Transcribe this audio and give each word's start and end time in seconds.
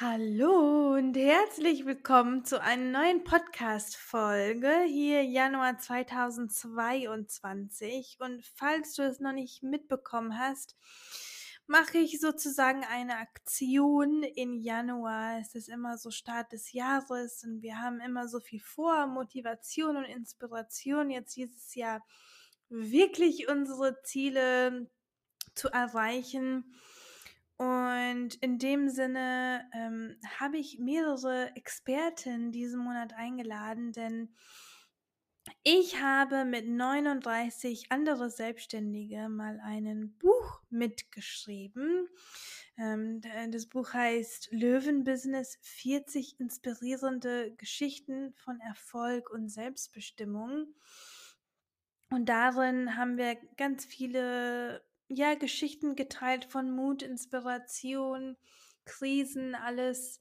Hallo 0.00 0.94
und 0.94 1.16
herzlich 1.16 1.86
willkommen 1.86 2.44
zu 2.44 2.60
einer 2.60 2.98
neuen 2.98 3.22
Podcast-Folge 3.22 4.82
hier 4.88 5.22
Januar 5.22 5.78
2022. 5.78 8.16
Und 8.18 8.44
falls 8.56 8.94
du 8.94 9.02
es 9.02 9.20
noch 9.20 9.30
nicht 9.30 9.62
mitbekommen 9.62 10.36
hast, 10.36 10.74
mache 11.68 11.98
ich 11.98 12.18
sozusagen 12.18 12.82
eine 12.82 13.18
Aktion 13.18 14.24
in 14.24 14.56
Januar. 14.56 15.38
Es 15.40 15.54
ist 15.54 15.68
immer 15.68 15.96
so 15.96 16.10
Start 16.10 16.50
des 16.50 16.72
Jahres 16.72 17.44
und 17.44 17.62
wir 17.62 17.78
haben 17.78 18.00
immer 18.00 18.26
so 18.26 18.40
viel 18.40 18.58
vor, 18.58 19.06
Motivation 19.06 19.96
und 19.96 20.06
Inspiration 20.06 21.08
jetzt 21.08 21.36
dieses 21.36 21.72
Jahr 21.76 22.04
wirklich 22.68 23.46
unsere 23.46 24.02
Ziele 24.02 24.90
zu 25.54 25.68
erreichen. 25.68 26.74
Und 27.56 28.34
in 28.40 28.58
dem 28.58 28.88
Sinne 28.88 29.68
ähm, 29.72 30.16
habe 30.40 30.58
ich 30.58 30.78
mehrere 30.78 31.54
Experten 31.54 32.50
diesen 32.50 32.80
Monat 32.80 33.12
eingeladen, 33.12 33.92
denn 33.92 34.34
ich 35.62 36.00
habe 36.00 36.44
mit 36.44 36.66
39 36.66 37.92
andere 37.92 38.30
Selbstständige 38.30 39.28
mal 39.28 39.60
ein 39.62 40.16
Buch 40.18 40.62
mitgeschrieben. 40.70 42.08
Ähm, 42.76 43.20
das 43.50 43.66
Buch 43.66 43.92
heißt 43.92 44.48
Löwenbusiness 44.50 45.58
40 45.62 46.40
inspirierende 46.40 47.54
Geschichten 47.56 48.32
von 48.34 48.58
Erfolg 48.60 49.30
und 49.30 49.48
Selbstbestimmung. 49.48 50.74
Und 52.10 52.28
darin 52.28 52.96
haben 52.96 53.16
wir 53.16 53.36
ganz 53.56 53.84
viele 53.84 54.82
ja, 55.14 55.34
Geschichten 55.34 55.96
geteilt 55.96 56.44
von 56.44 56.74
Mut, 56.74 57.02
Inspiration, 57.02 58.36
Krisen, 58.84 59.54
alles, 59.54 60.20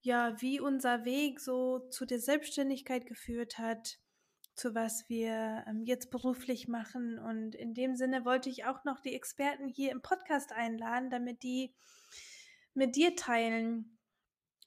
ja, 0.00 0.40
wie 0.40 0.60
unser 0.60 1.04
Weg 1.04 1.40
so 1.40 1.80
zu 1.90 2.06
der 2.06 2.20
Selbstständigkeit 2.20 3.06
geführt 3.06 3.58
hat, 3.58 3.98
zu 4.54 4.74
was 4.74 5.08
wir 5.08 5.64
ähm, 5.66 5.84
jetzt 5.84 6.10
beruflich 6.10 6.68
machen. 6.68 7.18
Und 7.18 7.54
in 7.54 7.74
dem 7.74 7.96
Sinne 7.96 8.24
wollte 8.24 8.48
ich 8.48 8.64
auch 8.64 8.84
noch 8.84 9.00
die 9.00 9.14
Experten 9.14 9.68
hier 9.68 9.92
im 9.92 10.02
Podcast 10.02 10.52
einladen, 10.52 11.10
damit 11.10 11.42
die 11.42 11.74
mit 12.74 12.96
dir 12.96 13.16
teilen, 13.16 13.98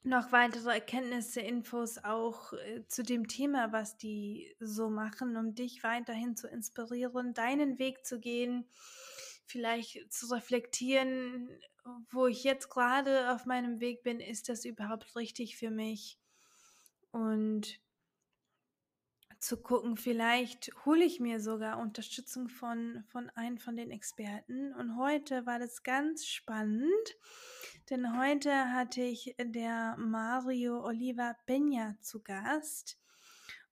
noch 0.03 0.31
weitere 0.31 0.71
Erkenntnisse, 0.71 1.41
Infos 1.41 1.99
auch 1.99 2.53
äh, 2.53 2.85
zu 2.87 3.03
dem 3.03 3.27
Thema, 3.27 3.71
was 3.71 3.97
die 3.97 4.55
so 4.59 4.89
machen, 4.89 5.37
um 5.37 5.53
dich 5.53 5.83
weiterhin 5.83 6.35
zu 6.35 6.47
inspirieren, 6.47 7.33
deinen 7.33 7.77
Weg 7.77 8.05
zu 8.05 8.19
gehen, 8.19 8.65
vielleicht 9.51 10.11
zu 10.11 10.27
reflektieren, 10.33 11.49
wo 12.11 12.27
ich 12.27 12.43
jetzt 12.43 12.69
gerade 12.69 13.31
auf 13.31 13.45
meinem 13.45 13.79
Weg 13.79 14.03
bin, 14.03 14.19
ist 14.19 14.49
das 14.49 14.65
überhaupt 14.65 15.15
richtig 15.15 15.57
für 15.57 15.69
mich? 15.69 16.17
Und 17.11 17.81
zu 19.41 19.57
gucken, 19.57 19.97
vielleicht 19.97 20.71
hole 20.85 21.03
ich 21.03 21.19
mir 21.19 21.39
sogar 21.39 21.79
Unterstützung 21.79 22.47
von, 22.47 23.03
von 23.07 23.29
einem 23.31 23.57
von 23.57 23.75
den 23.75 23.89
Experten. 23.89 24.73
Und 24.75 24.97
heute 24.97 25.47
war 25.47 25.57
das 25.57 25.81
ganz 25.81 26.27
spannend, 26.27 27.17
denn 27.89 28.19
heute 28.19 28.71
hatte 28.71 29.01
ich 29.01 29.35
der 29.39 29.95
Mario 29.97 30.85
Oliva 30.85 31.35
Benja 31.47 31.95
zu 32.01 32.21
Gast. 32.21 32.99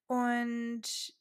Und 0.07 1.15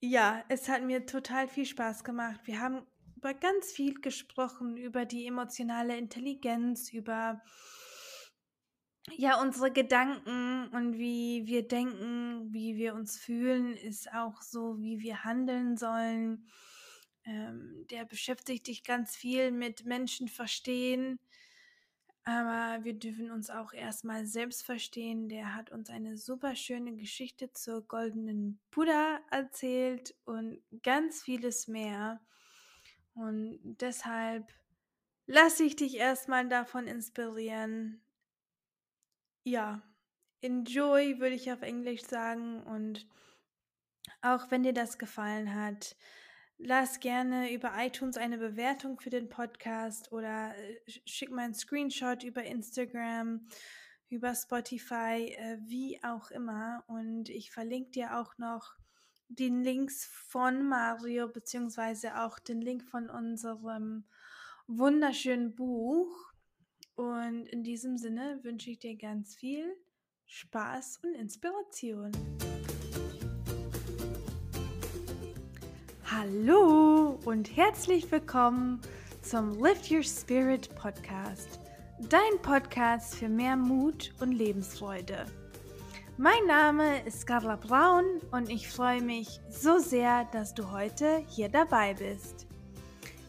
ja, 0.00 0.42
es 0.48 0.70
hat 0.70 0.82
mir 0.82 1.04
total 1.04 1.46
viel 1.46 1.66
Spaß 1.66 2.02
gemacht. 2.02 2.40
Wir 2.44 2.60
haben 2.60 2.86
über 3.16 3.34
ganz 3.34 3.72
viel 3.72 3.94
gesprochen, 3.94 4.76
über 4.76 5.04
die 5.04 5.26
emotionale 5.26 5.96
Intelligenz, 5.96 6.92
über 6.92 7.42
ja, 9.16 9.40
unsere 9.40 9.72
Gedanken 9.72 10.68
und 10.68 10.98
wie 10.98 11.46
wir 11.46 11.66
denken, 11.66 12.52
wie 12.52 12.76
wir 12.76 12.94
uns 12.94 13.16
fühlen, 13.18 13.76
ist 13.76 14.12
auch 14.12 14.42
so, 14.42 14.80
wie 14.80 15.00
wir 15.00 15.24
handeln 15.24 15.76
sollen. 15.76 16.48
Ähm, 17.24 17.86
der 17.90 18.04
beschäftigt 18.04 18.66
sich 18.66 18.84
ganz 18.84 19.16
viel 19.16 19.52
mit 19.52 19.84
Menschen 19.84 20.28
verstehen, 20.28 21.18
aber 22.24 22.82
wir 22.84 22.94
dürfen 22.94 23.30
uns 23.30 23.50
auch 23.50 23.72
erstmal 23.72 24.26
selbst 24.26 24.64
verstehen. 24.64 25.28
Der 25.28 25.54
hat 25.54 25.70
uns 25.70 25.90
eine 25.90 26.16
super 26.16 26.56
schöne 26.56 26.96
Geschichte 26.96 27.52
zur 27.52 27.86
goldenen 27.86 28.60
Buddha 28.72 29.20
erzählt 29.30 30.14
und 30.24 30.60
ganz 30.82 31.22
vieles 31.22 31.68
mehr. 31.68 32.20
Und 33.16 33.58
deshalb 33.80 34.52
lasse 35.26 35.64
ich 35.64 35.74
dich 35.74 35.96
erstmal 35.96 36.48
davon 36.48 36.86
inspirieren. 36.86 38.02
Ja, 39.42 39.82
enjoy 40.42 41.18
würde 41.18 41.34
ich 41.34 41.50
auf 41.50 41.62
Englisch 41.62 42.02
sagen. 42.02 42.62
Und 42.62 43.08
auch 44.20 44.50
wenn 44.50 44.62
dir 44.62 44.74
das 44.74 44.98
gefallen 44.98 45.54
hat, 45.54 45.96
lass 46.58 47.00
gerne 47.00 47.52
über 47.52 47.72
iTunes 47.78 48.18
eine 48.18 48.36
Bewertung 48.36 49.00
für 49.00 49.10
den 49.10 49.30
Podcast 49.30 50.12
oder 50.12 50.54
äh, 50.56 50.76
schick 51.06 51.30
mal 51.30 51.44
einen 51.44 51.54
Screenshot 51.54 52.22
über 52.22 52.44
Instagram, 52.44 53.48
über 54.10 54.34
Spotify, 54.34 55.34
äh, 55.38 55.58
wie 55.62 56.02
auch 56.04 56.30
immer. 56.30 56.84
Und 56.86 57.30
ich 57.30 57.50
verlinke 57.50 57.92
dir 57.92 58.18
auch 58.18 58.36
noch 58.36 58.74
den 59.28 59.62
Links 59.62 60.04
von 60.04 60.68
Mario, 60.68 61.28
beziehungsweise 61.28 62.22
auch 62.22 62.38
den 62.38 62.60
Link 62.60 62.84
von 62.84 63.10
unserem 63.10 64.04
wunderschönen 64.66 65.54
Buch. 65.54 66.32
Und 66.94 67.46
in 67.48 67.62
diesem 67.62 67.98
Sinne 67.98 68.40
wünsche 68.42 68.70
ich 68.70 68.78
dir 68.78 68.96
ganz 68.96 69.34
viel 69.34 69.76
Spaß 70.26 71.00
und 71.04 71.14
Inspiration. 71.14 72.12
Hallo 76.10 77.18
und 77.24 77.56
herzlich 77.56 78.10
willkommen 78.10 78.80
zum 79.22 79.62
Lift 79.62 79.90
Your 79.90 80.02
Spirit 80.02 80.74
Podcast, 80.76 81.60
dein 82.08 82.40
Podcast 82.42 83.16
für 83.16 83.28
mehr 83.28 83.56
Mut 83.56 84.12
und 84.20 84.32
Lebensfreude. 84.32 85.26
Mein 86.18 86.46
Name 86.46 87.04
ist 87.04 87.26
Carla 87.26 87.56
Braun 87.56 88.22
und 88.30 88.48
ich 88.48 88.70
freue 88.70 89.02
mich 89.02 89.38
so 89.50 89.78
sehr, 89.78 90.24
dass 90.32 90.54
du 90.54 90.70
heute 90.70 91.22
hier 91.28 91.50
dabei 91.50 91.92
bist. 91.92 92.46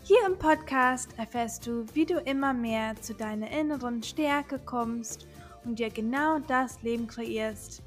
Hier 0.03 0.25
im 0.25 0.39
Podcast 0.39 1.09
erfährst 1.17 1.67
du, 1.67 1.85
wie 1.93 2.05
du 2.05 2.17
immer 2.21 2.53
mehr 2.53 2.95
zu 3.01 3.13
deiner 3.13 3.51
inneren 3.51 4.01
Stärke 4.03 4.57
kommst 4.57 5.27
und 5.65 5.79
dir 5.79 5.89
genau 5.89 6.39
das 6.39 6.81
Leben 6.81 7.07
kreierst, 7.07 7.83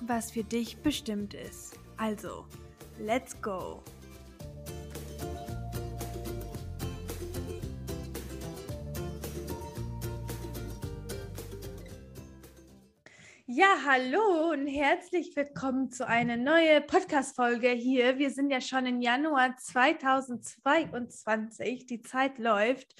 was 0.00 0.30
für 0.30 0.44
dich 0.44 0.76
bestimmt 0.76 1.34
ist. 1.34 1.76
Also, 1.96 2.44
let's 3.00 3.34
go! 3.42 3.82
Ja, 13.56 13.68
hallo 13.86 14.50
und 14.50 14.66
herzlich 14.66 15.36
willkommen 15.36 15.88
zu 15.88 16.08
einer 16.08 16.36
neuen 16.36 16.84
Podcast-Folge 16.88 17.68
hier. 17.68 18.18
Wir 18.18 18.32
sind 18.32 18.50
ja 18.50 18.60
schon 18.60 18.84
im 18.84 19.00
Januar 19.00 19.56
2022. 19.56 21.86
Die 21.86 22.02
Zeit 22.02 22.40
läuft. 22.40 22.96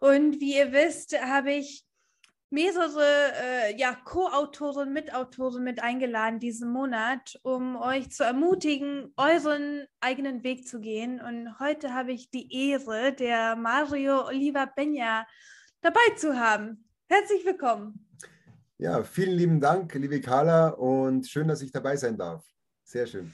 Und 0.00 0.40
wie 0.40 0.58
ihr 0.58 0.72
wisst, 0.72 1.18
habe 1.18 1.54
ich 1.54 1.86
mehrere 2.50 3.32
äh, 3.42 3.74
ja, 3.78 3.94
Co-Autoren, 3.94 4.92
Mitautoren 4.92 5.64
mit 5.64 5.82
eingeladen 5.82 6.38
diesen 6.38 6.70
Monat, 6.70 7.40
um 7.42 7.74
euch 7.76 8.10
zu 8.10 8.24
ermutigen, 8.24 9.10
euren 9.16 9.86
eigenen 10.00 10.44
Weg 10.44 10.68
zu 10.68 10.80
gehen. 10.80 11.18
Und 11.18 11.58
heute 11.60 11.94
habe 11.94 12.12
ich 12.12 12.28
die 12.28 12.52
Ehre, 12.52 13.14
der 13.14 13.56
Mario 13.56 14.26
Oliva 14.26 14.66
Benja 14.66 15.26
dabei 15.80 16.10
zu 16.18 16.38
haben. 16.38 16.90
Herzlich 17.08 17.46
willkommen. 17.46 18.04
Ja, 18.78 19.02
vielen 19.04 19.36
lieben 19.36 19.60
Dank, 19.60 19.94
liebe 19.94 20.20
Carla, 20.20 20.68
und 20.68 21.28
schön, 21.28 21.48
dass 21.48 21.62
ich 21.62 21.70
dabei 21.70 21.96
sein 21.96 22.16
darf. 22.16 22.44
Sehr 22.82 23.06
schön. 23.06 23.32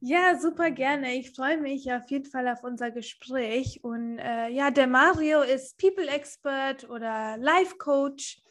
Ja, 0.00 0.38
super 0.38 0.70
gerne. 0.70 1.14
Ich 1.14 1.34
freue 1.34 1.58
mich 1.60 1.90
auf 1.92 2.10
jeden 2.10 2.28
Fall 2.28 2.48
auf 2.48 2.62
unser 2.62 2.90
Gespräch. 2.90 3.80
Und 3.82 4.18
äh, 4.18 4.48
ja, 4.48 4.70
der 4.70 4.86
Mario 4.86 5.42
ist 5.42 5.78
People 5.78 6.08
Expert 6.08 6.88
oder 6.90 7.36
Life 7.38 7.76
Coach. 7.78 8.42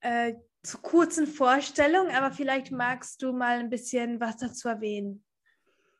Äh, 0.00 0.34
zur 0.64 0.80
kurzen 0.80 1.26
Vorstellung, 1.26 2.08
aber 2.08 2.32
vielleicht 2.32 2.72
magst 2.72 3.22
du 3.22 3.32
mal 3.32 3.58
ein 3.58 3.70
bisschen 3.70 4.18
was 4.18 4.38
dazu 4.38 4.68
erwähnen. 4.68 5.22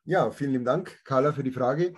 Ja, 0.05 0.31
vielen 0.31 0.53
lieben 0.53 0.65
Dank, 0.65 1.01
Carla, 1.05 1.33
für 1.33 1.43
die 1.43 1.51
Frage. 1.51 1.95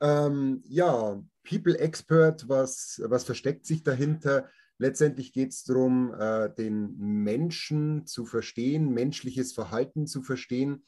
Ähm, 0.00 0.62
ja, 0.66 1.20
People 1.48 1.78
Expert, 1.78 2.48
was, 2.48 3.00
was 3.04 3.24
versteckt 3.24 3.66
sich 3.66 3.82
dahinter? 3.82 4.50
Letztendlich 4.78 5.32
geht 5.32 5.50
es 5.50 5.64
darum, 5.64 6.14
äh, 6.14 6.54
den 6.54 6.96
Menschen 6.96 8.06
zu 8.06 8.24
verstehen, 8.24 8.94
menschliches 8.94 9.52
Verhalten 9.52 10.06
zu 10.06 10.22
verstehen. 10.22 10.84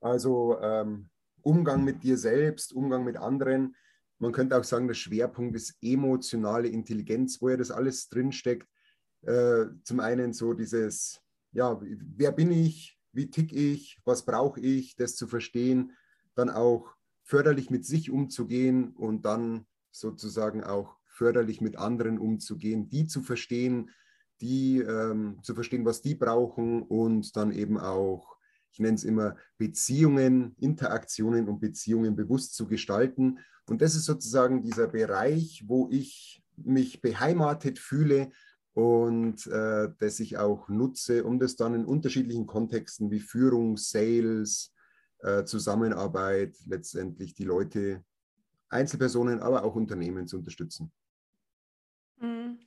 Also 0.00 0.58
ähm, 0.60 1.08
Umgang 1.40 1.82
mit 1.82 2.02
dir 2.02 2.18
selbst, 2.18 2.74
Umgang 2.74 3.04
mit 3.04 3.16
anderen. 3.16 3.74
Man 4.18 4.32
könnte 4.32 4.58
auch 4.58 4.64
sagen, 4.64 4.86
der 4.86 4.94
Schwerpunkt 4.94 5.56
ist 5.56 5.78
emotionale 5.80 6.68
Intelligenz, 6.68 7.40
wo 7.40 7.48
ja 7.48 7.56
das 7.56 7.70
alles 7.70 8.08
drinsteckt. 8.08 8.68
Äh, 9.22 9.66
zum 9.82 10.00
einen 10.00 10.34
so 10.34 10.52
dieses, 10.52 11.20
ja, 11.52 11.80
wer 11.80 12.32
bin 12.32 12.52
ich, 12.52 12.98
wie 13.12 13.30
tick 13.30 13.52
ich, 13.52 13.98
was 14.04 14.26
brauche 14.26 14.60
ich, 14.60 14.94
das 14.96 15.16
zu 15.16 15.26
verstehen, 15.26 15.92
dann 16.34 16.50
auch 16.50 16.94
förderlich 17.22 17.70
mit 17.70 17.86
sich 17.86 18.10
umzugehen 18.10 18.90
und 18.90 19.24
dann 19.24 19.66
sozusagen 19.90 20.62
auch 20.62 20.98
förderlich 21.16 21.60
mit 21.60 21.78
anderen 21.78 22.18
umzugehen, 22.18 22.88
die 22.88 23.06
zu 23.06 23.22
verstehen, 23.22 23.90
die 24.40 24.78
ähm, 24.78 25.38
zu 25.42 25.54
verstehen, 25.54 25.84
was 25.84 26.02
die 26.02 26.14
brauchen 26.14 26.82
und 26.82 27.36
dann 27.36 27.52
eben 27.52 27.78
auch, 27.78 28.36
ich 28.72 28.80
nenne 28.80 28.96
es 28.96 29.04
immer 29.04 29.36
Beziehungen, 29.56 30.54
Interaktionen 30.60 31.48
und 31.48 31.60
Beziehungen 31.60 32.14
bewusst 32.14 32.54
zu 32.54 32.66
gestalten. 32.66 33.38
Und 33.66 33.80
das 33.80 33.94
ist 33.94 34.04
sozusagen 34.04 34.62
dieser 34.62 34.88
Bereich, 34.88 35.64
wo 35.66 35.88
ich 35.90 36.44
mich 36.56 37.00
beheimatet 37.00 37.78
fühle 37.78 38.30
und 38.74 39.46
äh, 39.46 39.88
das 39.98 40.20
ich 40.20 40.36
auch 40.36 40.68
nutze, 40.68 41.24
um 41.24 41.38
das 41.38 41.56
dann 41.56 41.74
in 41.74 41.86
unterschiedlichen 41.86 42.46
Kontexten 42.46 43.10
wie 43.10 43.20
Führung, 43.20 43.78
Sales, 43.78 44.74
äh, 45.20 45.44
Zusammenarbeit 45.44 46.54
letztendlich 46.66 47.34
die 47.34 47.44
Leute, 47.44 48.04
Einzelpersonen, 48.68 49.40
aber 49.40 49.64
auch 49.64 49.74
Unternehmen 49.74 50.26
zu 50.26 50.36
unterstützen. 50.36 50.92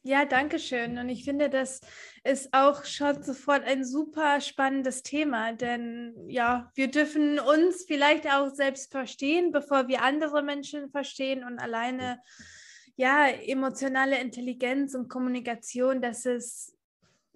Ja, 0.04 0.26
danke 0.26 0.60
schön. 0.60 0.98
Und 0.98 1.10
ich 1.10 1.26
finde, 1.26 1.50
das 1.50 1.82
ist 2.24 2.54
auch 2.54 2.86
schon 2.86 3.22
sofort 3.22 3.64
ein 3.66 3.84
super 3.84 4.40
spannendes 4.40 5.04
Thema, 5.04 5.52
denn 5.54 6.16
ja, 6.28 6.72
wir 6.76 6.90
dürfen 6.90 7.38
uns 7.40 7.84
vielleicht 7.86 8.26
auch 8.28 8.50
selbst 8.54 8.92
verstehen, 8.92 9.52
bevor 9.52 9.88
wir 9.88 10.02
andere 10.02 10.42
Menschen 10.42 10.90
verstehen 10.90 11.44
und 11.44 11.60
alleine, 11.60 12.20
ja, 12.96 13.28
emotionale 13.28 14.20
Intelligenz 14.20 14.96
und 14.96 15.10
Kommunikation, 15.10 16.02
das 16.02 16.26
ist 16.26 16.74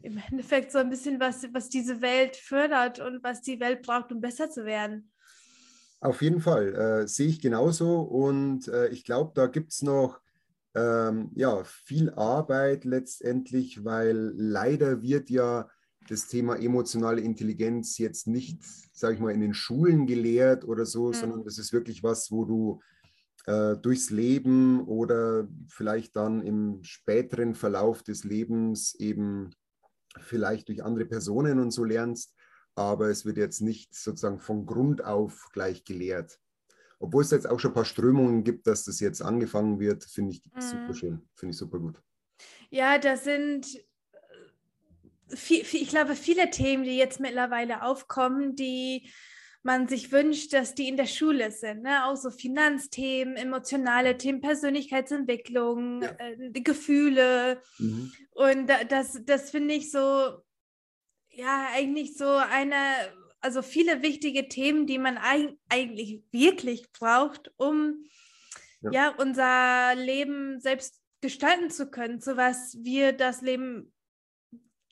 im 0.02 0.22
Endeffekt 0.30 0.72
so 0.72 0.80
ein 0.80 0.90
bisschen 0.90 1.20
was, 1.20 1.48
was 1.54 1.70
diese 1.70 2.02
Welt 2.02 2.36
fördert 2.36 3.00
und 3.00 3.24
was 3.24 3.42
die 3.42 3.60
Welt 3.60 3.82
braucht, 3.82 4.12
um 4.12 4.22
besser 4.22 4.50
zu 4.50 4.66
werden. 4.66 5.12
Auf 6.02 6.22
jeden 6.22 6.42
Fall, 6.42 6.76
äh, 6.76 7.08
sehe 7.08 7.28
ich 7.28 7.40
genauso. 7.42 8.02
Und 8.02 8.68
äh, 8.68 8.90
ich 8.90 9.06
glaube, 9.06 9.32
da 9.36 9.48
gibt 9.48 9.72
es 9.72 9.82
noch 9.82 10.20
ähm, 10.76 11.32
ja, 11.36 11.64
viel 11.64 12.10
Arbeit 12.12 12.86
letztendlich, 12.86 13.84
weil 13.86 14.34
leider 14.36 15.02
wird 15.02 15.30
ja 15.30 15.70
das 16.10 16.28
Thema 16.28 16.56
emotionale 16.56 17.22
Intelligenz 17.22 17.98
jetzt 17.98 18.28
nicht, 18.28 18.62
sage 18.94 19.16
ich 19.16 19.20
mal, 19.20 19.32
in 19.32 19.42
den 19.42 19.54
Schulen 19.54 20.06
gelehrt 20.06 20.66
oder 20.66 20.86
so, 20.86 21.08
mhm. 21.08 21.14
sondern 21.14 21.44
das 21.46 21.58
ist 21.58 21.74
wirklich 21.74 22.04
was, 22.04 22.32
wo 22.32 22.46
du 22.46 22.82
äh, 23.46 23.78
durchs 23.78 24.10
Leben 24.10 24.82
oder 24.82 25.48
vielleicht 25.68 26.16
dann 26.16 26.42
im 26.42 26.84
späteren 26.84 27.56
Verlauf 27.56 28.04
des 28.04 28.24
Lebens 28.24 28.96
eben 28.96 29.52
vielleicht 30.20 30.70
durch 30.70 30.84
andere 30.84 31.06
Personen 31.06 31.60
und 31.60 31.72
so 31.72 31.84
lernst, 31.84 32.34
aber 32.76 33.10
es 33.10 33.26
wird 33.26 33.38
jetzt 33.38 33.62
nicht 33.62 33.96
sozusagen 33.96 34.40
von 34.40 34.66
Grund 34.66 35.04
auf 35.04 35.50
gleich 35.54 35.84
gelehrt. 35.84 36.40
Obwohl 37.04 37.22
es 37.22 37.32
jetzt 37.32 37.50
auch 37.50 37.60
schon 37.60 37.72
ein 37.72 37.74
paar 37.74 37.84
Strömungen 37.84 38.46
gibt, 38.46 38.66
dass 38.66 38.86
das 38.86 39.02
jetzt 39.02 39.22
angefangen 39.22 39.78
wird, 39.78 40.06
finde 40.06 40.32
ich 40.32 40.42
mhm. 40.56 40.62
super 40.62 40.94
schön, 40.94 41.22
finde 41.36 41.52
ich 41.52 41.58
super 41.58 41.78
gut. 41.78 42.02
Ja, 42.70 42.98
das 42.98 43.26
sind, 43.26 43.68
äh, 45.28 45.36
viel, 45.36 45.66
viel, 45.66 45.82
ich 45.82 45.90
glaube, 45.90 46.16
viele 46.16 46.50
Themen, 46.50 46.86
die 46.86 46.96
jetzt 46.96 47.20
mittlerweile 47.20 47.84
aufkommen, 47.84 48.56
die 48.56 49.12
man 49.64 49.90
sich 49.90 50.14
wünscht, 50.14 50.54
dass 50.54 50.76
die 50.76 50.88
in 50.88 50.96
der 50.96 51.06
Schule 51.06 51.52
sind. 51.52 51.84
Ne? 51.84 52.06
Auch 52.06 52.16
so 52.16 52.32
Finanzthemen, 52.32 53.36
emotionale 53.36 54.18
Themen, 54.18 54.40
Persönlichkeitsentwicklung, 54.40 56.04
ja. 56.04 56.16
äh, 56.20 56.52
Gefühle. 56.62 57.62
Mhm. 57.80 58.14
Und 58.32 58.68
das, 58.88 59.20
das 59.26 59.52
finde 59.52 59.74
ich 59.74 59.92
so, 59.92 60.00
ja, 61.32 61.68
eigentlich 61.74 62.16
so 62.16 62.30
eine, 62.30 62.76
also 63.44 63.62
viele 63.62 64.02
wichtige 64.02 64.48
Themen, 64.48 64.88
die 64.88 64.98
man 64.98 65.18
eigentlich 65.70 66.24
wirklich 66.32 66.92
braucht, 66.92 67.52
um 67.58 68.06
ja. 68.82 68.92
ja. 68.92 69.16
unser 69.18 69.96
Leben 69.96 70.60
selbst 70.60 71.02
gestalten 71.22 71.70
zu 71.70 71.90
können, 71.90 72.20
so 72.20 72.38
was 72.38 72.78
wir 72.82 73.14
das 73.14 73.42
Leben, 73.42 73.94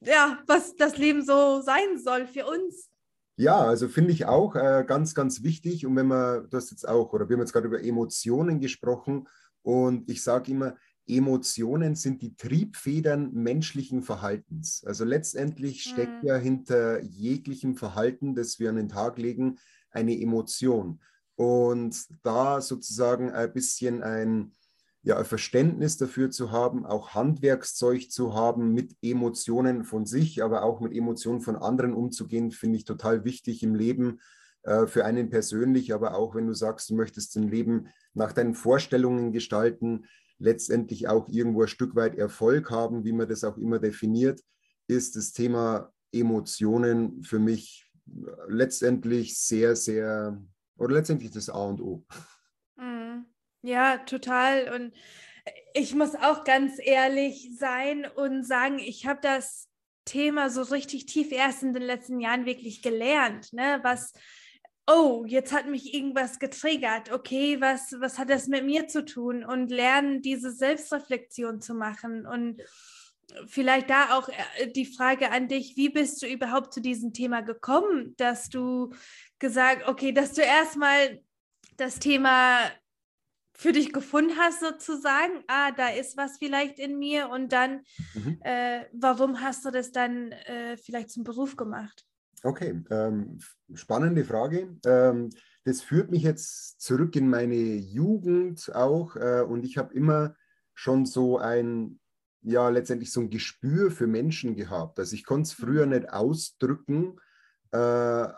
ja, 0.01 0.39
was 0.48 0.75
das 0.75 0.98
Leben 0.98 1.24
so 1.24 1.62
sein 1.62 1.98
soll 1.98 2.27
für 2.27 2.45
uns. 2.45 2.89
Ja, 3.38 3.59
also 3.59 3.88
finde 3.88 4.12
ich 4.12 4.25
auch 4.25 4.56
äh, 4.56 4.83
ganz, 4.86 5.15
ganz 5.15 5.44
wichtig. 5.44 5.86
Und 5.86 5.95
wenn 5.95 6.07
man, 6.07 6.50
du 6.50 6.57
hast 6.57 6.71
jetzt 6.71 6.88
auch, 6.88 7.13
oder 7.13 7.27
wir 7.27 7.36
haben 7.36 7.42
jetzt 7.42 7.54
gerade 7.54 7.68
über 7.68 7.83
Emotionen 7.83 8.59
gesprochen, 8.59 9.27
und 9.63 10.09
ich 10.09 10.24
sage 10.24 10.51
immer, 10.51 10.75
Emotionen 11.07 11.95
sind 11.95 12.21
die 12.21 12.36
Triebfedern 12.36 13.33
menschlichen 13.33 14.01
Verhaltens. 14.03 14.83
Also 14.86 15.03
letztendlich 15.03 15.83
steckt 15.83 16.24
mhm. 16.24 16.30
ja 16.30 16.36
hinter 16.38 17.01
jeglichem 17.01 17.75
Verhalten, 17.75 18.36
das 18.36 18.59
wir 18.59 18.69
an 18.69 18.75
den 18.75 18.89
Tag 18.89 19.18
legen, 19.18 19.57
eine 19.92 20.19
Emotion. 20.19 21.00
Und 21.36 22.07
da 22.24 22.62
sozusagen 22.62 23.31
ein 23.31 23.51
bisschen 23.51 24.03
ein, 24.03 24.53
ja, 25.03 25.18
ein 25.18 25.25
Verständnis 25.25 25.98
dafür 25.98 26.30
zu 26.30 26.51
haben, 26.51 26.86
auch 26.86 27.15
Handwerkszeug 27.15 28.12
zu 28.12 28.36
haben, 28.36 28.74
mit 28.74 28.95
Emotionen 29.01 29.83
von 29.83 30.06
sich, 30.06 30.44
aber 30.44 30.63
auch 30.63 30.80
mit 30.80 30.94
Emotionen 30.94 31.42
von 31.42 31.56
anderen 31.56 31.94
umzugehen, 31.94 32.51
finde 32.51 32.77
ich 32.77 32.86
total 32.86 33.25
wichtig 33.25 33.63
im 33.63 33.74
Leben 33.74 34.19
äh, 34.63 34.86
für 34.86 35.06
einen 35.06 35.30
persönlich, 35.30 35.94
aber 35.94 36.15
auch 36.15 36.36
wenn 36.36 36.45
du 36.45 36.54
sagst, 36.54 36.89
du 36.92 36.95
möchtest 36.95 37.36
ein 37.36 37.50
Leben 37.50 37.88
nach 38.13 38.33
deinen 38.33 38.54
Vorstellungen 38.54 39.31
gestalten, 39.31 40.06
letztendlich 40.42 41.08
auch 41.08 41.30
irgendwo 41.30 41.62
ein 41.62 41.68
Stück 41.68 41.96
weit 41.96 42.18
Erfolg 42.18 42.72
haben, 42.72 43.06
wie 43.06 43.14
man 43.14 43.30
das 43.30 43.44
auch 43.44 43.58
immer 43.58 43.80
definiert, 43.80 44.42
ist 44.88 45.16
das 45.16 45.32
Thema 45.32 45.94
Emotionen 46.12 47.24
für 47.24 47.40
mich 47.40 47.90
letztendlich 48.48 49.38
sehr, 49.38 49.76
sehr, 49.76 50.42
oder 50.78 50.96
letztendlich 50.96 51.32
das 51.32 51.50
A 51.50 51.64
und 51.66 51.82
O. 51.82 52.06
Mhm. 52.76 53.26
Ja, 53.62 54.00
total. 54.00 54.74
Und 54.74 54.94
ich 55.74 55.94
muss 55.94 56.16
auch 56.16 56.44
ganz 56.44 56.74
ehrlich 56.80 57.52
sein 57.58 58.06
und 58.16 58.44
sagen, 58.44 58.80
ich 58.80 59.06
habe 59.06 59.20
das 59.22 59.68
Thema 60.06 60.50
so 60.50 60.64
richtig 60.64 61.06
tief 61.06 61.32
erst 61.32 61.62
in 61.64 61.74
den 61.74 61.84
letzten 61.84 62.20
Jahren 62.20 62.46
wirklich 62.46 62.82
gelernt, 62.82 63.54
ne? 63.54 63.80
was 63.84 64.14
oh, 64.92 65.26
jetzt 65.26 65.54
hat 65.54 65.68
mich 65.68 65.94
irgendwas 65.94 66.40
getriggert, 66.40 67.12
okay, 67.12 67.62
was, 67.62 67.96
was 68.00 68.18
hat 68.20 68.30
das 68.30 68.48
mit 68.48 68.66
mir 68.66 68.88
zu 68.88 69.06
tun? 69.06 69.44
Und 69.44 69.70
lernen, 69.72 70.22
diese 70.22 70.52
Selbstreflexion 70.52 71.62
zu 71.62 71.74
machen 71.74 72.26
und 72.26 72.62
vielleicht 73.48 73.90
da 73.90 74.18
auch 74.18 74.30
äh, 74.30 74.68
die 74.68 74.86
Frage 74.86 75.32
an 75.32 75.48
dich, 75.48 75.78
wie 75.78 75.90
bist 75.90 76.21
du 76.21 76.28
überhaupt 76.28 76.74
zu 76.74 76.81
diesem 76.81 77.14
Thema 77.14 77.42
gekommen, 77.42 78.16
dass 78.18 78.50
du 78.50 78.94
gesagt, 79.40 79.88
okay, 79.88 80.12
dass 80.12 80.33
du 80.33 80.42
erstmal 80.42 81.21
das 81.78 82.00
Thema 82.00 82.60
für 83.54 83.71
dich 83.71 83.94
gefunden 83.94 84.38
hast, 84.38 84.60
sozusagen, 84.60 85.44
ah, 85.48 85.71
da 85.71 85.90
ist 85.90 86.18
was 86.18 86.38
vielleicht 86.38 86.80
in 86.80 86.98
mir 86.98 87.30
und 87.30 87.54
dann, 87.54 87.81
mhm. 88.14 88.40
äh, 88.42 88.86
warum 88.92 89.42
hast 89.42 89.66
du 89.66 89.71
das 89.71 89.92
dann 89.92 90.31
äh, 90.31 90.78
vielleicht 90.78 91.12
zum 91.12 91.24
Beruf 91.24 91.56
gemacht? 91.56 92.06
Okay, 92.44 92.83
ähm, 92.90 93.40
spannende 93.74 94.26
Frage. 94.26 94.76
Ähm, 94.86 95.30
das 95.64 95.81
führt 95.81 96.10
mich 96.10 96.24
jetzt 96.24 96.81
zurück 96.81 97.16
in 97.16 97.30
meine 97.30 97.56
Jugend 97.56 98.74
auch 98.74 99.16
äh, 99.16 99.42
und 99.48 99.64
ich 99.64 99.78
habe 99.78 99.94
immer 99.94 100.36
schon 100.74 101.06
so 101.06 101.38
ein, 101.38 102.00
ja, 102.42 102.69
letztendlich 102.69 103.12
so 103.12 103.21
ein 103.21 103.30
Gespür 103.30 103.92
für 103.92 104.07
Menschen 104.07 104.56
gehabt. 104.56 104.98
Also 104.98 105.16
ich 105.16 105.24
konnte 105.24 105.44
es 105.44 105.54
früher 105.54 105.86
nicht 105.86 106.10
ausdrücken, 106.12 107.18
äh, 107.71 107.78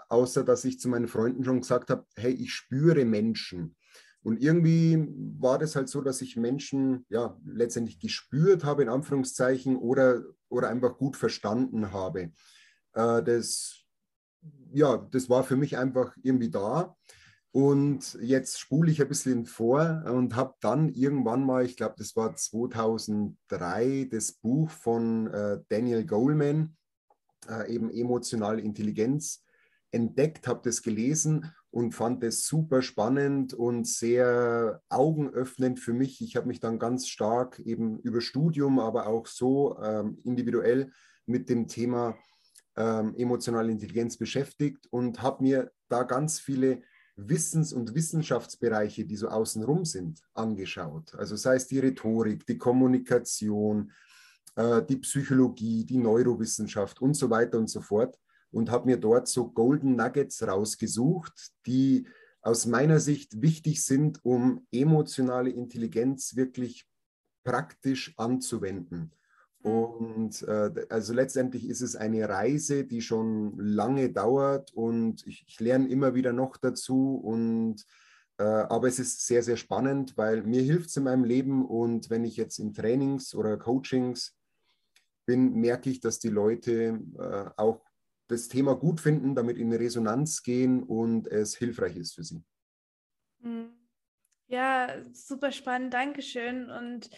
außer 0.09 0.43
dass 0.43 0.65
ich 0.65 0.79
zu 0.79 0.89
meinen 0.89 1.07
Freunden 1.07 1.45
schon 1.45 1.61
gesagt 1.61 1.89
habe, 1.89 2.05
hey, 2.15 2.33
ich 2.33 2.53
spüre 2.53 3.05
Menschen. 3.05 3.77
Und 4.21 4.41
irgendwie 4.41 5.07
war 5.39 5.59
das 5.59 5.75
halt 5.77 5.87
so, 5.87 6.01
dass 6.01 6.21
ich 6.21 6.35
Menschen 6.35 7.05
ja 7.09 7.37
letztendlich 7.45 7.99
gespürt 7.99 8.65
habe, 8.65 8.83
in 8.83 8.89
Anführungszeichen, 8.89 9.77
oder, 9.77 10.23
oder 10.49 10.69
einfach 10.69 10.97
gut 10.97 11.15
verstanden 11.15 11.93
habe. 11.93 12.31
Äh, 12.93 13.23
das 13.23 13.82
ja, 14.73 14.97
das 15.11 15.29
war 15.29 15.43
für 15.43 15.55
mich 15.55 15.77
einfach 15.77 16.15
irgendwie 16.23 16.49
da. 16.49 16.95
Und 17.51 18.17
jetzt 18.19 18.59
spule 18.59 18.89
ich 18.89 18.99
ein 18.99 19.07
bisschen 19.07 19.45
vor 19.45 20.03
und 20.07 20.35
habe 20.35 20.55
dann 20.59 20.89
irgendwann 20.89 21.45
mal, 21.45 21.63
ich 21.63 21.77
glaube, 21.77 21.93
das 21.99 22.15
war 22.15 22.35
2003, 22.35 24.07
das 24.11 24.31
Buch 24.31 24.71
von 24.71 25.27
äh, 25.27 25.59
Daniel 25.69 26.03
Goleman, 26.03 26.75
äh, 27.47 27.71
eben 27.71 27.91
emotionale 27.91 28.61
Intelligenz, 28.61 29.43
entdeckt, 29.91 30.47
habe 30.47 30.61
das 30.63 30.81
gelesen 30.81 31.51
und 31.69 31.93
fand 31.93 32.23
es 32.23 32.47
super 32.47 32.81
spannend 32.81 33.53
und 33.53 33.87
sehr 33.87 34.81
augenöffnend 34.89 35.79
für 35.79 35.93
mich. 35.93 36.21
Ich 36.21 36.35
habe 36.35 36.47
mich 36.47 36.59
dann 36.59 36.79
ganz 36.79 37.07
stark 37.07 37.59
eben 37.59 37.99
über 37.99 38.21
Studium, 38.21 38.79
aber 38.79 39.05
auch 39.05 39.27
so 39.27 39.77
ähm, 39.79 40.17
individuell 40.23 40.91
mit 41.27 41.49
dem 41.49 41.67
Thema 41.67 42.17
ähm, 42.75 43.13
emotionale 43.15 43.71
Intelligenz 43.71 44.17
beschäftigt 44.17 44.87
und 44.91 45.21
habe 45.21 45.43
mir 45.43 45.71
da 45.89 46.03
ganz 46.03 46.39
viele 46.39 46.81
Wissens- 47.15 47.73
und 47.73 47.93
Wissenschaftsbereiche, 47.93 49.05
die 49.05 49.15
so 49.15 49.27
außenrum 49.27 49.85
sind, 49.85 50.21
angeschaut. 50.33 51.13
Also 51.15 51.35
sei 51.35 51.55
es 51.55 51.67
die 51.67 51.79
Rhetorik, 51.79 52.45
die 52.47 52.57
Kommunikation, 52.57 53.91
äh, 54.55 54.81
die 54.83 54.97
Psychologie, 54.97 55.85
die 55.85 55.97
Neurowissenschaft 55.97 57.01
und 57.01 57.13
so 57.15 57.29
weiter 57.29 57.57
und 57.59 57.69
so 57.69 57.81
fort 57.81 58.17
und 58.51 58.71
habe 58.71 58.85
mir 58.85 58.97
dort 58.97 59.27
so 59.27 59.49
Golden 59.49 59.95
Nuggets 59.95 60.45
rausgesucht, 60.47 61.51
die 61.65 62.07
aus 62.41 62.65
meiner 62.65 62.99
Sicht 62.99 63.41
wichtig 63.41 63.83
sind, 63.83 64.23
um 64.23 64.67
emotionale 64.71 65.49
Intelligenz 65.49 66.35
wirklich 66.35 66.85
praktisch 67.43 68.13
anzuwenden. 68.17 69.11
Und 69.63 70.41
äh, 70.43 70.85
also 70.89 71.13
letztendlich 71.13 71.69
ist 71.69 71.79
es 71.79 71.95
eine 71.95 72.27
Reise, 72.27 72.83
die 72.83 73.01
schon 73.01 73.57
lange 73.57 74.11
dauert 74.11 74.73
und 74.73 75.25
ich, 75.25 75.45
ich 75.47 75.59
lerne 75.61 75.87
immer 75.87 76.15
wieder 76.15 76.33
noch 76.33 76.57
dazu. 76.57 77.15
Und, 77.15 77.85
äh, 78.37 78.43
aber 78.43 78.89
es 78.89 78.99
ist 78.99 79.25
sehr, 79.25 79.41
sehr 79.41 79.55
spannend, 79.55 80.17
weil 80.17 80.43
mir 80.43 80.61
hilft 80.61 80.89
es 80.89 80.97
in 80.97 81.03
meinem 81.03 81.23
Leben 81.23 81.65
und 81.65 82.09
wenn 82.09 82.25
ich 82.25 82.35
jetzt 82.35 82.59
in 82.59 82.73
Trainings 82.73 83.33
oder 83.33 83.57
Coachings 83.57 84.35
bin, 85.25 85.53
merke 85.53 85.89
ich, 85.89 86.01
dass 86.01 86.19
die 86.19 86.29
Leute 86.29 86.99
äh, 87.17 87.49
auch 87.55 87.85
das 88.27 88.49
Thema 88.49 88.75
gut 88.75 88.99
finden, 88.99 89.33
damit 89.33 89.57
in 89.57 89.71
Resonanz 89.71 90.43
gehen 90.43 90.83
und 90.83 91.27
es 91.27 91.55
hilfreich 91.55 91.95
ist 91.95 92.15
für 92.15 92.23
sie. 92.25 92.43
Mhm. 93.39 93.69
Ja, 94.47 94.89
super 95.13 95.53
spannend, 95.53 95.93
Dankeschön. 95.93 96.69
Und 96.69 97.09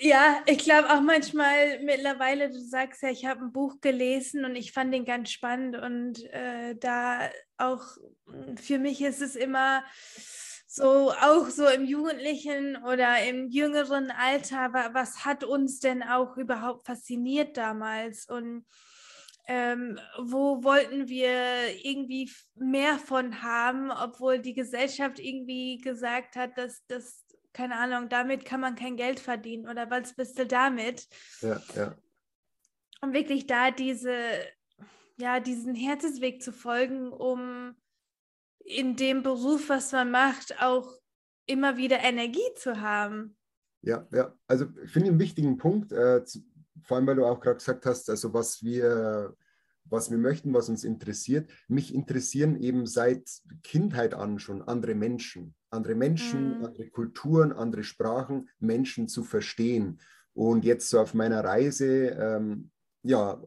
ja, 0.00 0.42
ich 0.46 0.58
glaube 0.58 0.90
auch 0.90 1.00
manchmal 1.00 1.80
mittlerweile, 1.82 2.50
du 2.50 2.60
sagst 2.60 3.02
ja, 3.02 3.10
ich 3.10 3.26
habe 3.26 3.44
ein 3.44 3.52
Buch 3.52 3.80
gelesen 3.80 4.44
und 4.44 4.56
ich 4.56 4.72
fand 4.72 4.92
den 4.92 5.04
ganz 5.04 5.30
spannend 5.30 5.76
und 5.76 6.24
äh, 6.32 6.74
da 6.76 7.30
auch 7.56 7.82
für 8.56 8.78
mich 8.78 9.00
ist 9.02 9.22
es 9.22 9.36
immer 9.36 9.84
so, 10.66 11.12
auch 11.12 11.48
so 11.50 11.68
im 11.68 11.84
jugendlichen 11.84 12.76
oder 12.76 13.22
im 13.28 13.48
jüngeren 13.48 14.10
Alter, 14.10 14.72
was 14.92 15.24
hat 15.24 15.44
uns 15.44 15.78
denn 15.78 16.02
auch 16.02 16.36
überhaupt 16.36 16.84
fasziniert 16.86 17.56
damals? 17.56 18.28
Und 18.28 18.66
ähm, 19.46 20.00
wo 20.18 20.64
wollten 20.64 21.08
wir 21.08 21.30
irgendwie 21.84 22.28
mehr 22.56 22.98
von 22.98 23.42
haben, 23.42 23.90
obwohl 23.90 24.40
die 24.40 24.54
Gesellschaft 24.54 25.20
irgendwie 25.20 25.78
gesagt 25.78 26.34
hat, 26.34 26.58
dass 26.58 26.84
das, 26.88 27.23
keine 27.54 27.78
Ahnung, 27.78 28.08
damit 28.10 28.44
kann 28.44 28.60
man 28.60 28.74
kein 28.74 28.96
Geld 28.96 29.20
verdienen 29.20 29.68
oder 29.68 29.90
was 29.90 30.14
bist 30.14 30.38
du 30.38 30.46
damit? 30.46 31.08
Ja, 31.40 31.62
ja. 31.74 31.96
Und 33.00 33.14
wirklich 33.14 33.46
da 33.46 33.70
diese, 33.70 34.16
ja, 35.16 35.40
diesen 35.40 35.74
Herzensweg 35.74 36.42
zu 36.42 36.52
folgen, 36.52 37.12
um 37.12 37.74
in 38.58 38.96
dem 38.96 39.22
Beruf, 39.22 39.68
was 39.68 39.92
man 39.92 40.10
macht, 40.10 40.60
auch 40.60 40.90
immer 41.46 41.76
wieder 41.76 42.00
Energie 42.00 42.54
zu 42.56 42.80
haben. 42.80 43.36
Ja, 43.82 44.06
ja, 44.12 44.34
also 44.46 44.66
ich 44.82 44.90
finde 44.90 45.10
einen 45.10 45.18
wichtigen 45.18 45.58
Punkt, 45.58 45.92
äh, 45.92 46.24
zu, 46.24 46.40
vor 46.82 46.96
allem 46.96 47.06
weil 47.06 47.16
du 47.16 47.26
auch 47.26 47.40
gerade 47.40 47.58
gesagt 47.58 47.86
hast, 47.86 48.08
also 48.10 48.32
was 48.32 48.62
wir, 48.62 49.36
was 49.84 50.10
wir 50.10 50.18
möchten, 50.18 50.54
was 50.54 50.68
uns 50.68 50.84
interessiert. 50.84 51.50
Mich 51.68 51.94
interessieren 51.94 52.56
eben 52.56 52.86
seit 52.86 53.28
Kindheit 53.62 54.14
an 54.14 54.38
schon 54.38 54.62
andere 54.62 54.94
Menschen, 54.94 55.54
andere 55.74 55.94
Menschen, 55.94 56.58
mhm. 56.58 56.64
andere 56.64 56.88
Kulturen, 56.88 57.52
andere 57.52 57.84
Sprachen, 57.84 58.48
Menschen 58.58 59.08
zu 59.08 59.24
verstehen. 59.24 60.00
Und 60.32 60.64
jetzt 60.64 60.88
so 60.88 61.00
auf 61.00 61.14
meiner 61.14 61.44
Reise, 61.44 62.08
ähm, 62.08 62.70
ja, 63.02 63.42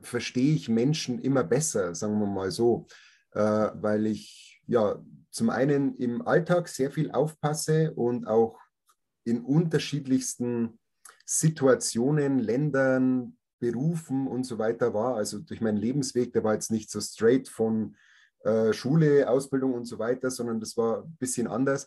verstehe 0.00 0.54
ich 0.54 0.68
Menschen 0.68 1.18
immer 1.18 1.44
besser, 1.44 1.94
sagen 1.94 2.18
wir 2.20 2.26
mal 2.26 2.50
so, 2.50 2.86
äh, 3.32 3.40
weil 3.40 4.06
ich 4.06 4.62
ja 4.66 5.02
zum 5.30 5.50
einen 5.50 5.96
im 5.96 6.26
Alltag 6.26 6.68
sehr 6.68 6.90
viel 6.90 7.10
aufpasse 7.10 7.92
und 7.94 8.26
auch 8.26 8.58
in 9.24 9.40
unterschiedlichsten 9.40 10.78
Situationen, 11.24 12.38
Ländern, 12.38 13.36
Berufen 13.60 14.26
und 14.26 14.44
so 14.44 14.58
weiter 14.58 14.94
war. 14.94 15.16
Also 15.16 15.38
durch 15.38 15.60
meinen 15.60 15.76
Lebensweg, 15.76 16.32
der 16.32 16.42
war 16.42 16.54
jetzt 16.54 16.70
nicht 16.70 16.90
so 16.90 17.00
straight 17.00 17.48
von 17.48 17.94
äh, 18.44 18.72
Schule, 18.72 19.28
Ausbildung 19.28 19.74
und 19.74 19.84
so 19.84 19.98
weiter, 19.98 20.30
sondern 20.30 20.60
das 20.60 20.76
war 20.76 21.04
ein 21.04 21.16
bisschen 21.18 21.46
anders. 21.46 21.86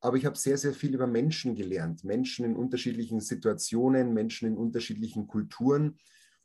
Aber 0.00 0.16
ich 0.16 0.24
habe 0.24 0.36
sehr, 0.36 0.56
sehr 0.56 0.72
viel 0.72 0.94
über 0.94 1.06
Menschen 1.06 1.54
gelernt. 1.54 2.04
Menschen 2.04 2.44
in 2.44 2.56
unterschiedlichen 2.56 3.20
Situationen, 3.20 4.14
Menschen 4.14 4.48
in 4.48 4.56
unterschiedlichen 4.56 5.26
Kulturen 5.26 5.98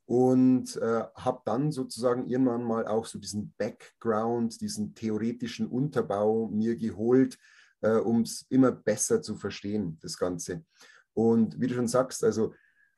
und 0.06 0.76
äh, 0.76 1.04
habe 1.16 1.42
dann 1.46 1.72
sozusagen 1.72 2.28
irgendwann 2.28 2.64
mal 2.64 2.86
auch 2.86 3.06
so 3.06 3.18
diesen 3.18 3.54
Background, 3.58 4.60
diesen 4.62 4.94
theoretischen 4.94 5.68
Unterbau 5.68 6.48
mir 6.50 6.76
geholt, 6.76 7.38
äh, 7.82 7.92
um 7.92 8.22
es 8.22 8.46
immer 8.50 8.72
besser 8.72 9.22
zu 9.22 9.36
verstehen, 9.36 9.98
das 10.02 10.18
Ganze. 10.18 10.64
Und 11.14 11.60
wie 11.60 11.68
du 11.68 11.76
schon 11.76 11.88
sagst, 11.88 12.24
also 12.24 12.54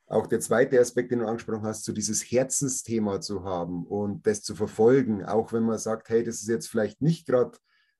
auch 0.08 0.26
der 0.26 0.40
zweite 0.40 0.80
Aspekt, 0.80 1.12
den 1.12 1.20
du 1.20 1.26
angesprochen 1.26 1.64
hast, 1.64 1.84
so 1.84 1.92
dieses 1.92 2.22
Herzensthema 2.22 3.20
zu 3.20 3.44
haben 3.44 3.86
und 3.86 4.26
das 4.26 4.42
zu 4.42 4.54
verfolgen, 4.54 5.24
auch 5.24 5.52
wenn 5.52 5.64
man 5.64 5.78
sagt, 5.78 6.08
hey, 6.08 6.24
das 6.24 6.36
ist 6.36 6.48
jetzt 6.48 6.68
vielleicht 6.68 7.02
nicht 7.02 7.26
gerade 7.26 7.58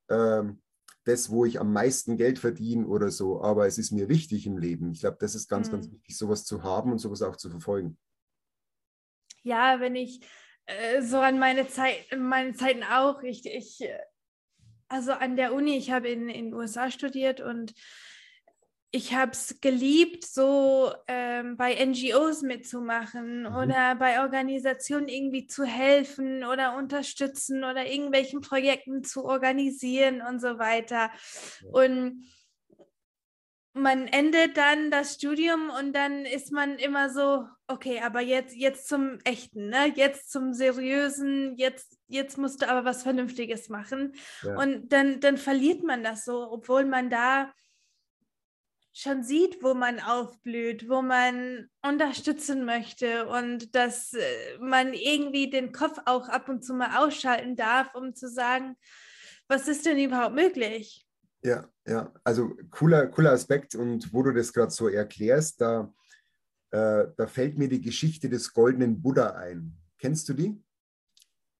ähm, 0.09 0.63
das, 1.05 1.31
wo 1.31 1.45
ich 1.45 1.61
am 1.61 1.73
meisten 1.73 2.17
Geld 2.17 2.39
verdiene 2.39 2.87
oder 2.87 3.11
so, 3.11 3.43
aber 3.43 3.67
es 3.67 3.79
ist 3.79 3.93
mir 3.93 4.09
wichtig 4.09 4.47
im 4.47 4.59
Leben. 4.59 4.91
Ich 4.93 5.01
glaube, 5.01 5.19
das 5.21 5.35
ist 5.35 5.49
ganz, 5.49 5.69
mhm. 5.69 5.73
ganz 5.73 5.91
wichtig, 5.91 6.17
sowas 6.17 6.45
zu 6.45 6.63
haben 6.63 6.93
und 6.93 6.99
sowas 6.99 7.23
auch 7.23 7.37
zu 7.37 7.51
verfolgen. 7.51 7.99
Ja, 9.43 9.81
wenn 9.81 9.97
ich 9.97 10.21
äh, 10.67 11.03
so 11.03 11.19
an 11.19 11.39
meine 11.39 11.69
Zeit, 11.69 11.97
meine 12.17 12.55
Zeiten 12.55 12.83
auch, 12.83 13.23
ich, 13.23 13.47
ich 13.47 13.81
äh, 13.83 13.99
also 14.89 15.13
an 15.13 15.37
der 15.37 15.53
Uni, 15.53 15.77
ich 15.77 15.91
habe 15.91 16.09
in 16.09 16.29
den 16.29 16.55
USA 16.55 16.91
studiert 16.91 17.41
und 17.41 17.75
ich 18.91 19.15
habe 19.15 19.33
es 19.33 19.61
geliebt, 19.61 20.25
so 20.25 20.93
ähm, 21.09 21.57
bei 21.57 21.75
NGOs 21.85 22.43
mitzumachen 22.43 23.41
mhm. 23.41 23.55
oder 23.55 23.95
bei 23.97 24.21
Organisationen 24.21 25.09
irgendwie 25.09 25.47
zu 25.47 25.65
helfen 25.65 26.43
oder 26.45 26.75
unterstützen 26.77 27.65
oder 27.65 27.87
irgendwelchen 27.87 28.41
Projekten 28.41 29.05
zu 29.05 29.25
organisieren 29.27 30.23
und 30.23 30.41
so 30.41 30.59
weiter. 30.59 31.11
Und 31.71 32.25
man 33.75 34.09
endet 34.09 34.57
dann 34.57 34.91
das 34.91 35.15
Studium 35.15 35.71
und 35.71 35.93
dann 35.93 36.25
ist 36.25 36.51
man 36.51 36.79
immer 36.79 37.11
so, 37.11 37.47
okay, 37.67 38.01
aber 38.03 38.21
jetzt, 38.21 38.57
jetzt 38.57 38.89
zum 38.89 39.19
Echten, 39.25 39.69
ne? 39.69 39.93
jetzt 39.95 40.31
zum 40.31 40.55
Seriösen, 40.55 41.55
jetzt, 41.57 41.99
jetzt 42.09 42.39
musst 42.39 42.63
du 42.63 42.69
aber 42.69 42.87
was 42.87 43.03
Vernünftiges 43.03 43.69
machen. 43.69 44.15
Ja. 44.43 44.57
Und 44.57 44.93
dann, 44.93 45.21
dann 45.21 45.37
verliert 45.37 45.85
man 45.85 46.03
das 46.03 46.25
so, 46.25 46.51
obwohl 46.51 46.87
man 46.87 47.11
da 47.11 47.53
schon 48.99 49.23
sieht, 49.23 49.63
wo 49.63 49.75
man 49.75 50.01
aufblüht, 50.01 50.89
wo 50.89 51.03
man 51.03 51.69
unterstützen 51.83 52.65
möchte 52.65 53.29
und 53.29 53.77
dass 53.77 54.13
äh, 54.13 54.59
man 54.59 54.93
irgendwie 54.93 55.51
den 55.51 55.71
Kopf 55.71 56.01
auch 56.05 56.29
ab 56.29 56.49
und 56.49 56.65
zu 56.65 56.75
mal 56.75 56.97
ausschalten 56.99 57.55
darf, 57.55 57.95
um 57.95 58.17
zu 58.17 58.29
sagen, 58.29 58.77
was 59.47 59.69
ist 59.69 59.87
denn 59.87 59.99
überhaupt 59.99 60.35
möglich? 60.35 61.07
Ja, 61.43 61.69
ja, 61.87 62.13
also 62.25 62.57
cooler, 62.71 63.07
cooler 63.07 63.31
Aspekt 63.31 63.77
und 63.77 64.13
wo 64.13 64.25
du 64.25 64.33
das 64.33 64.53
gerade 64.53 64.73
so 64.73 64.89
erklärst, 64.89 65.61
da, 65.61 65.95
äh, 66.73 67.05
da 67.17 67.27
fällt 67.29 67.57
mir 67.57 67.69
die 67.69 67.81
Geschichte 67.81 68.29
des 68.29 68.53
goldenen 68.53 69.01
Buddha 69.01 69.31
ein. 69.31 69.79
Kennst 69.99 70.29
du 70.29 70.35
die? 70.35 70.61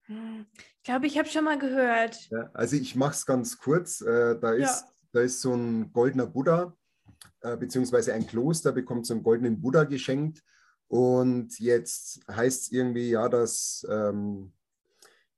Hm, 0.07 0.47
ich 0.57 0.83
glaube, 0.83 1.07
ich 1.07 1.17
habe 1.17 1.29
schon 1.29 1.45
mal 1.45 1.59
gehört. 1.59 2.29
Ja, 2.31 2.51
also 2.53 2.75
ich 2.75 2.97
mache 2.97 3.13
es 3.13 3.25
ganz 3.25 3.59
kurz. 3.59 4.01
Äh, 4.01 4.41
da, 4.41 4.55
ist, 4.55 4.81
ja. 4.81 4.93
da 5.13 5.21
ist 5.21 5.41
so 5.41 5.55
ein 5.55 5.93
goldener 5.93 6.27
Buddha, 6.27 6.77
äh, 7.41 7.57
beziehungsweise 7.57 8.15
ein 8.15 8.27
Kloster 8.27 8.73
bekommt 8.73 9.07
so 9.07 9.15
einen 9.15 9.23
goldenen 9.23 9.61
Buddha 9.61 9.85
geschenkt. 9.85 10.43
Und 10.89 11.59
jetzt 11.59 12.21
heißt 12.31 12.63
es 12.63 12.73
irgendwie, 12.73 13.11
ja, 13.11 13.29
dass, 13.29 13.87
ähm, 13.91 14.53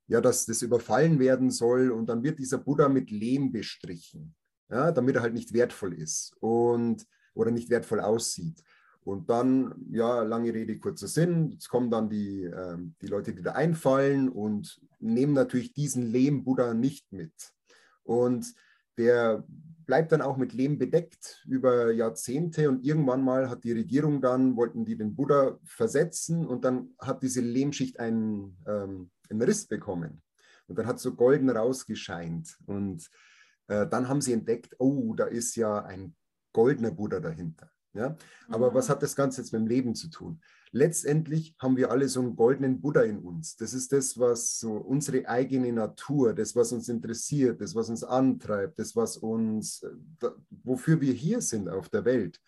ja, 0.07 0.21
dass 0.21 0.45
das 0.45 0.61
überfallen 0.61 1.19
werden 1.19 1.51
soll. 1.51 1.91
Und 1.91 2.07
dann 2.07 2.23
wird 2.23 2.39
dieser 2.39 2.57
Buddha 2.57 2.89
mit 2.89 3.11
Lehm 3.11 3.51
bestrichen, 3.51 4.35
ja, 4.69 4.91
damit 4.91 5.15
er 5.15 5.21
halt 5.21 5.33
nicht 5.33 5.53
wertvoll 5.53 5.93
ist 5.93 6.33
und, 6.39 7.05
oder 7.33 7.51
nicht 7.51 7.69
wertvoll 7.69 7.99
aussieht. 7.99 8.63
Und 9.03 9.29
dann, 9.29 9.73
ja, 9.91 10.21
lange 10.21 10.53
Rede, 10.53 10.77
kurzer 10.77 11.07
Sinn, 11.07 11.55
es 11.57 11.67
kommen 11.67 11.89
dann 11.89 12.09
die, 12.09 12.43
äh, 12.43 12.77
die 13.01 13.07
Leute, 13.07 13.33
die 13.33 13.41
da 13.41 13.53
einfallen 13.53 14.29
und 14.29 14.79
nehmen 14.99 15.33
natürlich 15.33 15.73
diesen 15.73 16.11
Lehm-Buddha 16.11 16.73
nicht 16.73 17.11
mit. 17.11 17.33
Und 18.03 18.53
der 18.97 19.43
bleibt 19.91 20.13
dann 20.13 20.21
auch 20.21 20.37
mit 20.37 20.53
Lehm 20.53 20.77
bedeckt 20.77 21.43
über 21.45 21.91
Jahrzehnte 21.91 22.69
und 22.69 22.85
irgendwann 22.85 23.25
mal 23.25 23.49
hat 23.49 23.65
die 23.65 23.73
Regierung 23.73 24.21
dann, 24.21 24.55
wollten 24.55 24.85
die 24.85 24.95
den 24.95 25.17
Buddha 25.17 25.59
versetzen 25.65 26.47
und 26.47 26.63
dann 26.63 26.91
hat 26.97 27.21
diese 27.21 27.41
Lehmschicht 27.41 27.99
einen, 27.99 28.55
ähm, 28.65 29.11
einen 29.29 29.41
Riss 29.41 29.67
bekommen 29.67 30.21
und 30.67 30.79
dann 30.79 30.87
hat 30.87 31.01
so 31.01 31.13
golden 31.13 31.49
rausgescheint 31.49 32.57
und 32.67 33.05
äh, 33.67 33.85
dann 33.85 34.07
haben 34.07 34.21
sie 34.21 34.31
entdeckt, 34.31 34.77
oh, 34.79 35.13
da 35.13 35.25
ist 35.25 35.57
ja 35.57 35.83
ein 35.83 36.15
goldener 36.53 36.91
Buddha 36.91 37.19
dahinter. 37.19 37.69
Ja? 37.91 38.15
Aber 38.47 38.71
mhm. 38.71 38.75
was 38.75 38.89
hat 38.89 39.03
das 39.03 39.13
Ganze 39.13 39.41
jetzt 39.41 39.51
mit 39.51 39.59
dem 39.59 39.67
Leben 39.67 39.93
zu 39.93 40.09
tun? 40.09 40.39
Letztendlich 40.71 41.55
haben 41.59 41.77
wir 41.77 41.91
alle 41.91 42.07
so 42.07 42.21
einen 42.21 42.35
goldenen 42.35 42.81
Buddha 42.81 43.01
in 43.01 43.19
uns. 43.19 43.55
Das 43.55 43.73
ist 43.73 43.91
das, 43.91 44.17
was 44.17 44.59
so 44.59 44.73
unsere 44.73 45.27
eigene 45.27 45.71
Natur, 45.71 46.33
das, 46.33 46.55
was 46.55 46.71
uns 46.71 46.87
interessiert, 46.89 47.61
das, 47.61 47.75
was 47.75 47.89
uns 47.89 48.03
antreibt, 48.03 48.79
das, 48.79 48.95
was 48.95 49.17
uns, 49.17 49.85
wofür 50.49 51.01
wir 51.01 51.13
hier 51.13 51.41
sind 51.41 51.69
auf 51.69 51.89
der 51.89 52.05
Welt. 52.05 52.39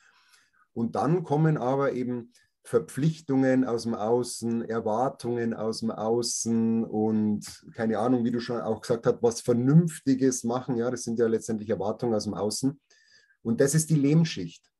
Und 0.73 0.95
dann 0.95 1.23
kommen 1.23 1.57
aber 1.57 1.93
eben 1.93 2.31
Verpflichtungen 2.65 3.65
aus 3.65 3.83
dem 3.83 3.93
Außen, 3.93 4.63
Erwartungen 4.63 5.53
aus 5.53 5.81
dem 5.81 5.91
Außen 5.91 6.85
und 6.85 7.65
keine 7.73 7.99
Ahnung, 7.99 8.23
wie 8.23 8.31
du 8.31 8.39
schon 8.39 8.61
auch 8.61 8.79
gesagt 8.79 9.05
hast, 9.05 9.21
was 9.21 9.41
Vernünftiges 9.41 10.45
machen. 10.45 10.77
Ja, 10.77 10.89
das 10.89 11.03
sind 11.03 11.19
ja 11.19 11.27
letztendlich 11.27 11.69
Erwartungen 11.69 12.15
aus 12.15 12.23
dem 12.23 12.33
Außen. 12.33 12.79
Und 13.41 13.59
das 13.59 13.75
ist 13.75 13.89
die 13.89 13.95
Lehmschicht. 13.95 14.72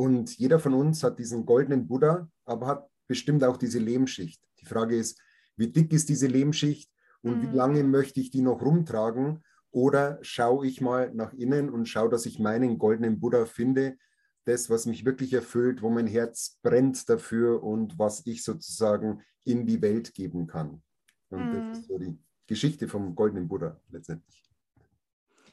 Und 0.00 0.38
jeder 0.38 0.58
von 0.58 0.72
uns 0.72 1.04
hat 1.04 1.18
diesen 1.18 1.44
goldenen 1.44 1.86
Buddha, 1.86 2.26
aber 2.46 2.66
hat 2.68 2.90
bestimmt 3.06 3.44
auch 3.44 3.58
diese 3.58 3.78
Lehmschicht. 3.78 4.42
Die 4.58 4.64
Frage 4.64 4.96
ist, 4.96 5.20
wie 5.56 5.68
dick 5.68 5.92
ist 5.92 6.08
diese 6.08 6.26
Lehmschicht 6.26 6.90
und 7.20 7.36
mhm. 7.36 7.42
wie 7.42 7.54
lange 7.54 7.84
möchte 7.84 8.18
ich 8.18 8.30
die 8.30 8.40
noch 8.40 8.62
rumtragen? 8.62 9.44
Oder 9.72 10.18
schaue 10.22 10.66
ich 10.66 10.80
mal 10.80 11.12
nach 11.12 11.34
innen 11.34 11.68
und 11.68 11.86
schaue, 11.86 12.08
dass 12.08 12.24
ich 12.24 12.38
meinen 12.38 12.78
goldenen 12.78 13.20
Buddha 13.20 13.44
finde, 13.44 13.98
das, 14.46 14.70
was 14.70 14.86
mich 14.86 15.04
wirklich 15.04 15.34
erfüllt, 15.34 15.82
wo 15.82 15.90
mein 15.90 16.06
Herz 16.06 16.58
brennt 16.62 17.06
dafür 17.10 17.62
und 17.62 17.98
was 17.98 18.24
ich 18.24 18.42
sozusagen 18.42 19.20
in 19.44 19.66
die 19.66 19.82
Welt 19.82 20.14
geben 20.14 20.46
kann. 20.46 20.82
Und 21.28 21.50
mm. 21.50 21.52
das 21.52 21.78
ist 21.78 21.88
so 21.88 21.98
die 21.98 22.18
Geschichte 22.46 22.88
vom 22.88 23.14
goldenen 23.14 23.48
Buddha 23.48 23.78
letztendlich. 23.90 24.49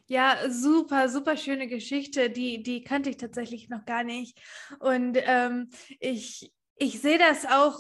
Ja, 0.10 0.38
super, 0.50 1.10
super 1.10 1.36
schöne 1.36 1.68
Geschichte. 1.68 2.30
Die, 2.30 2.64
die 2.64 2.82
kannte 2.84 3.10
ich 3.10 3.18
tatsächlich 3.18 3.68
noch 3.70 3.86
gar 3.86 4.04
nicht. 4.04 4.40
Und 4.80 5.18
ähm, 5.22 5.70
ich, 6.00 6.52
ich 6.78 7.02
sehe 7.02 7.18
das 7.18 7.46
auch, 7.46 7.78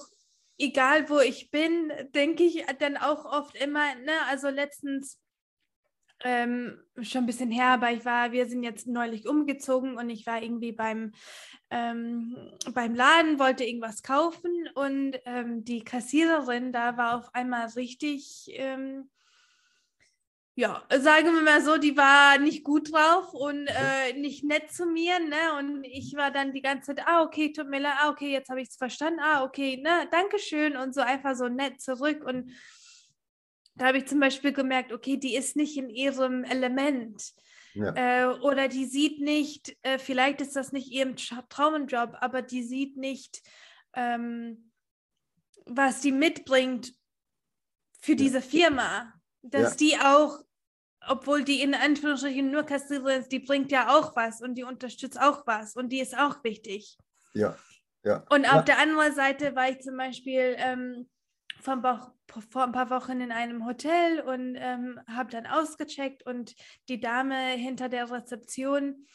egal 0.57 1.09
wo 1.09 1.19
ich 1.19 1.51
bin, 1.51 1.91
denke 2.13 2.43
ich 2.43 2.65
dann 2.79 2.97
auch 2.97 3.23
oft 3.25 3.55
immer, 3.55 3.95
ne, 3.95 4.11
also 4.29 4.49
letztens 4.49 5.19
ähm, 6.23 6.77
schon 7.01 7.23
ein 7.23 7.27
bisschen 7.27 7.51
her, 7.51 7.67
aber 7.67 7.91
ich 7.91 8.03
war, 8.03 8.31
wir 8.31 8.47
sind 8.47 8.63
jetzt 8.63 8.87
neulich 8.87 9.27
umgezogen 9.27 9.97
und 9.97 10.09
ich 10.09 10.25
war 10.25 10.41
irgendwie 10.41 10.71
beim, 10.71 11.13
ähm, 11.69 12.35
beim 12.73 12.95
Laden, 12.95 13.39
wollte 13.39 13.63
irgendwas 13.63 14.01
kaufen 14.01 14.51
und 14.73 15.15
ähm, 15.25 15.63
die 15.63 15.83
Kassiererin 15.83 16.71
da 16.73 16.97
war 16.97 17.17
auf 17.19 17.33
einmal 17.35 17.67
richtig, 17.67 18.47
ähm, 18.49 19.09
ja, 20.57 20.83
sagen 20.89 21.35
wir 21.35 21.43
mal 21.43 21.61
so, 21.61 21.77
die 21.77 21.95
war 21.95 22.39
nicht 22.39 22.63
gut 22.63 22.91
drauf 22.91 23.31
und 23.31 23.61
mhm. 23.61 23.67
äh, 23.67 24.13
nicht 24.13 24.43
nett 24.43 24.71
zu 24.71 24.87
mir, 24.87 25.19
ne? 25.19 25.53
Und 25.59 25.83
ich 25.83 26.15
war 26.15 26.31
dann 26.31 26.51
die 26.51 26.63
ganze 26.63 26.95
Zeit, 26.95 27.07
ah, 27.07 27.21
okay, 27.21 27.53
tut 27.53 27.69
mir 27.69 27.79
leid, 27.79 27.93
ah, 27.99 28.09
okay, 28.09 28.31
jetzt 28.31 28.49
habe 28.49 28.59
ich 28.59 28.69
es 28.69 28.75
verstanden, 28.75 29.19
ah, 29.21 29.43
okay, 29.43 29.77
ne, 29.77 30.07
Dankeschön 30.09 30.75
und 30.75 30.95
so 30.95 31.01
einfach 31.01 31.35
so 31.35 31.47
nett 31.47 31.79
zurück 31.79 32.23
und 32.25 32.51
da 33.75 33.85
habe 33.85 33.99
ich 33.99 34.07
zum 34.07 34.19
Beispiel 34.19 34.51
gemerkt, 34.51 34.91
okay, 34.91 35.17
die 35.17 35.35
ist 35.35 35.55
nicht 35.55 35.77
in 35.77 35.91
ihrem 35.91 36.43
Element. 36.43 37.33
Ja. 37.75 37.93
Äh, 37.93 38.39
oder 38.39 38.67
die 38.67 38.85
sieht 38.85 39.21
nicht, 39.21 39.77
äh, 39.83 39.99
vielleicht 39.99 40.41
ist 40.41 40.55
das 40.55 40.71
nicht 40.71 40.91
ihrem 40.91 41.15
Traumjob, 41.15 42.15
aber 42.19 42.41
die 42.41 42.63
sieht 42.63 42.97
nicht, 42.97 43.43
ähm, 43.93 44.71
was 45.67 46.01
sie 46.01 46.11
mitbringt 46.11 46.95
für 48.01 48.13
ja. 48.13 48.17
diese 48.17 48.41
Firma. 48.41 49.13
Dass 49.43 49.73
ja. 49.73 49.77
die 49.77 49.99
auch, 49.99 50.39
obwohl 51.07 51.43
die 51.43 51.61
in 51.61 51.73
Anführungsstrichen 51.73 52.51
nur 52.51 52.63
Kassiererin 52.63 53.21
ist, 53.21 53.31
die 53.31 53.39
bringt 53.39 53.71
ja 53.71 53.95
auch 53.95 54.15
was 54.15 54.41
und 54.41 54.55
die 54.55 54.63
unterstützt 54.63 55.19
auch 55.19 55.45
was 55.45 55.75
und 55.75 55.89
die 55.89 55.99
ist 55.99 56.17
auch 56.17 56.43
wichtig. 56.43 56.97
Ja, 57.33 57.57
ja. 58.03 58.23
Und 58.29 58.51
auf 58.51 58.63
der 58.65 58.79
anderen 58.79 59.13
Seite 59.13 59.55
war 59.55 59.69
ich 59.69 59.81
zum 59.81 59.97
Beispiel 59.97 60.55
ähm, 60.57 61.09
vom 61.61 61.81
Bauch 61.81 62.11
vor 62.49 62.63
ein 62.63 62.71
paar 62.71 62.89
Wochen 62.89 63.21
in 63.21 63.31
einem 63.31 63.65
Hotel 63.65 64.21
und 64.21 64.55
ähm, 64.57 64.99
habe 65.07 65.31
dann 65.31 65.45
ausgecheckt 65.45 66.25
und 66.25 66.55
die 66.89 66.99
Dame 66.99 67.51
hinter 67.51 67.89
der 67.89 68.11
Rezeption 68.11 69.07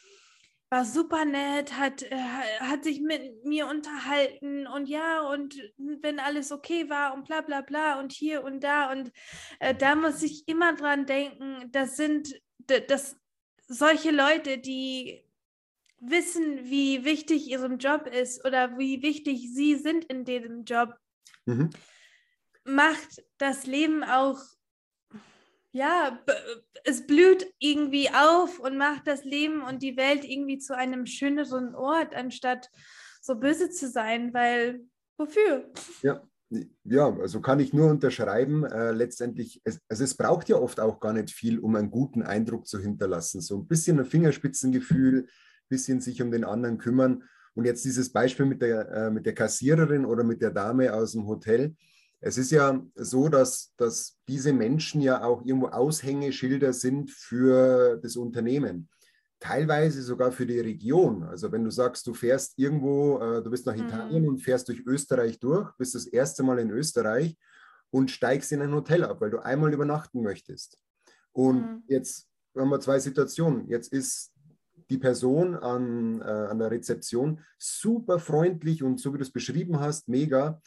war 0.73 0.87
super 0.87 1.27
nett, 1.27 1.79
hat, 1.79 2.03
äh, 2.03 2.17
hat 2.61 2.83
sich 2.83 3.03
mit 3.03 3.45
mir 3.45 3.67
unterhalten 3.67 4.67
und 4.67 4.89
ja, 4.89 5.21
und 5.29 5.55
wenn 5.77 6.19
alles 6.19 6.51
okay 6.51 6.89
war 6.89 7.13
und 7.13 7.27
bla 7.27 7.43
bla 7.43 7.61
bla 7.61 8.01
und 8.01 8.11
hier 8.11 8.43
und 8.43 8.65
da. 8.65 8.91
Und 8.91 9.13
äh, 9.61 9.75
da 9.75 9.95
muss 9.95 10.23
ich 10.23 10.49
immer 10.49 10.75
dran 10.75 11.05
denken, 11.05 11.71
das 11.73 11.97
sind 11.97 12.41
das, 12.89 13.17
solche 13.69 14.13
Leute, 14.13 14.57
die 14.57 15.23
wissen, 16.01 16.65
wie 16.65 17.05
wichtig 17.05 17.49
ihrem 17.51 17.77
Job 17.77 18.07
ist 18.07 18.43
oder 18.47 18.79
wie 18.79 19.03
wichtig 19.03 19.51
sie 19.53 19.77
sind 19.77 20.07
in 20.07 20.25
diesem 20.25 20.65
Job. 20.65 20.95
Mhm 21.45 21.69
macht 22.65 23.23
das 23.39 23.67
Leben 23.67 24.05
auch, 24.05 24.39
ja, 25.73 26.19
es 26.85 27.07
blüht 27.07 27.47
irgendwie 27.59 28.11
auf 28.11 28.59
und 28.59 28.77
macht 28.77 29.07
das 29.07 29.25
Leben 29.25 29.63
und 29.63 29.83
die 29.83 29.97
Welt 29.97 30.25
irgendwie 30.25 30.59
zu 30.59 30.77
einem 30.77 31.07
schöneren 31.07 31.75
Ort, 31.75 32.15
anstatt 32.15 32.71
so 33.21 33.37
böse 33.37 33.71
zu 33.71 33.89
sein, 33.89 34.35
weil 34.35 34.81
wofür? 35.17 35.71
Ja. 36.03 36.23
Ja, 36.85 37.09
also 37.19 37.41
kann 37.41 37.61
ich 37.61 37.73
nur 37.73 37.89
unterschreiben. 37.89 38.67
Äh, 38.67 38.93
letztendlich, 38.93 39.63
es, 39.65 39.81
also 39.89 40.05
es 40.05 40.15
braucht 40.15 40.51
ja 40.51 40.57
oft 40.57 40.81
auch 40.81 41.01
gar 41.01 41.15
nicht 41.15 41.31
viel, 41.31 41.59
um 41.59 41.75
einen 41.77 41.91
guten 41.91 42.23
Eindruck 42.23 42.67
zu 42.67 42.79
hinterlassen. 42.79 43.41
So 43.41 43.57
ein 43.57 43.67
bisschen 43.67 43.99
ein 43.99 44.05
Fingerspitzengefühl, 44.05 45.21
ein 45.21 45.29
bisschen 45.71 46.03
sich 46.03 46.21
um 46.21 46.31
den 46.31 46.45
anderen 46.45 46.77
kümmern. 46.77 47.25
Und 47.55 47.65
jetzt 47.65 47.87
dieses 47.87 48.13
Beispiel 48.13 48.45
mit 48.45 48.61
der, 48.61 48.87
äh, 48.91 49.11
mit 49.11 49.25
der 49.25 49.35
Kassiererin 49.35 50.05
oder 50.05 50.25
mit 50.25 50.43
der 50.43 50.51
Dame 50.51 50.93
aus 50.93 51.13
dem 51.13 51.27
Hotel. 51.27 51.75
Es 52.25 52.39
ist 52.39 52.53
ja 52.53 52.81
so, 52.95 53.29
dass, 53.29 53.75
dass 53.77 54.17
diese 54.29 54.53
Menschen 54.53 55.01
ja 55.01 55.25
auch 55.25 55.45
irgendwo 55.45 55.67
Aushängeschilder 55.67 56.73
sind 56.73 57.11
für 57.11 57.99
das 58.01 58.17
Unternehmen. 58.17 58.89
Teilweise 59.41 60.03
sogar 60.03 60.31
für 60.31 60.47
die 60.47 60.61
Region. 60.61 61.25
Also 61.25 61.51
wenn 61.51 61.65
du 61.65 61.71
sagst, 61.71 62.07
du 62.07 62.15
fährst 62.15 62.57
irgendwo, 62.57 63.19
äh, 63.19 63.43
du 63.43 63.51
bist 63.51 63.67
nach 63.67 63.75
mhm. 63.75 63.87
Italien 63.89 64.29
und 64.29 64.39
fährst 64.39 64.69
durch 64.69 64.87
Österreich 64.87 65.41
durch, 65.41 65.73
bist 65.79 65.97
das 65.97 66.07
erste 66.07 66.45
Mal 66.45 66.61
in 66.61 66.71
Österreich 66.71 67.37
und 67.91 68.13
steigst 68.13 68.53
in 68.53 68.63
ein 68.63 68.73
Hotel 68.73 69.03
ab, 69.03 69.21
weil 69.21 69.31
du 69.31 69.41
einmal 69.41 69.75
übernachten 69.75 70.23
möchtest. 70.23 70.79
Und 71.33 71.61
mhm. 71.61 71.83
jetzt 71.89 72.29
haben 72.57 72.71
wir 72.71 72.79
zwei 72.79 73.01
Situationen. 73.01 73.69
Jetzt 73.69 73.93
ist 73.93 74.33
die 74.91 74.99
Person 74.99 75.57
an, 75.57 76.21
äh, 76.21 76.25
an 76.25 76.61
der 76.61 76.71
Rezeption 76.71 77.41
super 77.59 78.21
freundlich 78.21 78.85
und 78.85 79.01
so 79.01 79.13
wie 79.13 79.19
du 79.19 79.25
es 79.25 79.33
beschrieben 79.33 79.81
hast, 79.81 80.09
mega 80.09 80.61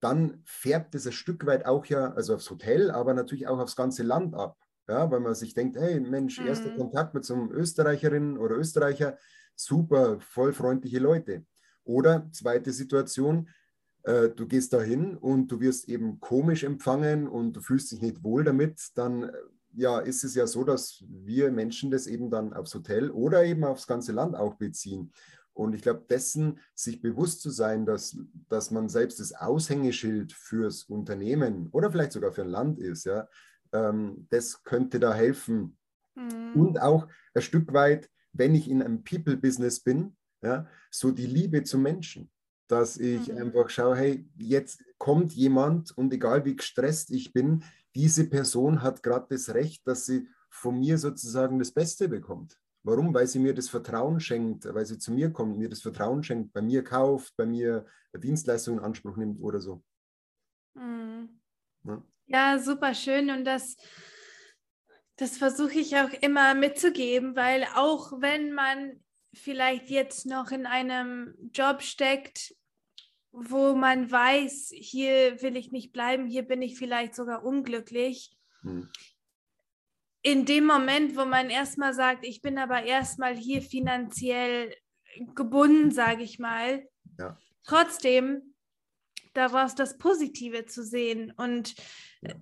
dann 0.00 0.40
färbt 0.44 0.94
es 0.94 1.06
ein 1.06 1.12
Stück 1.12 1.46
weit 1.46 1.66
auch 1.66 1.86
ja, 1.86 2.12
also 2.12 2.34
aufs 2.34 2.50
Hotel, 2.50 2.90
aber 2.90 3.14
natürlich 3.14 3.48
auch 3.48 3.58
aufs 3.58 3.76
ganze 3.76 4.02
Land 4.02 4.34
ab. 4.34 4.56
Ja, 4.88 5.10
weil 5.10 5.20
man 5.20 5.34
sich 5.34 5.52
denkt, 5.52 5.76
hey 5.76 5.98
Mensch, 5.98 6.38
mhm. 6.40 6.46
erster 6.46 6.70
Kontakt 6.70 7.12
mit 7.14 7.24
so 7.24 7.34
einem 7.34 7.50
Österreicherin 7.50 8.38
oder 8.38 8.56
Österreicher, 8.56 9.18
super, 9.56 10.20
voll 10.20 10.52
freundliche 10.52 11.00
Leute. 11.00 11.44
Oder 11.82 12.28
zweite 12.30 12.72
Situation, 12.72 13.48
äh, 14.04 14.28
du 14.28 14.46
gehst 14.46 14.72
da 14.72 14.80
hin 14.80 15.16
und 15.16 15.48
du 15.48 15.60
wirst 15.60 15.88
eben 15.88 16.20
komisch 16.20 16.62
empfangen 16.62 17.26
und 17.26 17.54
du 17.54 17.60
fühlst 17.60 17.90
dich 17.90 18.00
nicht 18.00 18.22
wohl 18.22 18.44
damit, 18.44 18.80
dann 18.94 19.24
äh, 19.24 19.32
ja, 19.76 19.98
ist 19.98 20.24
es 20.24 20.34
ja 20.34 20.46
so, 20.46 20.64
dass 20.64 21.04
wir 21.08 21.50
Menschen 21.50 21.90
das 21.90 22.06
eben 22.06 22.30
dann 22.30 22.54
aufs 22.54 22.74
Hotel 22.74 23.10
oder 23.10 23.44
eben 23.44 23.64
aufs 23.64 23.86
ganze 23.86 24.12
Land 24.12 24.34
auch 24.34 24.54
beziehen. 24.54 25.12
Und 25.56 25.74
ich 25.74 25.80
glaube, 25.80 26.04
dessen 26.08 26.58
sich 26.74 27.00
bewusst 27.00 27.40
zu 27.40 27.50
sein, 27.50 27.86
dass, 27.86 28.16
dass 28.48 28.70
man 28.70 28.90
selbst 28.90 29.20
das 29.20 29.32
Aushängeschild 29.32 30.32
fürs 30.32 30.84
Unternehmen 30.84 31.68
oder 31.72 31.90
vielleicht 31.90 32.12
sogar 32.12 32.32
für 32.32 32.42
ein 32.42 32.50
Land 32.50 32.78
ist, 32.78 33.04
ja, 33.04 33.26
ähm, 33.72 34.26
das 34.28 34.62
könnte 34.64 35.00
da 35.00 35.14
helfen. 35.14 35.78
Mhm. 36.14 36.52
Und 36.54 36.80
auch 36.82 37.08
ein 37.34 37.40
Stück 37.40 37.72
weit, 37.72 38.10
wenn 38.32 38.54
ich 38.54 38.68
in 38.68 38.82
einem 38.82 39.02
People-Business 39.02 39.80
bin, 39.80 40.14
ja, 40.42 40.68
so 40.90 41.10
die 41.10 41.26
Liebe 41.26 41.62
zum 41.64 41.82
Menschen, 41.82 42.30
dass 42.68 42.98
ich 42.98 43.28
mhm. 43.28 43.38
einfach 43.38 43.70
schaue, 43.70 43.96
hey, 43.96 44.28
jetzt 44.36 44.84
kommt 44.98 45.32
jemand 45.32 45.96
und 45.96 46.12
egal 46.12 46.44
wie 46.44 46.56
gestresst 46.56 47.10
ich 47.10 47.32
bin, 47.32 47.64
diese 47.94 48.28
Person 48.28 48.82
hat 48.82 49.02
gerade 49.02 49.26
das 49.30 49.54
Recht, 49.54 49.88
dass 49.88 50.04
sie 50.04 50.28
von 50.50 50.78
mir 50.78 50.98
sozusagen 50.98 51.58
das 51.58 51.72
Beste 51.72 52.10
bekommt. 52.10 52.60
Warum? 52.86 53.12
Weil 53.12 53.26
sie 53.26 53.40
mir 53.40 53.52
das 53.52 53.68
Vertrauen 53.68 54.20
schenkt, 54.20 54.72
weil 54.72 54.86
sie 54.86 54.96
zu 54.96 55.12
mir 55.12 55.32
kommt, 55.32 55.58
mir 55.58 55.68
das 55.68 55.82
Vertrauen 55.82 56.22
schenkt, 56.22 56.52
bei 56.52 56.62
mir 56.62 56.84
kauft, 56.84 57.36
bei 57.36 57.44
mir 57.44 57.84
Dienstleistungen 58.16 58.78
in 58.78 58.84
Anspruch 58.84 59.16
nimmt 59.16 59.42
oder 59.42 59.60
so. 59.60 59.82
Mhm. 60.74 61.40
Ja. 61.82 62.04
ja, 62.26 62.58
super 62.60 62.94
schön. 62.94 63.30
Und 63.30 63.44
das, 63.44 63.76
das 65.16 65.36
versuche 65.36 65.80
ich 65.80 65.96
auch 65.96 66.12
immer 66.20 66.54
mitzugeben, 66.54 67.34
weil 67.34 67.66
auch 67.74 68.20
wenn 68.20 68.52
man 68.52 69.02
vielleicht 69.34 69.90
jetzt 69.90 70.24
noch 70.24 70.52
in 70.52 70.64
einem 70.64 71.34
Job 71.52 71.82
steckt, 71.82 72.54
wo 73.32 73.74
man 73.74 74.12
weiß, 74.12 74.70
hier 74.72 75.42
will 75.42 75.56
ich 75.56 75.72
nicht 75.72 75.92
bleiben, 75.92 76.26
hier 76.26 76.44
bin 76.44 76.62
ich 76.62 76.78
vielleicht 76.78 77.16
sogar 77.16 77.44
unglücklich. 77.44 78.38
Hm 78.60 78.88
in 80.26 80.44
dem 80.44 80.66
Moment, 80.66 81.16
wo 81.16 81.24
man 81.24 81.50
erstmal 81.50 81.94
sagt, 81.94 82.26
ich 82.26 82.42
bin 82.42 82.58
aber 82.58 82.82
erstmal 82.82 83.36
hier 83.36 83.62
finanziell 83.62 84.74
gebunden, 85.36 85.92
sage 85.92 86.24
ich 86.24 86.40
mal, 86.40 86.84
ja. 87.16 87.38
trotzdem 87.64 88.56
daraus 89.34 89.76
das 89.76 89.98
Positive 89.98 90.66
zu 90.66 90.82
sehen 90.82 91.32
und 91.36 91.76
ja. 92.22 92.34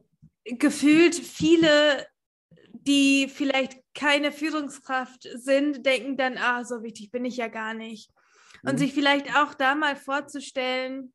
gefühlt 0.45 1.15
viele, 1.15 2.07
die 2.73 3.29
vielleicht 3.29 3.79
keine 3.93 4.33
Führungskraft 4.33 5.29
sind, 5.35 5.85
denken 5.85 6.17
dann, 6.17 6.39
ah, 6.39 6.65
so 6.65 6.83
wichtig 6.83 7.11
bin 7.11 7.27
ich 7.27 7.37
ja 7.37 7.49
gar 7.49 7.75
nicht. 7.75 8.11
Und 8.63 8.77
mhm. 8.77 8.79
sich 8.79 8.95
vielleicht 8.95 9.37
auch 9.37 9.53
da 9.53 9.75
mal 9.75 9.95
vorzustellen, 9.95 11.13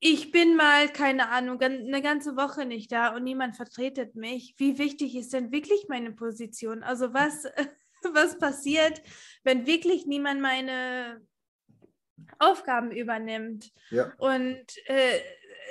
ich 0.00 0.30
bin 0.30 0.56
mal, 0.56 0.88
keine 0.88 1.30
Ahnung, 1.30 1.60
eine 1.60 2.02
ganze 2.02 2.36
Woche 2.36 2.66
nicht 2.66 2.92
da 2.92 3.14
und 3.14 3.24
niemand 3.24 3.56
vertretet 3.56 4.14
mich. 4.14 4.54
Wie 4.58 4.78
wichtig 4.78 5.16
ist 5.16 5.32
denn 5.32 5.52
wirklich 5.52 5.86
meine 5.88 6.12
Position? 6.12 6.82
Also 6.82 7.14
was, 7.14 7.44
was 8.12 8.38
passiert, 8.38 9.02
wenn 9.42 9.66
wirklich 9.66 10.06
niemand 10.06 10.40
meine 10.40 11.20
Aufgaben 12.38 12.90
übernimmt? 12.90 13.72
Ja. 13.90 14.12
Und 14.18 14.64
äh, 14.86 15.20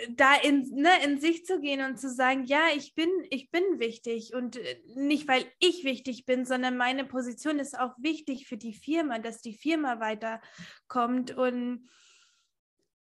da 0.09 0.35
in, 0.35 0.67
ne, 0.73 0.89
in 1.03 1.19
sich 1.19 1.45
zu 1.45 1.59
gehen 1.61 1.85
und 1.85 1.99
zu 1.99 2.09
sagen, 2.09 2.45
ja, 2.45 2.63
ich 2.75 2.95
bin, 2.95 3.09
ich 3.29 3.51
bin 3.51 3.63
wichtig 3.77 4.33
und 4.33 4.57
äh, 4.57 4.81
nicht, 4.95 5.27
weil 5.27 5.45
ich 5.59 5.83
wichtig 5.83 6.25
bin, 6.25 6.45
sondern 6.45 6.77
meine 6.77 7.05
Position 7.05 7.59
ist 7.59 7.77
auch 7.77 7.93
wichtig 7.97 8.47
für 8.47 8.57
die 8.57 8.73
Firma, 8.73 9.19
dass 9.19 9.41
die 9.41 9.53
Firma 9.53 9.99
weiterkommt 9.99 11.37
und 11.37 11.87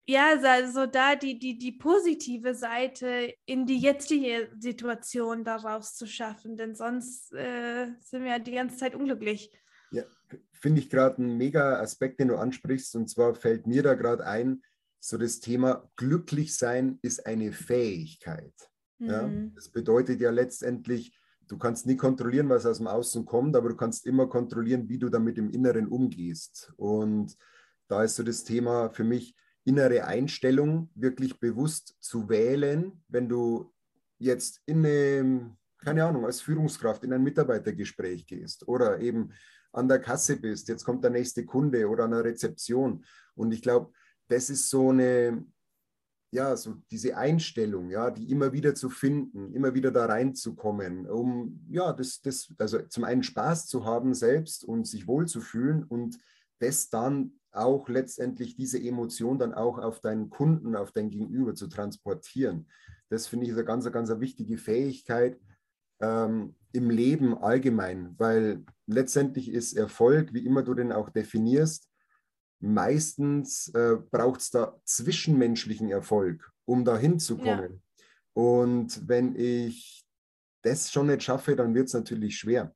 ja, 0.10 0.67
so 0.72 0.88
da 0.88 1.15
die, 1.15 1.38
die, 1.38 1.58
die 1.58 1.72
positive 1.72 2.56
Seite 2.56 3.32
in 3.45 3.67
die 3.67 3.78
jetzige 3.78 4.50
Situation 4.58 5.43
daraus 5.43 5.93
zu 5.93 6.08
schaffen, 6.08 6.58
denn 6.58 6.74
sonst 6.74 7.32
äh, 7.34 7.88
sind 8.02 8.24
wir 8.24 8.32
ja 8.32 8.39
die 8.39 8.54
ganze 8.54 8.78
Zeit 8.78 8.95
unglücklich. 8.95 9.52
Ja, 9.91 10.04
finde 10.52 10.82
ich 10.82 10.89
gerade 10.89 11.17
einen 11.17 11.38
mega 11.38 11.80
Aspekt, 11.80 12.19
den 12.19 12.30
du 12.30 12.38
ansprichst. 12.38 12.95
Und 12.95 13.08
zwar 13.08 13.36
fällt 13.36 13.67
mir 13.67 13.84
da 13.84 13.93
gerade 13.93 14.26
ein, 14.26 14.63
so 15.00 15.17
das 15.17 15.41
Thema 15.41 15.88
glücklich 15.95 16.56
sein 16.56 16.98
ist 17.04 17.28
eine 17.28 17.52
Fähigkeit. 17.52 18.54
Mhm. 18.98 19.10
Ja? 19.10 19.30
Das 19.54 19.69
bedeutet 19.69 20.22
ja 20.22 20.32
letztendlich, 20.32 21.15
du 21.48 21.60
kannst 21.60 21.86
nie 21.86 21.98
kontrollieren, 21.98 22.50
was 22.50 22.65
aus 22.65 22.78
dem 22.78 22.88
Außen 22.88 23.26
kommt, 23.26 23.56
aber 23.56 23.69
du 23.69 23.76
kannst 23.76 24.08
immer 24.08 24.28
kontrollieren, 24.28 24.89
wie 24.89 24.98
du 24.98 25.10
damit 25.10 25.38
im 25.38 25.52
Inneren 25.52 25.88
umgehst. 25.88 26.74
Und 26.78 27.38
da 27.88 28.04
ist 28.04 28.15
so 28.15 28.24
das 28.24 28.43
Thema 28.43 28.89
für 28.89 29.04
mich, 29.04 29.36
innere 29.69 30.05
Einstellung 30.05 30.89
wirklich 30.95 31.39
bewusst 31.39 31.95
zu 31.99 32.27
wählen, 32.27 33.03
wenn 33.08 33.29
du 33.29 33.71
jetzt 34.17 34.62
in 34.65 34.84
eine, 34.84 35.55
keine 35.77 36.05
Ahnung, 36.05 36.25
als 36.25 36.41
Führungskraft 36.41 37.03
in 37.03 37.13
ein 37.13 37.21
Mitarbeitergespräch 37.21 38.25
gehst 38.25 38.67
oder 38.67 38.99
eben 38.99 39.32
an 39.71 39.88
der 39.88 39.99
Kasse 39.99 40.38
bist, 40.38 40.69
jetzt 40.69 40.84
kommt 40.84 41.03
der 41.03 41.12
nächste 41.12 41.45
Kunde 41.45 41.88
oder 41.88 42.05
an 42.05 42.12
der 42.12 42.23
Rezeption. 42.23 43.05
Und 43.36 43.51
ich 43.51 43.62
glaube, 43.62 43.93
das 44.27 44.49
ist 44.49 44.71
so 44.71 44.89
eine, 44.89 45.45
ja, 46.32 46.58
so 46.58 46.73
diese 46.89 47.15
Einstellung, 47.15 47.91
ja, 47.91 48.10
die 48.10 48.32
immer 48.32 48.51
wieder 48.51 48.73
zu 48.73 48.89
finden, 48.89 49.53
immer 49.53 49.75
wieder 49.75 49.91
da 49.91 50.08
reinzukommen, 50.08 51.08
um, 51.08 51.63
ja, 51.69 51.93
das, 51.93 52.21
das, 52.21 52.51
also 52.58 52.79
zum 52.88 53.03
einen 53.03 53.21
Spaß 53.21 53.67
zu 53.67 53.86
haben 53.86 54.15
selbst 54.15 54.63
und 54.63 54.88
sich 54.88 55.08
wohlzufühlen 55.08 55.84
und 55.84 56.17
das 56.58 56.89
dann 56.89 57.38
auch 57.51 57.89
letztendlich 57.89 58.55
diese 58.55 58.81
Emotion 58.81 59.39
dann 59.39 59.53
auch 59.53 59.77
auf 59.79 59.99
deinen 59.99 60.29
Kunden, 60.29 60.75
auf 60.75 60.91
dein 60.91 61.09
Gegenüber 61.09 61.55
zu 61.55 61.67
transportieren. 61.67 62.67
Das 63.09 63.27
finde 63.27 63.47
ich 63.47 63.51
eine 63.53 63.65
ganz, 63.65 63.91
ganz 63.91 64.09
wichtige 64.19 64.57
Fähigkeit 64.57 65.39
ähm, 65.99 66.55
im 66.71 66.89
Leben 66.89 67.38
allgemein, 67.38 68.15
weil 68.17 68.63
letztendlich 68.85 69.51
ist 69.51 69.73
Erfolg, 69.73 70.33
wie 70.33 70.45
immer 70.45 70.63
du 70.63 70.73
den 70.73 70.91
auch 70.91 71.09
definierst, 71.09 71.89
meistens 72.59 73.69
äh, 73.73 73.97
braucht 74.12 74.41
es 74.41 74.51
da 74.51 74.79
zwischenmenschlichen 74.85 75.89
Erfolg, 75.89 76.51
um 76.65 76.85
da 76.85 76.97
hinzukommen. 76.97 77.73
Ja. 77.73 78.03
Und 78.33 79.07
wenn 79.07 79.35
ich 79.35 80.05
das 80.62 80.91
schon 80.91 81.07
nicht 81.07 81.23
schaffe, 81.23 81.55
dann 81.55 81.73
wird 81.73 81.88
es 81.88 81.93
natürlich 81.93 82.38
schwer. 82.38 82.75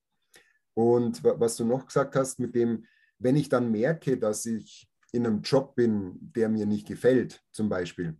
Und 0.73 1.23
was 1.23 1.57
du 1.57 1.65
noch 1.65 1.86
gesagt 1.86 2.15
hast 2.15 2.39
mit 2.39 2.55
dem, 2.55 2.86
wenn 3.19 3.36
ich 3.36 3.49
dann 3.49 3.71
merke, 3.71 4.17
dass 4.17 4.45
ich 4.45 4.89
in 5.12 5.26
einem 5.26 5.41
Job 5.41 5.76
bin, 5.76 6.17
der 6.19 6.49
mir 6.49 6.65
nicht 6.65 6.88
gefällt, 6.88 7.41
zum 7.52 7.69
Beispiel, 7.69 8.17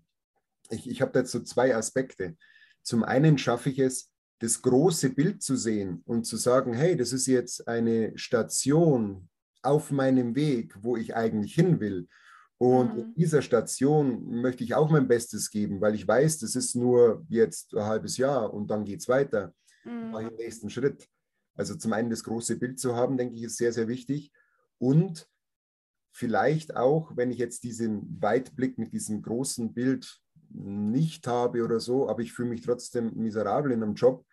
ich, 0.69 0.89
ich 0.89 1.01
habe 1.01 1.12
dazu 1.12 1.41
zwei 1.43 1.75
Aspekte. 1.75 2.38
Zum 2.84 3.03
einen 3.03 3.38
schaffe 3.38 3.69
ich 3.69 3.79
es, 3.79 4.12
das 4.39 4.62
große 4.62 5.12
Bild 5.12 5.41
zu 5.41 5.56
sehen 5.56 6.01
und 6.06 6.25
zu 6.25 6.38
sagen, 6.38 6.73
hey, 6.73 6.97
das 6.97 7.13
ist 7.13 7.27
jetzt 7.27 7.67
eine 7.67 8.17
Station 8.17 9.29
auf 9.62 9.91
meinem 9.91 10.36
Weg, 10.36 10.75
wo 10.82 10.97
ich 10.97 11.15
eigentlich 11.15 11.56
hin 11.56 11.79
will. 11.79 12.08
Und 12.58 12.93
mhm. 12.93 12.99
in 12.99 13.13
dieser 13.15 13.41
Station 13.41 14.41
möchte 14.41 14.63
ich 14.63 14.75
auch 14.75 14.89
mein 14.89 15.08
Bestes 15.08 15.49
geben, 15.49 15.82
weil 15.82 15.95
ich 15.95 16.08
weiß, 16.08 16.39
das 16.39 16.56
ist 16.56 16.75
nur 16.75 17.25
jetzt 17.29 17.73
ein 17.73 17.86
halbes 17.86 18.17
Jahr 18.17 18.53
und 18.53 18.69
dann 18.69 18.86
geht 18.86 18.99
es 18.99 19.08
weiter. 19.08 19.53
Mhm. 19.86 20.12
Mache 20.12 20.29
den 20.29 20.38
nächsten 20.38 20.69
Schritt. 20.69 21.08
Also 21.56 21.75
zum 21.75 21.93
einen 21.93 22.10
das 22.10 22.23
große 22.23 22.58
Bild 22.58 22.79
zu 22.79 22.95
haben, 22.95 23.17
denke 23.17 23.36
ich, 23.36 23.43
ist 23.43 23.58
sehr, 23.58 23.73
sehr 23.73 23.88
wichtig. 23.88 24.32
Und 24.83 25.29
vielleicht 26.11 26.75
auch, 26.75 27.15
wenn 27.15 27.31
ich 27.31 27.37
jetzt 27.37 27.63
diesen 27.63 28.21
Weitblick 28.21 28.77
mit 28.77 28.91
diesem 28.91 29.21
großen 29.21 29.73
Bild 29.73 30.21
nicht 30.49 31.25
habe 31.25 31.63
oder 31.63 31.79
so, 31.79 32.09
aber 32.09 32.21
ich 32.21 32.33
fühle 32.33 32.49
mich 32.49 32.63
trotzdem 32.63 33.13
miserabel 33.15 33.71
in 33.71 33.81
einem 33.81 33.93
Job, 33.93 34.25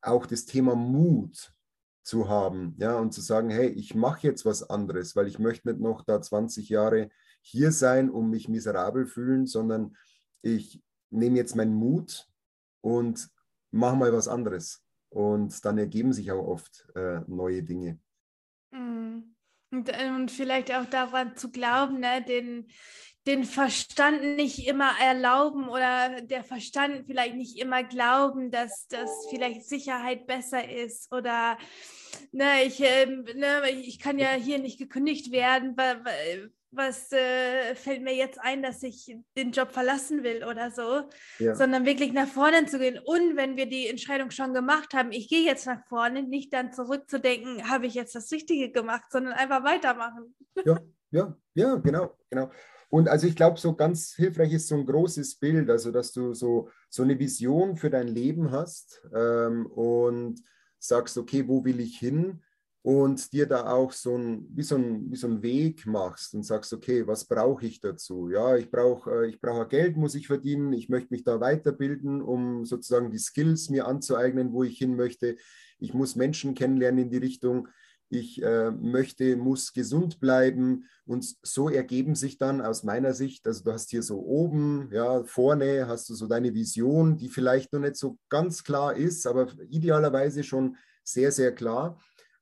auch 0.00 0.24
das 0.24 0.46
Thema 0.46 0.74
Mut 0.74 1.52
zu 2.02 2.26
haben, 2.26 2.74
ja, 2.78 2.98
und 2.98 3.12
zu 3.12 3.20
sagen, 3.20 3.50
hey, 3.50 3.68
ich 3.68 3.94
mache 3.94 4.26
jetzt 4.26 4.46
was 4.46 4.62
anderes, 4.70 5.14
weil 5.14 5.26
ich 5.26 5.38
möchte 5.38 5.68
nicht 5.68 5.80
noch 5.80 6.02
da 6.06 6.22
20 6.22 6.70
Jahre 6.70 7.10
hier 7.42 7.70
sein 7.70 8.08
und 8.08 8.30
mich 8.30 8.48
miserabel 8.48 9.06
fühlen, 9.06 9.46
sondern 9.46 9.94
ich 10.40 10.82
nehme 11.10 11.36
jetzt 11.36 11.54
meinen 11.54 11.74
Mut 11.74 12.26
und 12.80 13.28
mache 13.70 13.96
mal 13.96 14.12
was 14.14 14.26
anderes. 14.26 14.82
Und 15.10 15.62
dann 15.66 15.76
ergeben 15.76 16.14
sich 16.14 16.32
auch 16.32 16.46
oft 16.46 16.88
äh, 16.94 17.20
neue 17.26 17.62
Dinge. 17.62 18.00
Und, 19.70 19.88
äh, 19.88 20.08
und 20.08 20.30
vielleicht 20.30 20.72
auch 20.72 20.86
daran 20.86 21.36
zu 21.36 21.50
glauben, 21.50 22.00
ne, 22.00 22.22
den, 22.22 22.68
den 23.26 23.44
Verstand 23.44 24.36
nicht 24.36 24.66
immer 24.66 24.92
erlauben 25.00 25.68
oder 25.68 26.22
der 26.22 26.42
Verstand 26.42 27.04
vielleicht 27.06 27.34
nicht 27.34 27.58
immer 27.58 27.84
glauben, 27.84 28.50
dass 28.50 28.86
das 28.88 29.10
vielleicht 29.28 29.68
Sicherheit 29.68 30.26
besser 30.26 30.66
ist 30.66 31.12
oder 31.12 31.58
ne, 32.32 32.64
ich, 32.64 32.80
äh, 32.80 33.06
ne, 33.06 33.70
ich 33.70 33.98
kann 33.98 34.18
ja 34.18 34.32
hier 34.32 34.58
nicht 34.58 34.78
gekündigt 34.78 35.30
werden, 35.30 35.76
weil, 35.76 36.50
was 36.70 37.12
äh, 37.12 37.74
fällt 37.74 38.02
mir 38.02 38.14
jetzt 38.14 38.38
ein, 38.40 38.62
dass 38.62 38.82
ich 38.82 39.16
den 39.36 39.52
Job 39.52 39.72
verlassen 39.72 40.22
will 40.22 40.44
oder 40.44 40.70
so, 40.70 41.08
ja. 41.38 41.54
sondern 41.54 41.86
wirklich 41.86 42.12
nach 42.12 42.28
vorne 42.28 42.66
zu 42.66 42.78
gehen. 42.78 42.98
Und 43.04 43.36
wenn 43.36 43.56
wir 43.56 43.66
die 43.66 43.86
Entscheidung 43.88 44.30
schon 44.30 44.54
gemacht 44.54 44.94
haben, 44.94 45.12
ich 45.12 45.28
gehe 45.28 45.44
jetzt 45.44 45.66
nach 45.66 45.84
vorne, 45.86 46.22
nicht 46.22 46.52
dann 46.52 46.72
zurückzudenken, 46.72 47.70
habe 47.70 47.86
ich 47.86 47.94
jetzt 47.94 48.14
das 48.14 48.30
Richtige 48.32 48.70
gemacht, 48.70 49.10
sondern 49.10 49.32
einfach 49.32 49.64
weitermachen. 49.64 50.34
Ja, 50.64 50.80
ja, 51.10 51.36
ja, 51.54 51.76
genau, 51.76 52.16
genau. 52.28 52.50
Und 52.90 53.08
also 53.08 53.26
ich 53.26 53.36
glaube, 53.36 53.58
so 53.58 53.74
ganz 53.74 54.14
hilfreich 54.14 54.52
ist 54.52 54.68
so 54.68 54.74
ein 54.74 54.86
großes 54.86 55.38
Bild, 55.38 55.68
also 55.70 55.90
dass 55.90 56.12
du 56.12 56.32
so, 56.32 56.70
so 56.88 57.02
eine 57.02 57.18
Vision 57.18 57.76
für 57.76 57.90
dein 57.90 58.08
Leben 58.08 58.50
hast 58.50 59.02
ähm, 59.14 59.66
und 59.66 60.42
sagst, 60.78 61.18
okay, 61.18 61.46
wo 61.46 61.64
will 61.64 61.80
ich 61.80 61.98
hin? 61.98 62.42
Und 62.82 63.32
dir 63.32 63.46
da 63.46 63.70
auch 63.70 63.92
so 63.92 64.16
ein, 64.16 64.46
wie, 64.54 64.62
so 64.62 64.76
ein, 64.76 65.10
wie 65.10 65.16
so 65.16 65.26
ein 65.26 65.42
Weg 65.42 65.86
machst 65.86 66.34
und 66.34 66.44
sagst, 66.44 66.72
okay, 66.72 67.06
was 67.06 67.24
brauche 67.26 67.66
ich 67.66 67.80
dazu? 67.80 68.30
Ja, 68.30 68.56
ich 68.56 68.70
brauche 68.70 69.24
äh, 69.24 69.28
ich 69.28 69.40
brauche 69.40 69.66
Geld, 69.66 69.96
muss 69.96 70.14
ich 70.14 70.26
verdienen, 70.26 70.72
ich 70.72 70.88
möchte 70.88 71.12
mich 71.12 71.24
da 71.24 71.40
weiterbilden, 71.40 72.22
um 72.22 72.64
sozusagen 72.64 73.10
die 73.10 73.18
Skills 73.18 73.68
mir 73.68 73.86
anzueignen, 73.86 74.52
wo 74.52 74.62
ich 74.62 74.78
hin 74.78 74.96
möchte. 74.96 75.36
Ich 75.78 75.92
muss 75.92 76.16
Menschen 76.16 76.54
kennenlernen 76.54 77.04
in 77.04 77.10
die 77.10 77.18
Richtung, 77.18 77.68
ich 78.10 78.42
äh, 78.42 78.70
möchte, 78.70 79.36
muss 79.36 79.72
gesund 79.72 80.18
bleiben 80.18 80.84
und 81.04 81.36
so 81.42 81.68
ergeben 81.68 82.14
sich 82.14 82.38
dann 82.38 82.60
aus 82.60 82.82
meiner 82.82 83.12
Sicht, 83.12 83.46
also 83.46 83.64
du 83.64 83.72
hast 83.72 83.90
hier 83.90 84.02
so 84.02 84.20
oben, 84.20 84.88
ja, 84.92 85.24
vorne 85.24 85.86
hast 85.86 86.08
du 86.08 86.14
so 86.14 86.26
deine 86.26 86.54
Vision, 86.54 87.18
die 87.18 87.28
vielleicht 87.28 87.72
noch 87.72 87.80
nicht 87.80 87.96
so 87.96 88.18
ganz 88.30 88.64
klar 88.64 88.96
ist, 88.96 89.26
aber 89.26 89.48
idealerweise 89.68 90.42
schon 90.42 90.76
sehr, 91.04 91.32
sehr 91.32 91.54
klar 91.54 91.98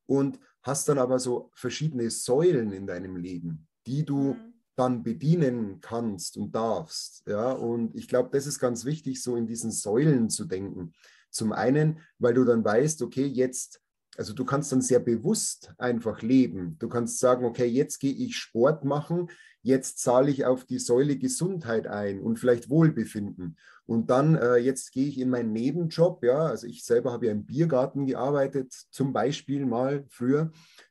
und 0.07 0.38
hast 0.62 0.88
dann 0.88 0.99
aber 0.99 1.19
so 1.19 1.51
verschiedene 1.55 2.11
Säulen 2.11 2.73
in 2.73 2.87
deinem 2.87 3.16
Leben, 3.16 3.69
die 3.87 4.05
du 4.05 4.35
mhm. 4.35 4.55
dann 4.77 5.03
bedienen 5.03 5.81
kannst 5.81 6.37
und 6.37 6.55
darfst. 6.55 7.23
Ja, 7.27 7.53
und 7.53 7.95
ich 7.95 8.09
glaube, 8.09 8.31
das 8.33 8.47
ist 8.47 8.59
ganz 8.59 8.85
wichtig, 8.85 9.23
so 9.23 9.37
in 9.37 9.47
diesen 9.47 9.71
Säulen 9.71 10.31
zu 10.31 10.45
denken. 10.45 10.92
Zum 11.31 11.53
einen, 11.53 12.01
weil 12.19 12.35
du 12.35 12.45
dann 12.45 12.64
weißt, 12.64 13.03
okay, 13.03 13.27
jetzt 13.27 13.81
also 14.19 14.33
du 14.33 14.45
kannst 14.45 14.73
dann 14.73 14.81
sehr 14.81 15.01
bewusst 15.01 15.75
einfach 15.79 16.23
leben. 16.23 16.77
Du 16.79 16.88
kannst 16.88 17.19
sagen, 17.19 17.45
okay, 17.45 17.66
jetzt 17.66 17.99
gehe 17.99 18.12
ich 18.12 18.37
Sport 18.37 18.85
machen, 18.85 19.29
jetzt 19.62 19.99
zahle 19.99 20.31
ich 20.31 20.45
auf 20.45 20.64
die 20.64 20.79
Säule 20.79 21.19
Gesundheit 21.19 21.87
ein 21.87 22.21
und 22.21 22.38
vielleicht 22.38 22.71
Wohlbefinden. 22.71 23.59
Und 23.87 24.11
dann, 24.11 24.35
äh, 24.35 24.57
jetzt 24.57 24.92
gehe 24.92 25.07
ich 25.09 25.18
in 25.18 25.31
meinen 25.31 25.53
Nebenjob, 25.53 26.25
ja, 26.25 26.46
also 26.46 26.66
ich 26.66 26.85
selber 26.85 27.12
habe 27.12 27.27
ja 27.27 27.33
im 27.33 27.46
Biergarten 27.46 28.07
gearbeitet, 28.07 28.72
zum 28.90 29.12
Beispiel 29.12 29.64
mal 29.64 30.05
früher. 30.09 30.51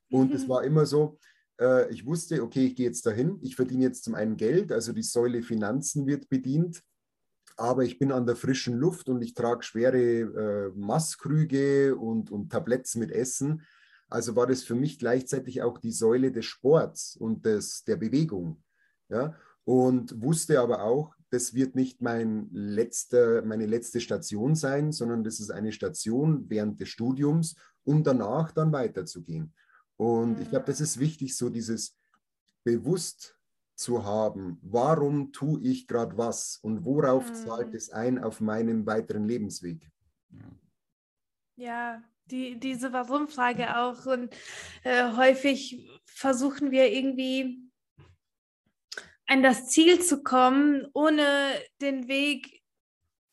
Und 0.10 0.34
es 0.34 0.46
mhm. 0.46 0.50
war 0.50 0.64
immer 0.64 0.86
so, 0.86 1.20
äh, 1.60 1.92
ich 1.92 2.06
wusste, 2.06 2.42
okay, 2.42 2.68
ich 2.68 2.76
gehe 2.76 2.88
jetzt 2.88 3.06
dahin, 3.06 3.38
ich 3.42 3.56
verdiene 3.56 3.84
jetzt 3.84 4.06
zum 4.06 4.16
einen 4.16 4.38
Geld, 4.38 4.72
also 4.72 4.94
die 4.94 5.04
Säule 5.04 5.42
Finanzen 5.42 6.08
wird 6.08 6.30
bedient 6.30 6.82
aber 7.58 7.84
ich 7.84 7.98
bin 8.00 8.12
an 8.12 8.26
der 8.26 8.36
frischen 8.36 8.76
Luft 8.76 9.10
und 9.10 9.22
ich 9.22 9.34
trage 9.34 9.64
schwere 9.64 9.98
äh, 9.98 10.72
Masskrüge 10.76 11.96
und, 11.96 12.32
und 12.32 12.52
Tabletts 12.52 12.96
mit 12.96 13.12
Essen. 13.12 13.62
Also 14.10 14.36
war 14.36 14.48
das 14.48 14.64
für 14.64 14.76
mich 14.76 15.00
gleichzeitig 15.00 15.62
auch 15.62 15.78
die 15.78 15.92
Säule 15.92 16.32
des 16.32 16.46
Sports 16.46 17.16
und 17.16 17.46
des, 17.46 17.84
der 17.86 17.96
Bewegung. 17.96 18.62
Ja? 19.10 19.36
Und 19.64 20.22
wusste 20.22 20.60
aber 20.60 20.84
auch, 20.84 21.16
das 21.36 21.54
wird 21.54 21.76
nicht 21.76 22.02
mein 22.02 22.50
letzter, 22.54 23.42
meine 23.42 23.66
letzte 23.66 24.00
Station 24.00 24.56
sein, 24.56 24.94
sondern 24.94 25.22
das 25.26 25.42
ist 25.42 25.52
eine 25.52 25.74
Station 25.74 26.50
während 26.50 26.80
des 26.80 26.88
Studiums, 26.88 27.58
um 27.84 28.04
danach 28.04 28.54
dann 28.54 28.72
weiterzugehen. 28.72 29.54
Und 29.98 30.40
ich 30.40 30.50
glaube, 30.50 30.68
das 30.68 30.80
ist 30.80 30.98
wichtig, 30.98 31.36
so 31.36 31.50
dieses 31.50 31.98
bewusst 32.64 33.38
zu 33.76 34.06
haben, 34.06 34.58
warum 34.62 35.34
tue 35.34 35.60
ich 35.62 35.88
gerade 35.88 36.18
was 36.18 36.58
und 36.62 36.86
worauf 36.86 37.30
mhm. 37.30 37.36
zahlt 37.36 37.76
es 37.76 37.90
ein 37.90 38.18
auf 38.18 38.40
meinem 38.40 38.86
weiteren 38.86 39.28
Lebensweg. 39.28 39.92
Ja, 41.58 42.02
die, 42.32 42.58
diese 42.58 42.94
Warum-Frage 42.94 43.78
auch. 43.78 44.06
Und 44.06 44.34
äh, 44.84 45.12
häufig 45.18 45.86
versuchen 46.06 46.72
wir 46.72 46.94
irgendwie 46.94 47.65
an 49.28 49.44
das 49.44 49.68
Ziel 49.70 50.02
zu 50.02 50.24
kommen, 50.24 50.88
ohne 50.94 51.26
den 51.82 52.08
Weg 52.08 52.62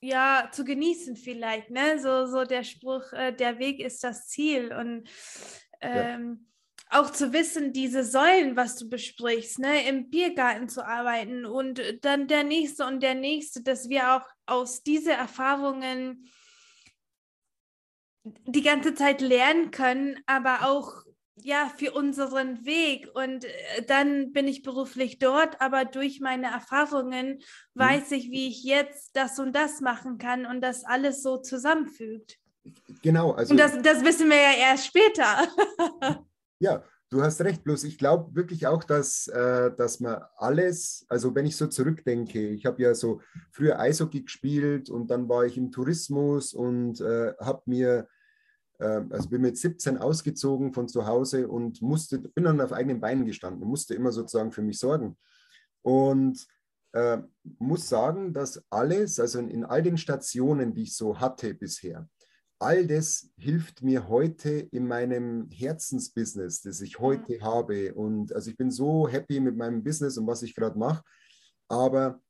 ja 0.01 0.49
zu 0.53 0.65
genießen 0.65 1.17
vielleicht. 1.17 1.71
Ne? 1.71 1.99
So, 2.01 2.27
so 2.27 2.45
der 2.45 2.65
Spruch, 2.65 3.13
äh, 3.13 3.33
der 3.33 3.59
Weg 3.59 3.81
ist 3.81 4.03
das 4.03 4.29
Ziel. 4.29 4.75
Und 4.75 5.09
ähm, 5.81 6.47
ja. 6.91 7.01
auch 7.01 7.11
zu 7.11 7.33
wissen, 7.33 7.73
diese 7.73 8.05
Säulen, 8.05 8.57
was 8.57 8.77
du 8.77 8.89
besprichst, 8.89 9.59
ne? 9.59 9.87
im 9.87 10.11
Biergarten 10.11 10.69
zu 10.69 10.85
arbeiten 10.85 11.47
und 11.47 11.81
dann 12.03 12.27
der 12.27 12.45
nächste 12.45 12.87
und 12.87 13.03
der 13.03 13.15
nächste, 13.15 13.63
dass 13.63 13.89
wir 13.89 14.17
auch 14.17 14.29
aus 14.47 14.83
diesen 14.83 15.13
Erfahrungen 15.13 16.29
die 18.25 18.63
ganze 18.63 18.95
Zeit 18.95 19.21
lernen 19.21 19.71
können, 19.71 20.21
aber 20.27 20.69
auch 20.69 21.02
ja 21.37 21.71
für 21.77 21.93
unseren 21.93 22.65
Weg 22.65 23.09
und 23.15 23.45
äh, 23.45 23.83
dann 23.87 24.33
bin 24.33 24.47
ich 24.47 24.63
beruflich 24.63 25.19
dort, 25.19 25.61
aber 25.61 25.85
durch 25.85 26.21
meine 26.21 26.49
Erfahrungen 26.49 27.39
mhm. 27.75 27.81
weiß 27.81 28.13
ich, 28.13 28.31
wie 28.31 28.49
ich 28.49 28.65
jetzt 28.65 29.17
das 29.17 29.39
und 29.39 29.55
das 29.55 29.81
machen 29.81 30.19
kann 30.19 30.47
und 30.47 30.61
das 30.61 30.85
alles 30.85 31.23
so 31.23 31.39
zusammenfügt. 31.39 32.39
Genau, 33.03 33.33
also 33.33 33.53
und 33.53 33.59
das, 33.59 33.81
das 33.83 34.05
wissen 34.05 34.29
wir 34.29 34.37
ja 34.37 34.71
erst 34.71 34.87
später. 34.87 35.49
ja, 36.61 36.85
du 37.11 37.23
hast 37.23 37.41
recht, 37.41 37.65
bloß 37.65 37.85
ich 37.85 37.99
glaube 37.99 38.35
wirklich 38.37 38.67
auch, 38.67 38.85
dass, 38.85 39.27
äh, 39.29 39.71
dass 39.77 40.01
man 40.01 40.23
alles, 40.37 41.05
also 41.09 41.35
wenn 41.35 41.47
ich 41.47 41.57
so 41.57 41.67
zurückdenke, 41.67 42.49
ich 42.51 42.67
habe 42.67 42.83
ja 42.83 42.95
so 42.95 43.21
früher 43.51 43.81
Eishockey 43.81 44.23
gespielt 44.23 44.91
und 44.91 45.11
dann 45.11 45.29
war 45.29 45.45
ich 45.45 45.57
im 45.57 45.73
Tourismus 45.73 46.55
und 46.55 47.01
äh, 47.01 47.35
habe 47.41 47.63
mir 47.67 48.07
also 48.85 49.29
bin 49.29 49.43
mit 49.43 49.57
17 49.57 49.99
ausgezogen 49.99 50.73
von 50.73 50.89
zu 50.89 51.07
Hause 51.07 51.49
und 51.49 51.83
musste, 51.83 52.19
bin 52.19 52.45
dann 52.45 52.61
auf 52.61 52.73
eigenen 52.73 53.01
Beinen 53.01 53.25
gestanden, 53.25 53.69
musste 53.69 53.95
immer 53.95 54.13
sozusagen 54.13 54.53
für 54.53 54.63
mich 54.63 54.79
sorgen. 54.79 55.17
Und 55.83 56.47
äh, 56.93 57.19
muss 57.59 57.89
sagen, 57.89 58.33
dass 58.33 58.63
alles, 58.71 59.19
also 59.19 59.39
in, 59.39 59.49
in, 59.49 59.65
all 59.65 59.83
den 59.83 59.97
Stationen, 59.97 60.75
die 60.75 60.83
ich 60.83 60.97
so 60.97 61.19
hatte 61.19 61.55
bisher, 61.55 62.09
all 62.59 62.87
das 62.87 63.31
hilft 63.37 63.83
mir 63.83 64.09
heute 64.09 64.51
in 64.51 64.87
meinem 64.87 65.49
Herzensbusiness, 65.51 66.63
das 66.63 66.81
ich 66.81 67.01
heute 67.01 67.39
mhm. 67.39 67.43
habe. 67.43 67.95
Und 67.95 68.33
also 68.35 68.51
ich 68.51 68.57
bin 68.57 68.71
so 68.71 69.09
happy 69.09 69.41
mit 69.41 69.57
meinem 69.57 69.83
Business 69.83 70.17
und 70.17 70.27
was 70.27 70.43
ich 70.43 70.55
gerade 70.55 70.79
mache. 70.79 71.03
Aber 71.69 72.21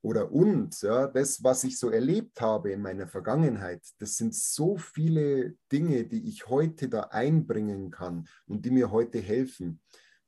oder 0.00 0.30
und, 0.30 0.80
ja, 0.82 1.08
das, 1.08 1.42
was 1.42 1.64
ich 1.64 1.78
so 1.78 1.90
erlebt 1.90 2.40
habe 2.40 2.70
in 2.70 2.80
meiner 2.80 3.08
Vergangenheit, 3.08 3.82
das 3.98 4.16
sind 4.16 4.34
so 4.34 4.76
viele 4.76 5.54
Dinge, 5.72 6.04
die 6.04 6.28
ich 6.28 6.48
heute 6.48 6.88
da 6.88 7.00
einbringen 7.10 7.90
kann 7.90 8.28
und 8.46 8.64
die 8.64 8.70
mir 8.70 8.90
heute 8.90 9.18
helfen. 9.18 9.80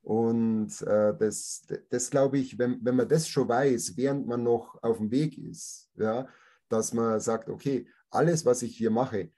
Und 0.03 0.81
äh, 0.83 1.15
das, 1.17 1.67
das 1.91 2.11
glaube 2.11 2.39
ich, 2.39 2.59
wenn, 2.59 2.85
wenn 2.85 2.97
man 2.97 3.09
das 3.09 3.29
schon 3.29 3.49
weiß, 3.49 3.97
während 3.97 4.27
man 4.27 4.43
noch 4.43 4.83
auf 4.83 4.99
dem 4.99 5.11
Weg 5.11 5.39
ist, 5.39 5.91
ja, 5.95 6.27
dass 6.69 6.93
man 6.93 7.21
sagt, 7.21 7.49
okay, 7.49 7.87
alles, 8.11 8.45
was 8.45 8.63
ich 8.63 8.77
hier 8.77 8.91
mache, 8.91 9.31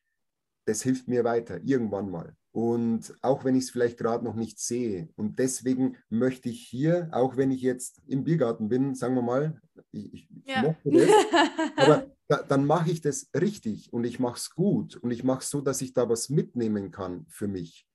das 0.64 0.82
hilft 0.82 1.08
mir 1.08 1.24
weiter, 1.24 1.60
irgendwann 1.64 2.10
mal. 2.10 2.36
Und 2.52 3.14
auch 3.22 3.44
wenn 3.44 3.54
ich 3.54 3.64
es 3.64 3.70
vielleicht 3.70 3.98
gerade 3.98 4.24
noch 4.24 4.34
nicht 4.34 4.58
sehe. 4.58 5.08
Und 5.16 5.38
deswegen 5.38 5.96
möchte 6.10 6.50
ich 6.50 6.66
hier, 6.66 7.08
auch 7.12 7.36
wenn 7.36 7.50
ich 7.50 7.62
jetzt 7.62 8.02
im 8.06 8.24
Biergarten 8.24 8.68
bin, 8.68 8.94
sagen 8.94 9.14
wir 9.14 9.22
mal, 9.22 9.60
ich, 9.90 10.12
ich 10.14 10.28
ja. 10.44 10.62
mochte 10.62 10.90
das, 10.90 11.08
aber 11.76 12.06
da, 12.28 12.42
dann 12.42 12.66
mache 12.66 12.90
ich 12.90 13.00
das 13.00 13.30
richtig 13.34 13.92
und 13.92 14.04
ich 14.04 14.20
mache 14.20 14.36
es 14.36 14.50
gut 14.50 14.96
und 14.96 15.10
ich 15.10 15.24
mache 15.24 15.40
es 15.40 15.50
so, 15.50 15.62
dass 15.62 15.80
ich 15.80 15.94
da 15.94 16.08
was 16.08 16.28
mitnehmen 16.28 16.90
kann 16.90 17.24
für 17.28 17.48
mich. 17.48 17.86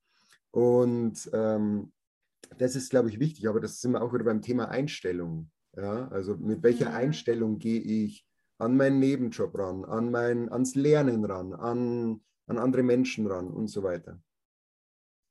Und 0.51 1.29
ähm, 1.33 1.91
das 2.57 2.75
ist, 2.75 2.89
glaube 2.89 3.09
ich, 3.09 3.19
wichtig. 3.19 3.47
Aber 3.47 3.59
das 3.59 3.79
sind 3.81 3.91
wir 3.91 4.01
auch 4.01 4.13
wieder 4.13 4.23
beim 4.23 4.41
Thema 4.41 4.69
Einstellung. 4.69 5.51
Ja? 5.75 6.07
Also 6.09 6.35
mit 6.35 6.63
welcher 6.63 6.89
mhm. 6.89 6.95
Einstellung 6.95 7.59
gehe 7.59 7.81
ich 7.81 8.25
an 8.57 8.75
meinen 8.75 8.99
Nebenjob 8.99 9.57
ran, 9.57 9.85
an 9.85 10.09
mein, 10.09 10.49
ans 10.49 10.73
Lernen 10.73 11.25
ran, 11.25 11.53
an, 11.53 12.21
an 12.47 12.57
andere 12.57 12.83
Menschen 12.83 13.27
ran 13.27 13.47
und 13.47 13.67
so 13.67 13.83
weiter. 13.83 14.19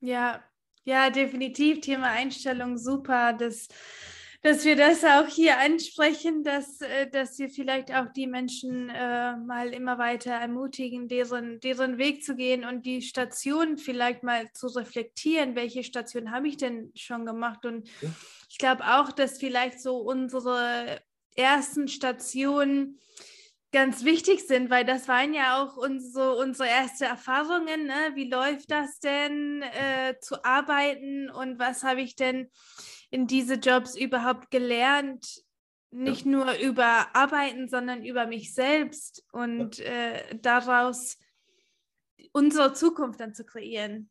Ja, 0.01 0.43
ja, 0.85 1.11
definitiv. 1.11 1.81
Thema 1.81 2.11
Einstellung 2.11 2.79
super, 2.79 3.33
dass, 3.33 3.67
dass 4.43 4.65
wir 4.65 4.77
das 4.77 5.03
auch 5.03 5.27
hier 5.27 5.59
ansprechen, 5.59 6.45
dass, 6.45 6.81
äh, 6.81 7.11
dass 7.11 7.39
wir 7.39 7.49
vielleicht 7.49 7.93
auch 7.93 8.13
die 8.13 8.29
Menschen 8.29 8.91
äh, 8.91 9.37
mal 9.37 9.75
immer 9.75 9.99
weiter 9.99 10.33
ermutigen, 10.33 11.09
deren, 11.09 11.59
deren 11.59 11.99
Weg 11.99 12.23
zu 12.23 12.37
gehen 12.37 12.65
und 12.65 12.87
die 12.87 13.03
Station 13.03 13.79
vielleicht 13.79 14.23
mal 14.23 14.53
zu 14.53 14.69
reflektieren. 14.69 15.57
Welche 15.57 15.83
Station 15.83 16.31
habe 16.31 16.47
ich 16.47 16.57
denn 16.57 16.93
schon 16.95 17.27
gemacht? 17.27 17.67
Und 17.67 17.89
ja. 18.01 18.11
ich 18.49 18.59
glaube 18.59 18.85
auch, 18.85 19.11
dass 19.11 19.39
vielleicht 19.39 19.81
so 19.81 19.97
unsere 19.97 21.01
ersten 21.35 21.89
Stationen 21.89 23.01
ganz 23.77 24.05
wichtig 24.05 24.47
sind, 24.47 24.71
weil 24.71 24.87
das 24.87 25.07
waren 25.07 25.35
ja 25.35 25.63
auch 25.63 25.77
unsere, 25.77 26.37
unsere 26.37 26.67
erste 26.67 27.05
Erfahrungen. 27.05 27.87
Ne? 27.87 28.13
Wie 28.15 28.31
läuft 28.31 28.71
das 28.71 29.01
denn 29.01 29.61
äh, 29.61 30.19
zu 30.19 30.43
arbeiten 30.47 31.29
und 31.29 31.59
was 31.59 31.83
habe 31.83 32.01
ich 32.01 32.17
denn 32.17 32.49
in 33.11 33.27
diese 33.27 33.57
Jobs 33.57 33.95
überhaupt 33.95 34.51
gelernt? 34.51 35.45
Nicht 35.91 36.25
ja. 36.25 36.31
nur 36.31 36.55
über 36.59 37.15
Arbeiten, 37.15 37.69
sondern 37.69 38.03
über 38.03 38.27
mich 38.27 38.55
selbst 38.55 39.27
und 39.31 39.77
ja. 39.77 39.85
äh, 39.85 40.39
daraus 40.41 41.19
unsere 42.33 42.73
Zukunft 42.73 43.21
dann 43.21 43.35
zu 43.35 43.45
kreieren. 43.45 44.09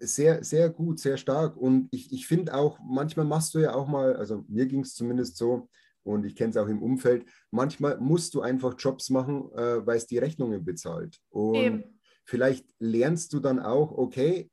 Sehr, 0.00 0.42
sehr 0.42 0.70
gut, 0.70 0.98
sehr 0.98 1.18
stark. 1.18 1.58
Und 1.58 1.88
ich, 1.90 2.10
ich 2.10 2.26
finde 2.26 2.54
auch, 2.54 2.78
manchmal 2.82 3.26
machst 3.26 3.52
du 3.52 3.58
ja 3.58 3.74
auch 3.74 3.86
mal, 3.86 4.16
also 4.16 4.46
mir 4.48 4.64
ging 4.64 4.80
es 4.80 4.94
zumindest 4.94 5.36
so, 5.36 5.68
und 6.04 6.24
ich 6.24 6.36
kenne 6.36 6.50
es 6.50 6.56
auch 6.56 6.68
im 6.68 6.82
Umfeld, 6.82 7.26
manchmal 7.50 7.98
musst 7.98 8.34
du 8.34 8.42
einfach 8.42 8.74
Jobs 8.78 9.10
machen, 9.10 9.50
äh, 9.54 9.84
weil 9.86 9.96
es 9.96 10.06
die 10.06 10.18
Rechnungen 10.18 10.64
bezahlt. 10.64 11.18
Und 11.30 11.54
Eben. 11.56 12.00
vielleicht 12.24 12.66
lernst 12.78 13.32
du 13.32 13.40
dann 13.40 13.58
auch, 13.58 13.92
okay, 13.92 14.50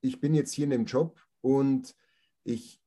ich 0.00 0.20
bin 0.20 0.34
jetzt 0.34 0.52
hier 0.52 0.64
in 0.64 0.70
dem 0.70 0.84
Job 0.86 1.20
und 1.40 1.94
ich, 2.44 2.80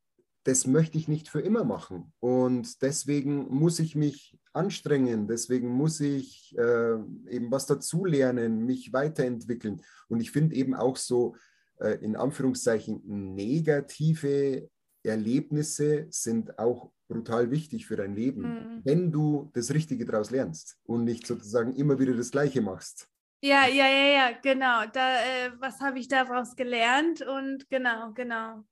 das 0.43 0.65
möchte 0.65 0.97
ich 0.97 1.07
nicht 1.07 1.29
für 1.29 1.41
immer 1.41 1.63
machen. 1.63 2.13
Und 2.19 2.81
deswegen 2.81 3.47
muss 3.49 3.79
ich 3.79 3.95
mich 3.95 4.37
anstrengen, 4.53 5.27
deswegen 5.27 5.69
muss 5.69 5.99
ich 5.99 6.57
äh, 6.57 6.93
eben 7.29 7.51
was 7.51 7.67
dazulernen, 7.67 8.65
mich 8.65 8.91
weiterentwickeln. 8.93 9.81
Und 10.07 10.21
ich 10.21 10.31
finde 10.31 10.55
eben 10.55 10.73
auch 10.73 10.97
so, 10.97 11.35
äh, 11.79 12.03
in 12.03 12.15
Anführungszeichen, 12.15 13.01
negative 13.05 14.69
Erlebnisse 15.03 16.07
sind 16.09 16.59
auch 16.59 16.91
brutal 17.07 17.51
wichtig 17.51 17.87
für 17.87 17.95
dein 17.95 18.15
Leben, 18.15 18.41
mhm. 18.41 18.81
wenn 18.83 19.11
du 19.11 19.49
das 19.53 19.73
Richtige 19.73 20.05
daraus 20.05 20.29
lernst 20.29 20.77
und 20.83 21.03
nicht 21.03 21.25
sozusagen 21.25 21.75
immer 21.75 21.99
wieder 21.99 22.13
das 22.13 22.31
Gleiche 22.31 22.61
machst. 22.61 23.09
Ja, 23.41 23.67
ja, 23.67 23.87
ja, 23.87 24.07
ja, 24.07 24.31
genau. 24.41 24.85
Da, 24.91 25.21
äh, 25.21 25.51
was 25.59 25.79
habe 25.79 25.99
ich 25.99 26.07
daraus 26.07 26.55
gelernt? 26.55 27.21
Und 27.21 27.69
genau, 27.69 28.11
genau. 28.11 28.63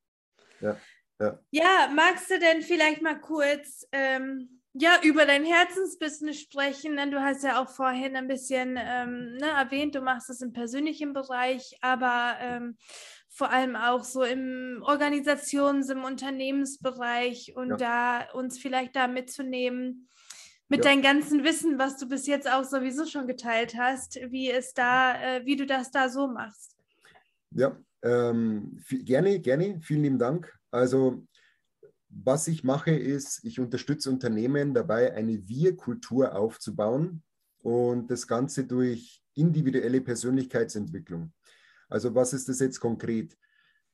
Ja, 0.59 0.77
ja. 1.19 1.39
ja 1.51 1.89
magst 1.95 2.29
du 2.29 2.37
denn 2.37 2.61
vielleicht 2.61 3.01
mal 3.01 3.19
kurz 3.19 3.87
ähm, 3.93 4.61
ja, 4.73 4.99
über 5.03 5.25
dein 5.25 5.45
Herzensbusiness 5.45 6.41
sprechen? 6.41 6.97
Denn 6.97 7.11
du 7.11 7.21
hast 7.21 7.43
ja 7.43 7.61
auch 7.61 7.69
vorhin 7.69 8.17
ein 8.17 8.27
bisschen 8.27 8.77
ähm, 8.77 9.35
ne, 9.37 9.47
erwähnt, 9.47 9.95
du 9.95 10.01
machst 10.01 10.29
es 10.29 10.41
im 10.41 10.51
persönlichen 10.51 11.13
Bereich, 11.13 11.77
aber 11.81 12.35
ähm, 12.41 12.77
vor 13.38 13.52
allem 13.52 13.76
auch 13.76 14.04
so 14.04 14.23
im 14.23 14.82
Organisations-, 14.82 15.91
im 15.91 16.04
Unternehmensbereich 16.04 17.56
und 17.56 17.69
ja. 17.69 17.78
da 17.78 18.32
uns 18.32 18.58
vielleicht 18.58 18.95
da 18.95 19.08
mitzunehmen 19.08 20.10
mit 20.69 20.84
ja. 20.84 20.89
deinem 20.89 21.04
ganzen 21.04 21.43
Wissen, 21.43 21.78
was 21.78 21.97
du 21.97 22.10
bis 22.10 22.26
jetzt 22.26 22.52
auch 22.52 22.63
sowieso 22.63 23.06
schon 23.06 23.28
geteilt 23.28 23.76
hast, 23.78 24.19
wie 24.32 24.50
es 24.50 24.73
da, 24.73 25.21
äh, 25.21 25.45
wie 25.45 25.56
du 25.56 25.67
das 25.67 25.91
da 25.91 26.10
so 26.10 26.28
machst. 26.28 26.76
Ja, 27.52 27.78
ähm, 28.02 28.84
gerne, 28.89 29.39
gerne, 29.39 29.80
vielen 29.82 30.02
lieben 30.02 30.19
Dank. 30.19 30.58
Also 30.71 31.23
was 32.10 32.47
ich 32.47 32.63
mache, 32.63 32.91
ist, 32.91 33.43
ich 33.43 33.60
unterstütze 33.60 34.10
Unternehmen 34.10 34.73
dabei, 34.73 35.13
eine 35.13 35.47
Wir-Kultur 35.47 36.36
aufzubauen 36.36 37.21
und 37.62 38.10
das 38.10 38.28
Ganze 38.28 38.65
durch 38.65 39.21
individuelle 39.36 40.02
Persönlichkeitsentwicklung. 40.02 41.32
Also 41.89 42.13
was 42.15 42.34
ist 42.34 42.50
das 42.50 42.60
jetzt 42.60 42.80
konkret? 42.80 43.38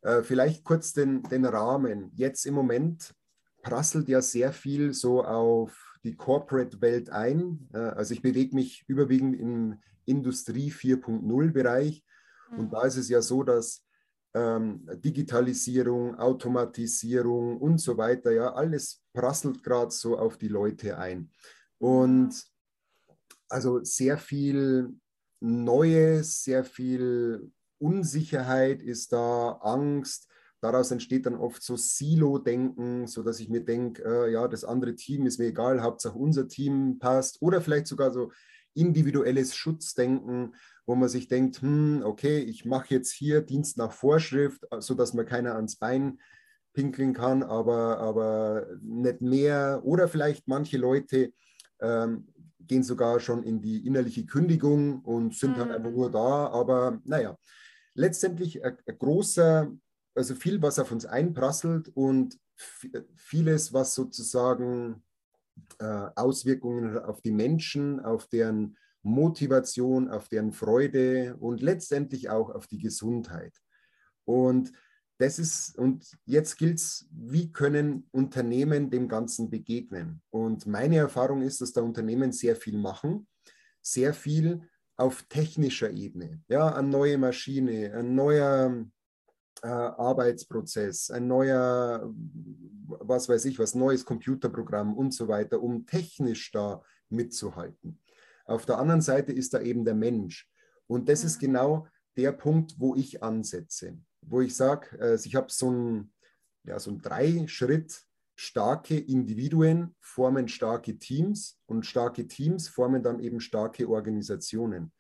Äh, 0.01 0.23
vielleicht 0.23 0.63
kurz 0.63 0.93
den, 0.93 1.23
den 1.23 1.45
Rahmen. 1.45 2.11
Jetzt 2.13 2.45
im 2.45 2.53
Moment 2.53 3.13
prasselt 3.61 4.09
ja 4.09 4.21
sehr 4.21 4.51
viel 4.51 4.93
so 4.93 5.23
auf 5.23 5.97
die 6.03 6.15
Corporate-Welt 6.15 7.09
ein. 7.09 7.69
Äh, 7.73 7.77
also 7.77 8.13
ich 8.13 8.21
bewege 8.21 8.55
mich 8.55 8.83
überwiegend 8.87 9.39
im 9.39 9.79
Industrie 10.05 10.71
4.0-Bereich. 10.71 12.03
Mhm. 12.51 12.59
Und 12.59 12.73
da 12.73 12.83
ist 12.83 12.97
es 12.97 13.09
ja 13.09 13.21
so, 13.21 13.43
dass 13.43 13.85
ähm, 14.33 14.85
Digitalisierung, 14.95 16.15
Automatisierung 16.19 17.57
und 17.57 17.79
so 17.79 17.97
weiter, 17.97 18.31
ja, 18.31 18.53
alles 18.53 19.01
prasselt 19.13 19.63
gerade 19.63 19.91
so 19.91 20.17
auf 20.17 20.37
die 20.37 20.47
Leute 20.47 20.97
ein. 20.97 21.31
Und 21.77 22.43
also 23.47 23.83
sehr 23.83 24.17
viel 24.17 24.93
Neues, 25.39 26.43
sehr 26.43 26.63
viel 26.63 27.51
Unsicherheit 27.79 28.81
ist 28.81 29.13
da, 29.13 29.59
Angst. 29.61 30.27
Daraus 30.61 30.91
entsteht 30.91 31.25
dann 31.25 31.35
oft 31.35 31.61
so 31.61 31.75
Silo-Denken, 31.75 33.07
sodass 33.07 33.39
ich 33.39 33.49
mir 33.49 33.65
denke, 33.65 34.03
äh, 34.03 34.31
ja, 34.31 34.47
das 34.47 34.63
andere 34.63 34.95
Team 34.95 35.25
ist 35.25 35.37
mir 35.37 35.47
egal, 35.47 35.81
Hauptsache 35.81 36.17
unser 36.17 36.47
Team 36.47 36.99
passt. 36.99 37.41
Oder 37.41 37.61
vielleicht 37.61 37.87
sogar 37.87 38.11
so 38.11 38.31
individuelles 38.73 39.55
Schutzdenken, 39.55 40.55
wo 40.85 40.95
man 40.95 41.09
sich 41.09 41.27
denkt, 41.27 41.61
hm, 41.61 42.01
okay, 42.05 42.39
ich 42.39 42.65
mache 42.65 42.93
jetzt 42.93 43.11
hier 43.11 43.41
Dienst 43.41 43.77
nach 43.77 43.91
Vorschrift, 43.91 44.65
sodass 44.79 45.13
mir 45.13 45.25
keiner 45.25 45.55
ans 45.55 45.75
Bein 45.75 46.19
pinkeln 46.73 47.13
kann, 47.13 47.43
aber, 47.43 47.99
aber 47.99 48.67
nicht 48.81 49.21
mehr. 49.21 49.81
Oder 49.83 50.07
vielleicht 50.07 50.47
manche 50.47 50.77
Leute 50.77 51.33
ähm, 51.81 52.27
gehen 52.59 52.83
sogar 52.83 53.19
schon 53.19 53.43
in 53.43 53.61
die 53.61 53.85
innerliche 53.85 54.25
Kündigung 54.25 55.01
und 55.01 55.35
sind 55.35 55.55
mhm. 55.55 55.59
dann 55.59 55.71
einfach 55.71 55.91
nur 55.91 56.11
da. 56.11 56.47
Aber 56.47 56.99
naja, 57.05 57.37
letztendlich 57.93 58.63
ein, 58.63 58.77
ein 58.85 58.97
großer, 58.97 59.71
also 60.15 60.35
viel, 60.35 60.61
was 60.61 60.79
auf 60.79 60.91
uns 60.91 61.05
einprasselt 61.05 61.89
und 61.89 62.39
vieles, 63.15 63.73
was 63.73 63.95
sozusagen 63.95 65.03
äh, 65.79 66.09
Auswirkungen 66.15 66.97
auf 66.97 67.21
die 67.21 67.31
Menschen, 67.31 67.99
auf 67.99 68.27
deren 68.27 68.77
Motivation, 69.01 70.09
auf 70.09 70.29
deren 70.29 70.53
Freude 70.53 71.35
und 71.37 71.61
letztendlich 71.61 72.29
auch 72.29 72.49
auf 72.49 72.67
die 72.67 72.79
Gesundheit. 72.79 73.57
Und 74.25 74.71
das 75.17 75.39
ist, 75.39 75.77
und 75.77 76.17
jetzt 76.25 76.57
gilt 76.57 76.79
es, 76.79 77.07
wie 77.11 77.51
können 77.51 78.07
Unternehmen 78.11 78.89
dem 78.89 79.07
Ganzen 79.07 79.49
begegnen? 79.49 80.21
Und 80.31 80.65
meine 80.65 80.97
Erfahrung 80.97 81.41
ist, 81.41 81.61
dass 81.61 81.73
da 81.73 81.81
Unternehmen 81.81 82.31
sehr 82.31 82.55
viel 82.55 82.77
machen, 82.77 83.27
sehr 83.81 84.13
viel 84.13 84.67
auf 84.97 85.23
technischer 85.23 85.91
Ebene. 85.91 86.41
Ja, 86.47 86.73
eine 86.75 86.87
neue 86.87 87.17
Maschine, 87.17 87.93
ein 87.93 88.15
neuer 88.15 88.85
äh, 89.61 89.67
Arbeitsprozess, 89.67 91.09
ein 91.09 91.27
neuer, 91.27 92.11
was 92.85 93.27
weiß 93.27 93.45
ich, 93.45 93.59
was 93.59 93.75
neues 93.75 94.05
Computerprogramm 94.05 94.95
und 94.95 95.13
so 95.13 95.27
weiter, 95.27 95.61
um 95.61 95.85
technisch 95.85 96.51
da 96.51 96.81
mitzuhalten. 97.09 97.99
Auf 98.45 98.65
der 98.65 98.77
anderen 98.77 99.01
Seite 99.01 99.31
ist 99.31 99.53
da 99.53 99.61
eben 99.61 99.85
der 99.85 99.95
Mensch. 99.95 100.49
Und 100.87 101.09
das 101.09 101.23
ist 101.23 101.39
genau 101.39 101.87
der 102.17 102.33
Punkt, 102.33 102.75
wo 102.77 102.95
ich 102.95 103.23
ansetze 103.23 103.97
wo 104.27 104.41
ich 104.41 104.55
sage, 104.55 104.97
also 104.99 105.25
ich 105.27 105.35
habe 105.35 105.47
so 105.49 105.71
ein, 105.71 106.11
ja, 106.63 106.79
so 106.79 106.91
ein 106.91 107.01
Drei-Schritt, 107.01 108.01
starke 108.35 108.97
Individuen 108.97 109.95
formen 109.99 110.47
starke 110.47 110.97
Teams 110.97 111.59
und 111.65 111.85
starke 111.85 112.27
Teams 112.27 112.67
formen 112.67 113.03
dann 113.03 113.19
eben 113.19 113.39
starke 113.39 113.87
Organisationen. 113.87 114.91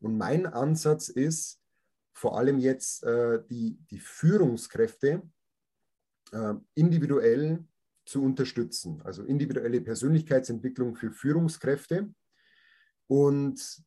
Und 0.00 0.16
mein 0.16 0.46
Ansatz 0.46 1.08
ist 1.08 1.60
vor 2.12 2.38
allem 2.38 2.58
jetzt 2.58 3.02
äh, 3.04 3.42
die, 3.50 3.78
die 3.90 3.98
Führungskräfte 3.98 5.22
äh, 6.32 6.54
individuell 6.74 7.64
zu 8.04 8.22
unterstützen, 8.22 9.02
also 9.02 9.24
individuelle 9.24 9.80
Persönlichkeitsentwicklung 9.80 10.94
für 10.94 11.10
Führungskräfte. 11.10 12.12
Und 13.08 13.84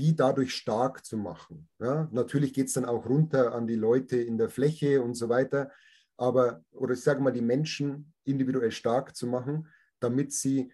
die 0.00 0.16
dadurch 0.16 0.54
stark 0.54 1.04
zu 1.04 1.18
machen. 1.18 1.68
Ja, 1.78 2.08
natürlich 2.10 2.54
geht 2.54 2.68
es 2.68 2.72
dann 2.72 2.86
auch 2.86 3.04
runter 3.04 3.54
an 3.54 3.66
die 3.66 3.76
Leute 3.76 4.16
in 4.16 4.38
der 4.38 4.48
Fläche 4.48 5.02
und 5.02 5.14
so 5.14 5.28
weiter, 5.28 5.70
aber, 6.16 6.64
oder 6.72 6.94
ich 6.94 7.02
sage 7.02 7.20
mal, 7.20 7.32
die 7.32 7.42
Menschen 7.42 8.09
individuell 8.30 8.70
stark 8.70 9.14
zu 9.16 9.26
machen, 9.26 9.68
damit 10.00 10.32
sie 10.32 10.72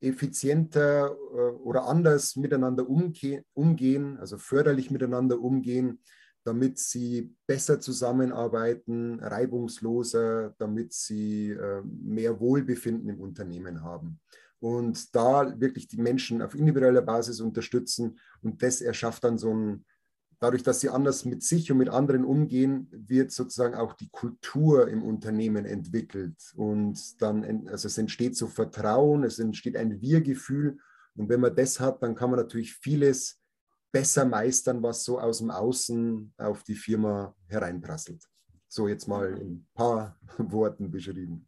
effizienter 0.00 1.10
äh, 1.10 1.50
oder 1.62 1.86
anders 1.86 2.36
miteinander 2.36 2.88
umge 2.88 3.44
umgehen, 3.54 4.18
also 4.18 4.38
förderlich 4.38 4.90
miteinander 4.90 5.40
umgehen, 5.40 6.00
damit 6.44 6.78
sie 6.78 7.34
besser 7.46 7.80
zusammenarbeiten, 7.80 9.18
reibungsloser, 9.20 10.54
damit 10.58 10.92
sie 10.92 11.50
äh, 11.50 11.82
mehr 11.82 12.38
Wohlbefinden 12.38 13.08
im 13.08 13.20
Unternehmen 13.20 13.82
haben 13.82 14.20
und 14.60 15.14
da 15.14 15.58
wirklich 15.60 15.88
die 15.88 16.00
Menschen 16.00 16.42
auf 16.42 16.54
individueller 16.54 17.02
Basis 17.02 17.40
unterstützen. 17.40 18.18
Und 18.42 18.62
das 18.62 18.80
erschafft 18.80 19.24
dann 19.24 19.38
so 19.38 19.54
ein, 19.54 19.84
dadurch, 20.38 20.62
dass 20.62 20.80
sie 20.80 20.90
anders 20.90 21.24
mit 21.24 21.42
sich 21.42 21.70
und 21.70 21.78
mit 21.78 21.88
anderen 21.88 22.24
umgehen, 22.24 22.88
wird 22.90 23.32
sozusagen 23.32 23.74
auch 23.74 23.94
die 23.94 24.10
Kultur 24.10 24.88
im 24.88 25.02
Unternehmen 25.02 25.64
entwickelt. 25.64 26.36
Und 26.56 27.20
dann, 27.22 27.68
also 27.68 27.88
es 27.88 27.98
entsteht 27.98 28.36
so 28.36 28.46
Vertrauen, 28.46 29.24
es 29.24 29.38
entsteht 29.38 29.76
ein 29.76 30.00
Wir-Gefühl. 30.00 30.78
Und 31.16 31.28
wenn 31.28 31.40
man 31.40 31.56
das 31.56 31.80
hat, 31.80 32.02
dann 32.02 32.14
kann 32.14 32.30
man 32.30 32.38
natürlich 32.38 32.74
vieles 32.74 33.40
besser 33.90 34.26
meistern, 34.26 34.82
was 34.82 35.04
so 35.04 35.18
aus 35.18 35.38
dem 35.38 35.50
Außen 35.50 36.34
auf 36.36 36.62
die 36.64 36.74
Firma 36.74 37.34
hereinprasselt. 37.48 38.22
So 38.68 38.88
jetzt 38.88 39.08
mal 39.08 39.38
in 39.38 39.52
ein 39.52 39.68
paar 39.74 40.18
Worten 40.38 40.90
beschrieben. 40.90 41.46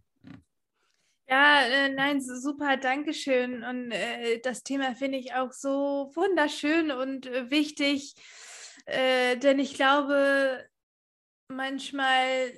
Ja, 1.31 1.61
äh, 1.61 1.91
nein, 1.91 2.23
super, 2.23 2.79
Dankeschön. 2.79 3.63
Und 3.63 3.91
äh, 3.91 4.41
das 4.41 4.63
Thema 4.63 4.95
finde 4.95 5.19
ich 5.19 5.35
auch 5.35 5.53
so 5.53 6.11
wunderschön 6.15 6.91
und 6.91 7.27
äh, 7.27 7.51
wichtig, 7.51 8.15
äh, 8.89 9.37
denn 9.37 9.59
ich 9.59 9.75
glaube, 9.75 10.67
manchmal 11.49 12.53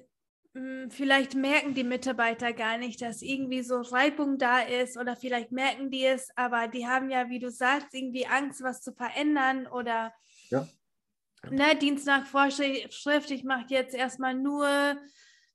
mh, 0.55 0.83
hm, 0.83 0.91
vielleicht 0.91 1.35
merken 1.35 1.75
die 1.75 1.85
Mitarbeiter 1.85 2.53
gar 2.53 2.79
nicht, 2.79 3.03
dass 3.03 3.23
irgendwie 3.23 3.63
so 3.63 3.81
Reibung 3.81 4.39
da 4.39 4.61
ist 4.61 4.97
oder 4.97 5.17
vielleicht 5.17 5.51
merken 5.51 5.91
die 5.91 6.05
es, 6.07 6.31
aber 6.37 6.69
die 6.69 6.87
haben 6.87 7.11
ja, 7.11 7.29
wie 7.31 7.41
du 7.41 7.51
sagst, 7.51 7.89
irgendwie 7.93 8.27
Angst, 8.27 8.63
was 8.63 8.81
zu 8.81 8.93
verändern 8.93 9.67
oder 9.67 10.13
ja. 10.51 10.69
ne, 11.51 11.75
Dienst 11.77 12.07
nach 12.07 12.27
Vorschrift, 12.27 13.31
ich 13.31 13.45
mache 13.45 13.67
jetzt 13.69 13.95
erstmal 13.95 14.35
nur 14.35 14.69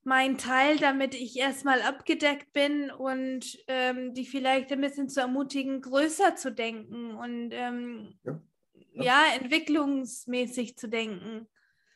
mein 0.03 0.37
Teil, 0.37 0.77
damit 0.77 1.15
ich 1.15 1.37
erstmal 1.37 1.81
abgedeckt 1.81 2.51
bin 2.51 2.91
und 2.91 3.57
ähm, 3.67 4.13
die 4.13 4.25
vielleicht 4.25 4.71
ein 4.73 4.81
bisschen 4.81 5.07
zu 5.07 5.21
ermutigen, 5.21 5.81
größer 5.81 6.35
zu 6.35 6.51
denken 6.51 7.15
und 7.15 7.51
ähm, 7.53 8.19
ja, 8.23 8.39
ja. 9.03 9.23
entwicklungsmäßig 9.39 10.77
zu 10.77 10.87
denken. 10.87 11.47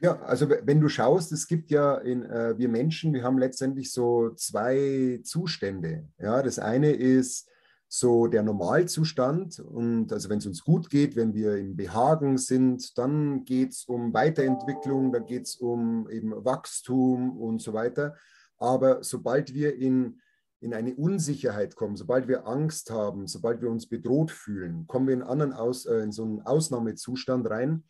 Ja, 0.02 0.22
also 0.22 0.50
wenn 0.50 0.80
du 0.80 0.88
schaust, 0.88 1.32
es 1.34 1.48
gibt 1.48 1.72
ja 1.72 1.96
in, 1.96 2.24
äh, 2.24 2.58
wir 2.58 2.70
Menschen, 2.70 3.14
wir 3.14 3.24
haben 3.24 3.38
letztendlich 3.38 3.92
so 3.92 4.30
zwei 4.36 5.20
Zustände. 5.24 6.08
Ja, 6.18 6.42
das 6.42 6.58
eine 6.58 6.92
ist 6.92 7.50
so 7.90 8.28
der 8.28 8.44
Normalzustand. 8.44 9.60
Und 9.60 10.14
also 10.14 10.30
wenn 10.30 10.38
es 10.38 10.46
uns 10.46 10.64
gut 10.64 10.90
geht, 10.90 11.16
wenn 11.18 11.34
wir 11.34 11.58
im 11.58 11.76
Behagen 11.76 12.38
sind, 12.38 12.98
dann 12.98 13.44
geht 13.44 13.72
es 13.72 13.84
um 13.86 14.14
Weiterentwicklung, 14.14 15.12
dann 15.12 15.26
geht 15.26 15.48
es 15.48 15.56
um 15.56 16.08
eben 16.10 16.32
Wachstum 16.46 17.38
und 17.38 17.62
so 17.62 17.74
weiter. 17.74 18.16
Aber 18.58 19.04
sobald 19.04 19.54
wir 19.54 19.76
in, 19.76 20.22
in 20.62 20.74
eine 20.74 20.96
Unsicherheit 20.96 21.76
kommen, 21.76 21.96
sobald 21.96 22.28
wir 22.28 22.46
Angst 22.46 22.92
haben, 22.92 23.28
sobald 23.28 23.62
wir 23.62 23.70
uns 23.70 23.88
bedroht 23.88 24.32
fühlen, 24.32 24.88
kommen 24.88 25.08
wir 25.08 25.14
in, 25.14 25.24
anderen 25.24 25.54
Aus, 25.54 25.86
äh, 25.86 26.00
in 26.00 26.12
so 26.12 26.24
einen 26.24 26.42
Ausnahmezustand 26.42 27.50
rein. 27.50 27.84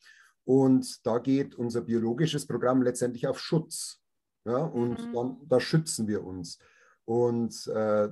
Und 0.46 1.06
da 1.06 1.20
geht 1.20 1.56
unser 1.56 1.82
biologisches 1.82 2.46
Programm 2.46 2.82
letztendlich 2.82 3.28
auf 3.28 3.40
Schutz. 3.40 4.02
Ja, 4.46 4.58
und 4.58 5.08
mhm. 5.08 5.14
dann, 5.14 5.38
da 5.48 5.60
schützen 5.60 6.08
wir 6.08 6.24
uns. 6.24 6.60
Und 7.06 7.68
äh, 7.68 8.10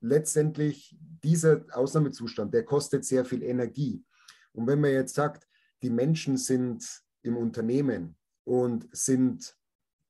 letztendlich 0.00 0.96
dieser 1.22 1.64
Ausnahmezustand, 1.72 2.54
der 2.54 2.64
kostet 2.64 3.04
sehr 3.04 3.24
viel 3.24 3.42
Energie. 3.42 4.04
Und 4.52 4.66
wenn 4.66 4.80
man 4.80 4.92
jetzt 4.92 5.14
sagt, 5.14 5.46
die 5.82 5.90
Menschen 5.90 6.36
sind 6.36 7.02
im 7.22 7.36
Unternehmen 7.36 8.16
und 8.44 8.88
sind 8.96 9.56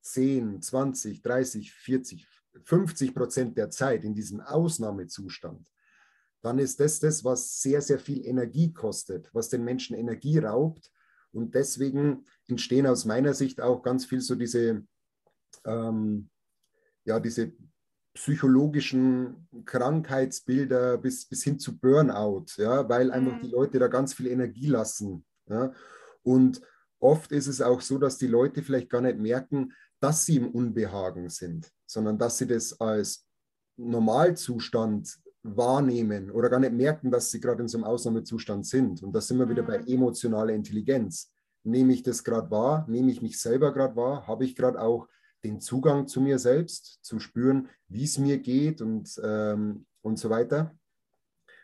10, 0.03 0.63
20, 0.63 1.23
30, 1.23 1.73
40, 1.73 2.29
50 2.65 3.15
Prozent 3.15 3.59
der 3.59 3.71
Zeit 3.71 4.05
in 4.05 4.15
diesem 4.15 4.41
Ausnahmezustand, 4.41 5.67
dann 6.43 6.59
ist 6.59 6.81
das 6.81 7.01
das, 7.01 7.25
was 7.25 7.61
sehr, 7.61 7.83
sehr 7.83 7.99
viel 7.99 8.25
Energie 8.25 8.73
kostet, 8.73 9.29
was 9.33 9.49
den 9.49 9.65
Menschen 9.65 9.97
Energie 9.97 10.39
raubt. 10.39 10.91
Und 11.33 11.55
deswegen 11.55 12.25
entstehen 12.47 12.87
aus 12.87 13.05
meiner 13.05 13.35
Sicht 13.35 13.61
auch 13.61 13.83
ganz 13.83 14.07
viel 14.07 14.21
so 14.21 14.35
diese, 14.35 14.85
ähm, 15.65 16.31
ja, 17.05 17.21
diese 17.21 17.53
psychologischen 18.15 19.47
Krankheitsbilder 19.65 20.99
bis, 20.99 21.27
bis 21.27 21.45
hin 21.45 21.59
zu 21.59 21.79
Burnout, 21.79 22.47
ja, 22.57 22.89
weil 22.89 23.11
einfach 23.11 23.37
mhm. 23.37 23.43
die 23.43 23.51
Leute 23.51 23.79
da 23.79 23.89
ganz 23.89 24.15
viel 24.15 24.29
Energie 24.29 24.69
lassen. 24.69 25.25
Ja. 25.49 25.73
Und 26.23 26.63
oft 26.99 27.31
ist 27.33 27.47
es 27.47 27.61
auch 27.61 27.81
so, 27.81 27.99
dass 27.99 28.19
die 28.19 28.27
Leute 28.27 28.63
vielleicht 28.63 28.91
gar 28.91 29.03
nicht 29.03 29.19
merken, 29.19 29.73
dass 30.01 30.27
sie 30.27 30.37
im 30.37 30.51
Unbehagen 30.51 31.29
sind, 31.29 31.71
sondern 31.87 32.19
dass 32.19 32.39
sie 32.39 32.47
das 32.47 32.81
als 32.81 33.27
Normalzustand 33.77 35.19
wahrnehmen 35.43 36.31
oder 36.31 36.49
gar 36.51 36.61
nicht 36.61 36.73
merken, 36.73 37.11
dass 37.11 37.31
sie 37.31 37.41
gerade 37.41 37.63
in 37.63 37.69
so 37.69 37.79
einem 37.79 37.85
Ausnahmezustand 37.85 38.67
sind. 38.67 39.03
Und 39.03 39.13
da 39.13 39.21
sind 39.21 39.39
wir 39.39 39.47
mhm. 39.47 39.51
wieder 39.51 39.63
bei 39.63 39.79
mhm. 39.79 39.87
emotionaler 39.87 40.53
Intelligenz. 40.53 41.33
Nehme 41.63 41.93
ich 41.93 42.03
das 42.03 42.25
gerade 42.25 42.51
wahr? 42.51 42.87
Nehme 42.89 43.11
ich 43.11 43.23
mich 43.23 43.41
selber 43.41 43.73
gerade 43.73 43.97
wahr? 43.97 44.27
Habe 44.27 44.45
ich 44.45 44.55
gerade 44.55 44.81
auch 44.81 45.09
den 45.45 45.61
Zugang 45.61 46.09
zu 46.09 46.21
mir 46.21 46.39
selbst, 46.39 46.99
zu 47.03 47.19
spüren, 47.21 47.69
wie 47.89 48.05
es 48.05 48.19
mir 48.19 48.39
geht 48.39 48.81
und, 48.81 49.21
ähm, 49.23 49.87
und 50.03 50.19
so 50.19 50.31
weiter? 50.31 50.77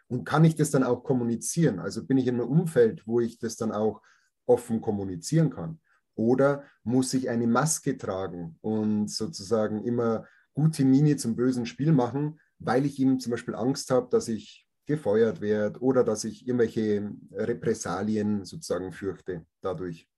Und 0.08 0.24
kann 0.24 0.44
ich 0.44 0.54
das 0.56 0.70
dann 0.70 0.84
auch 0.84 1.02
kommunizieren? 1.02 1.78
Also 1.78 2.04
bin 2.04 2.18
ich 2.18 2.26
in 2.26 2.34
einem 2.34 2.48
Umfeld, 2.48 3.06
wo 3.06 3.20
ich 3.20 3.38
das 3.38 3.56
dann 3.56 3.72
auch 3.72 4.02
offen 4.46 4.80
kommunizieren 4.80 5.50
kann? 5.50 5.80
Oder 6.14 6.64
muss 6.82 7.14
ich 7.14 7.28
eine 7.30 7.46
Maske 7.46 7.96
tragen 7.96 8.56
und 8.60 9.08
sozusagen 9.08 9.84
immer 9.84 10.26
gute 10.54 10.84
Miene 10.84 11.16
zum 11.16 11.36
bösen 11.36 11.66
Spiel 11.66 11.92
machen, 11.92 12.40
weil 12.58 12.84
ich 12.84 12.98
ihm 12.98 13.18
zum 13.18 13.30
Beispiel 13.30 13.54
Angst 13.54 13.90
habe, 13.90 14.08
dass 14.10 14.28
ich 14.28 14.66
gefeuert 14.86 15.40
werde 15.40 15.80
oder 15.80 16.04
dass 16.04 16.24
ich 16.24 16.46
irgendwelche 16.46 17.10
Repressalien 17.32 18.44
sozusagen 18.44 18.92
fürchte 18.92 19.46
dadurch. 19.60 20.08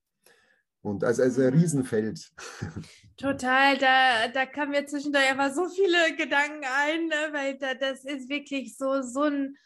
Und 0.83 1.03
also, 1.03 1.23
also 1.23 1.43
ein. 1.43 1.55
Riesenfeld. 1.55 2.31
Total, 3.17 3.79
da, 3.79 4.29
da 4.29 4.45
kamen 4.45 4.73
mir 4.73 4.87
zwischendurch 4.87 5.31
aber 5.31 5.51
so 5.51 5.67
viele 5.69 6.15
Gedanken 6.17 6.65
ein, 6.65 7.07
ne? 7.07 7.33
weil 7.33 7.57
da, 7.57 7.75
das 7.75 8.05
ist 8.05 8.29
wirklich 8.29 8.77
so, 8.77 9.01
so 9.01 9.23
ein, 9.23 9.57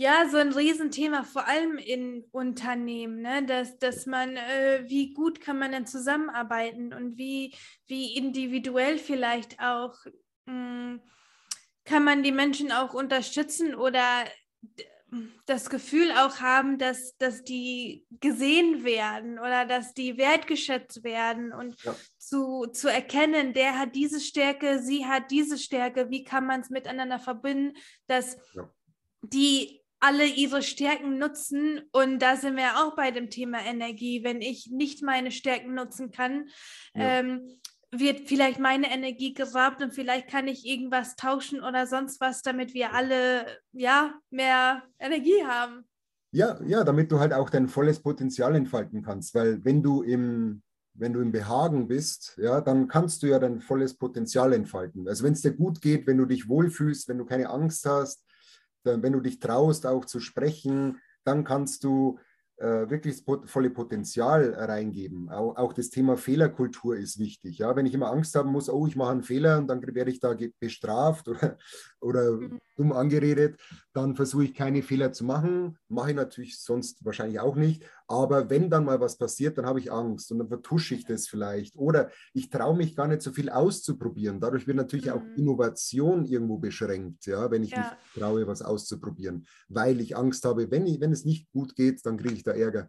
ja, 0.00 0.26
so 0.30 0.38
ein 0.38 0.54
Riesenthema, 0.54 1.24
vor 1.24 1.46
allem 1.46 1.76
in 1.76 2.24
Unternehmen, 2.32 3.20
ne? 3.20 3.44
dass, 3.44 3.78
dass 3.78 4.06
man, 4.06 4.34
äh, 4.34 4.82
wie 4.86 5.12
gut 5.12 5.42
kann 5.42 5.58
man 5.58 5.72
denn 5.72 5.86
zusammenarbeiten 5.86 6.94
und 6.94 7.18
wie, 7.18 7.54
wie 7.86 8.16
individuell 8.16 8.96
vielleicht 8.96 9.60
auch 9.60 9.94
mh, 10.46 10.54
hm, 10.54 11.02
kann 11.84 12.02
man 12.02 12.22
die 12.22 12.32
Menschen 12.32 12.72
auch 12.72 12.94
unterstützen 12.94 13.74
oder 13.74 14.24
das 15.44 15.68
Gefühl 15.68 16.12
auch 16.12 16.40
haben, 16.40 16.78
dass, 16.78 17.18
dass 17.18 17.44
die 17.44 18.06
gesehen 18.20 18.84
werden 18.84 19.38
oder 19.38 19.66
dass 19.66 19.92
die 19.92 20.16
wertgeschätzt 20.16 21.04
werden 21.04 21.52
und 21.52 21.82
ja. 21.82 21.94
zu, 22.16 22.68
zu 22.72 22.88
erkennen, 22.88 23.52
der 23.52 23.78
hat 23.78 23.94
diese 23.94 24.20
Stärke, 24.20 24.78
sie 24.78 25.04
hat 25.04 25.30
diese 25.30 25.58
Stärke, 25.58 26.08
wie 26.08 26.24
kann 26.24 26.46
man 26.46 26.62
es 26.62 26.70
miteinander 26.70 27.18
verbinden, 27.18 27.76
dass 28.06 28.38
ja. 28.54 28.72
die 29.20 29.79
alle 30.00 30.26
ihre 30.26 30.62
Stärken 30.62 31.18
nutzen 31.18 31.82
und 31.92 32.20
da 32.20 32.36
sind 32.36 32.56
wir 32.56 32.78
auch 32.78 32.96
bei 32.96 33.10
dem 33.10 33.30
Thema 33.30 33.58
Energie. 33.64 34.24
Wenn 34.24 34.40
ich 34.40 34.70
nicht 34.72 35.02
meine 35.02 35.30
Stärken 35.30 35.74
nutzen 35.74 36.10
kann, 36.10 36.48
ja. 36.94 37.20
ähm, 37.20 37.60
wird 37.92 38.28
vielleicht 38.28 38.58
meine 38.58 38.90
Energie 38.90 39.34
geraubt 39.34 39.82
und 39.82 39.92
vielleicht 39.92 40.28
kann 40.28 40.48
ich 40.48 40.64
irgendwas 40.64 41.16
tauschen 41.16 41.62
oder 41.62 41.86
sonst 41.86 42.20
was, 42.20 42.42
damit 42.42 42.72
wir 42.72 42.94
alle 42.94 43.46
ja 43.72 44.14
mehr 44.30 44.82
Energie 44.98 45.44
haben. 45.44 45.84
Ja, 46.32 46.60
ja, 46.64 46.84
damit 46.84 47.10
du 47.10 47.18
halt 47.18 47.32
auch 47.32 47.50
dein 47.50 47.68
volles 47.68 48.00
Potenzial 48.00 48.54
entfalten 48.54 49.02
kannst, 49.02 49.34
weil 49.34 49.64
wenn 49.64 49.82
du 49.82 50.02
im 50.02 50.62
wenn 50.94 51.12
du 51.12 51.20
im 51.20 51.32
Behagen 51.32 51.88
bist, 51.88 52.36
ja, 52.36 52.60
dann 52.60 52.88
kannst 52.88 53.22
du 53.22 53.28
ja 53.28 53.38
dein 53.38 53.60
volles 53.60 53.94
Potenzial 53.94 54.52
entfalten. 54.52 55.08
Also 55.08 55.24
wenn 55.24 55.32
es 55.32 55.40
dir 55.40 55.52
gut 55.52 55.80
geht, 55.80 56.06
wenn 56.06 56.18
du 56.18 56.26
dich 56.26 56.48
wohlfühlst, 56.48 57.08
wenn 57.08 57.18
du 57.18 57.24
keine 57.24 57.48
Angst 57.48 57.86
hast, 57.86 58.24
wenn 58.84 59.12
du 59.12 59.20
dich 59.20 59.38
traust, 59.40 59.86
auch 59.86 60.04
zu 60.04 60.20
sprechen, 60.20 60.98
dann 61.24 61.44
kannst 61.44 61.84
du 61.84 62.18
äh, 62.18 62.29
wirklich 62.60 63.24
das 63.24 63.50
volle 63.50 63.70
Potenzial 63.70 64.54
reingeben. 64.54 65.30
Auch, 65.30 65.56
auch, 65.56 65.72
das 65.72 65.88
Thema 65.88 66.16
Fehlerkultur 66.16 66.96
ist 66.96 67.18
wichtig. 67.18 67.58
Ja? 67.58 67.74
Wenn 67.74 67.86
ich 67.86 67.94
immer 67.94 68.10
Angst 68.10 68.34
haben 68.34 68.50
muss, 68.50 68.68
oh, 68.68 68.86
ich 68.86 68.96
mache 68.96 69.12
einen 69.12 69.22
Fehler 69.22 69.58
und 69.58 69.66
dann 69.68 69.82
werde 69.82 70.10
ich 70.10 70.20
da 70.20 70.36
bestraft 70.58 71.28
oder, 71.28 71.56
oder 72.00 72.32
mhm. 72.32 72.58
dumm 72.76 72.92
angeredet, 72.92 73.58
dann 73.92 74.14
versuche 74.14 74.44
ich 74.44 74.54
keine 74.54 74.82
Fehler 74.82 75.12
zu 75.12 75.24
machen. 75.24 75.78
Mache 75.88 76.10
ich 76.10 76.16
natürlich 76.16 76.60
sonst 76.60 77.04
wahrscheinlich 77.04 77.40
auch 77.40 77.56
nicht. 77.56 77.84
Aber 78.06 78.50
wenn 78.50 78.68
dann 78.68 78.84
mal 78.84 79.00
was 79.00 79.16
passiert, 79.16 79.56
dann 79.56 79.66
habe 79.66 79.78
ich 79.78 79.92
Angst 79.92 80.32
und 80.32 80.38
dann 80.38 80.48
vertusche 80.48 80.96
ich 80.96 81.06
das 81.06 81.28
vielleicht. 81.28 81.76
Oder 81.76 82.10
ich 82.34 82.50
traue 82.50 82.76
mich 82.76 82.96
gar 82.96 83.06
nicht 83.06 83.22
so 83.22 83.30
viel 83.30 83.48
auszuprobieren. 83.48 84.40
Dadurch 84.40 84.66
wird 84.66 84.76
natürlich 84.76 85.06
mhm. 85.06 85.12
auch 85.12 85.22
Innovation 85.36 86.24
irgendwo 86.24 86.58
beschränkt, 86.58 87.26
ja, 87.26 87.50
wenn 87.50 87.62
ich 87.62 87.70
ja. 87.70 87.78
mich 87.78 88.20
traue, 88.20 88.46
was 88.46 88.62
auszuprobieren. 88.62 89.46
Weil 89.68 90.00
ich 90.00 90.16
Angst 90.16 90.44
habe, 90.44 90.70
wenn, 90.70 90.86
ich, 90.86 91.00
wenn 91.00 91.12
es 91.12 91.24
nicht 91.24 91.50
gut 91.52 91.76
geht, 91.76 92.04
dann 92.04 92.16
kriege 92.16 92.34
ich 92.34 92.42
da 92.42 92.49
Ärger. 92.54 92.88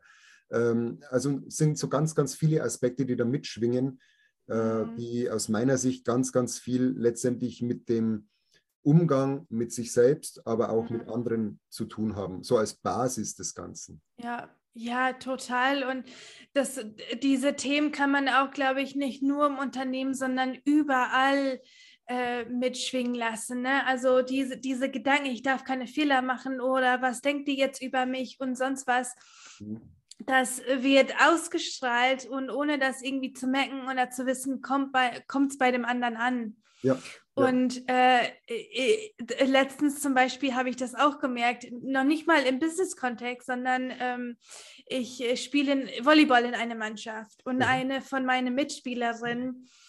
Ähm, 0.51 0.99
also 1.09 1.41
sind 1.47 1.77
so 1.77 1.87
ganz, 1.87 2.15
ganz 2.15 2.35
viele 2.35 2.63
Aspekte, 2.63 3.05
die 3.05 3.15
da 3.15 3.25
mitschwingen, 3.25 3.99
äh, 4.49 4.83
mhm. 4.83 4.95
die 4.95 5.29
aus 5.29 5.49
meiner 5.49 5.77
Sicht 5.77 6.05
ganz, 6.05 6.31
ganz 6.31 6.59
viel 6.59 6.93
letztendlich 6.97 7.61
mit 7.61 7.89
dem 7.89 8.27
Umgang 8.83 9.45
mit 9.49 9.71
sich 9.71 9.91
selbst, 9.91 10.45
aber 10.47 10.69
auch 10.69 10.89
mhm. 10.89 10.97
mit 10.97 11.07
anderen 11.07 11.59
zu 11.69 11.85
tun 11.85 12.15
haben, 12.15 12.43
so 12.43 12.57
als 12.57 12.75
Basis 12.75 13.35
des 13.35 13.53
Ganzen. 13.53 14.01
Ja, 14.17 14.49
ja, 14.73 15.13
total. 15.13 15.83
Und 15.83 16.05
das, 16.53 16.79
diese 17.21 17.55
Themen 17.55 17.91
kann 17.91 18.11
man 18.11 18.29
auch, 18.29 18.51
glaube 18.51 18.81
ich, 18.81 18.95
nicht 18.95 19.21
nur 19.21 19.47
im 19.47 19.57
Unternehmen, 19.57 20.13
sondern 20.13 20.57
überall 20.63 21.59
äh, 22.11 22.45
mitschwingen 22.45 23.15
lassen. 23.15 23.61
Ne? 23.61 23.85
Also 23.87 24.21
diese, 24.21 24.57
diese 24.57 24.89
Gedanken, 24.91 25.27
ich 25.27 25.43
darf 25.43 25.63
keine 25.63 25.87
Fehler 25.87 26.21
machen 26.21 26.59
oder 26.59 27.01
was 27.01 27.21
denkt 27.21 27.47
die 27.47 27.57
jetzt 27.57 27.81
über 27.81 28.05
mich 28.05 28.37
und 28.39 28.57
sonst 28.57 28.85
was. 28.85 29.15
Mhm. 29.59 29.81
Das 30.19 30.61
wird 30.67 31.13
ausgestrahlt 31.25 32.25
und 32.25 32.49
ohne 32.49 32.77
das 32.77 33.01
irgendwie 33.01 33.31
zu 33.31 33.47
merken 33.47 33.87
oder 33.89 34.09
zu 34.09 34.25
wissen, 34.25 34.61
kommt 34.61 34.95
es 34.95 35.57
bei, 35.57 35.67
bei 35.67 35.71
dem 35.71 35.85
anderen 35.85 36.17
an. 36.17 36.57
Ja. 36.83 36.97
Und 37.33 37.89
äh, 37.89 38.25
äh, 38.47 39.45
letztens 39.45 40.01
zum 40.01 40.13
Beispiel 40.13 40.53
habe 40.53 40.69
ich 40.69 40.75
das 40.75 40.95
auch 40.95 41.19
gemerkt, 41.19 41.65
noch 41.81 42.03
nicht 42.03 42.27
mal 42.27 42.43
im 42.43 42.59
Business-Kontext, 42.59 43.47
sondern 43.47 43.91
ähm, 43.99 44.37
ich 44.85 45.21
äh, 45.23 45.37
spiele 45.37 45.87
Volleyball 46.03 46.43
in 46.43 46.55
einer 46.55 46.75
Mannschaft 46.75 47.39
und 47.45 47.57
mhm. 47.57 47.61
eine 47.63 48.01
von 48.01 48.25
meinen 48.25 48.53
Mitspielerinnen, 48.53 49.65
äh, 49.65 49.80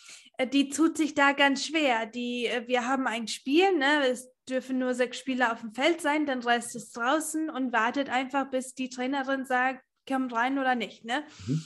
die 0.53 0.69
tut 0.69 0.97
sich 0.97 1.15
da 1.15 1.33
ganz 1.33 1.67
schwer. 1.67 2.07
Die, 2.07 2.47
äh, 2.47 2.67
wir 2.67 2.87
haben 2.87 3.07
ein 3.07 3.29
Spiel, 3.29 3.77
ne? 3.77 4.07
es 4.09 4.31
dürfen 4.49 4.79
nur 4.79 4.95
sechs 4.95 5.19
Spieler 5.19 5.53
auf 5.53 5.61
dem 5.61 5.73
Feld 5.73 6.01
sein, 6.01 6.27
dann 6.27 6.41
reist 6.41 6.75
es 6.75 6.91
draußen 6.93 7.49
und 7.51 7.73
wartet 7.73 8.09
einfach, 8.09 8.51
bis 8.51 8.75
die 8.75 8.89
Trainerin 8.89 9.45
sagt, 9.45 9.85
komm 10.09 10.29
rein 10.29 10.59
oder 10.59 10.75
nicht. 10.75 11.05
Ne? 11.05 11.25
Mhm. 11.47 11.63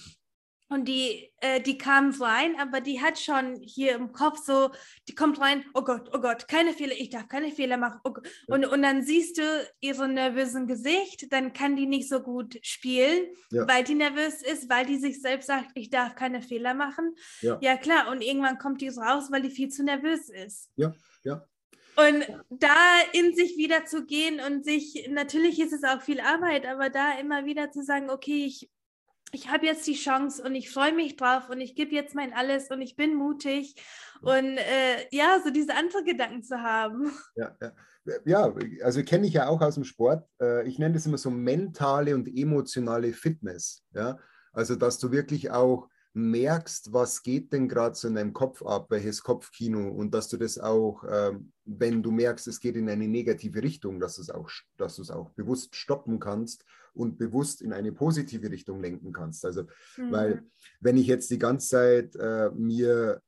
Und 0.68 0.86
die, 0.86 1.30
äh, 1.40 1.60
die 1.60 1.78
kam 1.78 2.10
rein, 2.20 2.58
aber 2.58 2.80
die 2.80 3.00
hat 3.00 3.20
schon 3.20 3.60
hier 3.60 3.94
im 3.94 4.12
Kopf 4.12 4.44
so, 4.44 4.70
die 5.08 5.14
kommt 5.14 5.40
rein, 5.40 5.64
oh 5.74 5.82
Gott, 5.82 6.10
oh 6.12 6.18
Gott, 6.18 6.48
keine 6.48 6.72
Fehler, 6.72 6.94
ich 6.98 7.10
darf 7.10 7.28
keine 7.28 7.52
Fehler 7.52 7.76
machen. 7.76 8.00
Oh 8.02 8.14
und, 8.48 8.66
und 8.66 8.82
dann 8.82 9.04
siehst 9.04 9.38
du 9.38 9.42
ihre 9.78 10.08
nervösen 10.08 10.66
Gesicht, 10.66 11.32
dann 11.32 11.52
kann 11.52 11.76
die 11.76 11.86
nicht 11.86 12.08
so 12.08 12.20
gut 12.20 12.58
spielen, 12.62 13.26
ja. 13.52 13.68
weil 13.68 13.84
die 13.84 13.94
nervös 13.94 14.42
ist, 14.42 14.68
weil 14.68 14.86
die 14.86 14.98
sich 14.98 15.22
selbst 15.22 15.46
sagt, 15.46 15.70
ich 15.74 15.90
darf 15.90 16.16
keine 16.16 16.42
Fehler 16.42 16.74
machen. 16.74 17.14
Ja. 17.42 17.58
ja 17.60 17.76
klar, 17.76 18.10
und 18.10 18.20
irgendwann 18.20 18.58
kommt 18.58 18.80
die 18.80 18.88
raus, 18.88 19.30
weil 19.30 19.42
die 19.42 19.50
viel 19.50 19.68
zu 19.68 19.84
nervös 19.84 20.28
ist. 20.28 20.70
Ja, 20.74 20.92
ja. 21.22 21.46
Und 21.96 22.26
da 22.50 22.76
in 23.12 23.34
sich 23.34 23.56
wieder 23.56 23.86
zu 23.86 24.04
gehen 24.04 24.40
und 24.40 24.64
sich, 24.64 25.08
natürlich 25.10 25.58
ist 25.60 25.72
es 25.72 25.82
auch 25.82 26.02
viel 26.02 26.20
Arbeit, 26.20 26.66
aber 26.66 26.90
da 26.90 27.18
immer 27.18 27.46
wieder 27.46 27.70
zu 27.70 27.82
sagen, 27.82 28.10
okay, 28.10 28.44
ich 28.44 28.68
ich 29.36 29.50
habe 29.50 29.66
jetzt 29.66 29.86
die 29.86 29.94
Chance 29.94 30.42
und 30.42 30.54
ich 30.54 30.70
freue 30.70 30.94
mich 30.94 31.16
drauf 31.16 31.50
und 31.50 31.60
ich 31.60 31.74
gebe 31.74 31.94
jetzt 31.94 32.14
mein 32.14 32.32
Alles 32.32 32.70
und 32.70 32.80
ich 32.80 32.96
bin 32.96 33.14
mutig 33.14 33.74
und 34.22 34.56
äh, 34.56 35.06
ja, 35.10 35.38
so 35.44 35.50
diese 35.50 35.74
anderen 35.74 36.06
Gedanken 36.06 36.42
zu 36.42 36.62
haben. 36.62 37.12
Ja, 37.36 37.54
ja. 37.60 37.72
ja 38.24 38.54
also 38.82 39.02
kenne 39.02 39.26
ich 39.26 39.34
ja 39.34 39.48
auch 39.48 39.60
aus 39.60 39.74
dem 39.74 39.84
Sport. 39.84 40.26
Äh, 40.40 40.66
ich 40.66 40.78
nenne 40.78 40.94
das 40.94 41.04
immer 41.04 41.18
so 41.18 41.30
mentale 41.30 42.14
und 42.14 42.28
emotionale 42.34 43.12
Fitness. 43.12 43.84
Ja? 43.92 44.18
Also, 44.54 44.74
dass 44.74 44.98
du 44.98 45.12
wirklich 45.12 45.50
auch 45.50 45.86
merkst, 46.16 46.94
was 46.94 47.22
geht 47.22 47.52
denn 47.52 47.68
gerade 47.68 47.94
so 47.94 48.08
in 48.08 48.14
deinem 48.14 48.32
Kopf 48.32 48.62
ab, 48.62 48.90
welches 48.90 49.22
Kopfkino 49.22 49.90
und 49.90 50.14
dass 50.14 50.28
du 50.28 50.38
das 50.38 50.58
auch, 50.58 51.04
ähm, 51.06 51.52
wenn 51.66 52.02
du 52.02 52.10
merkst, 52.10 52.48
es 52.48 52.58
geht 52.58 52.74
in 52.76 52.88
eine 52.88 53.06
negative 53.06 53.62
Richtung, 53.62 54.00
dass 54.00 54.16
du 54.16 54.22
es 54.22 54.30
auch, 54.30 54.48
dass 54.78 54.96
du 54.96 55.02
es 55.02 55.10
auch 55.10 55.28
bewusst 55.32 55.76
stoppen 55.76 56.18
kannst 56.18 56.64
und 56.94 57.18
bewusst 57.18 57.60
in 57.60 57.74
eine 57.74 57.92
positive 57.92 58.50
Richtung 58.50 58.80
lenken 58.80 59.12
kannst. 59.12 59.44
Also, 59.44 59.64
mhm. 59.98 60.10
weil 60.10 60.42
wenn 60.80 60.96
ich 60.96 61.06
jetzt 61.06 61.30
die 61.30 61.38
ganze 61.38 61.68
Zeit 61.68 62.16
äh, 62.16 62.50
mir, 62.54 63.20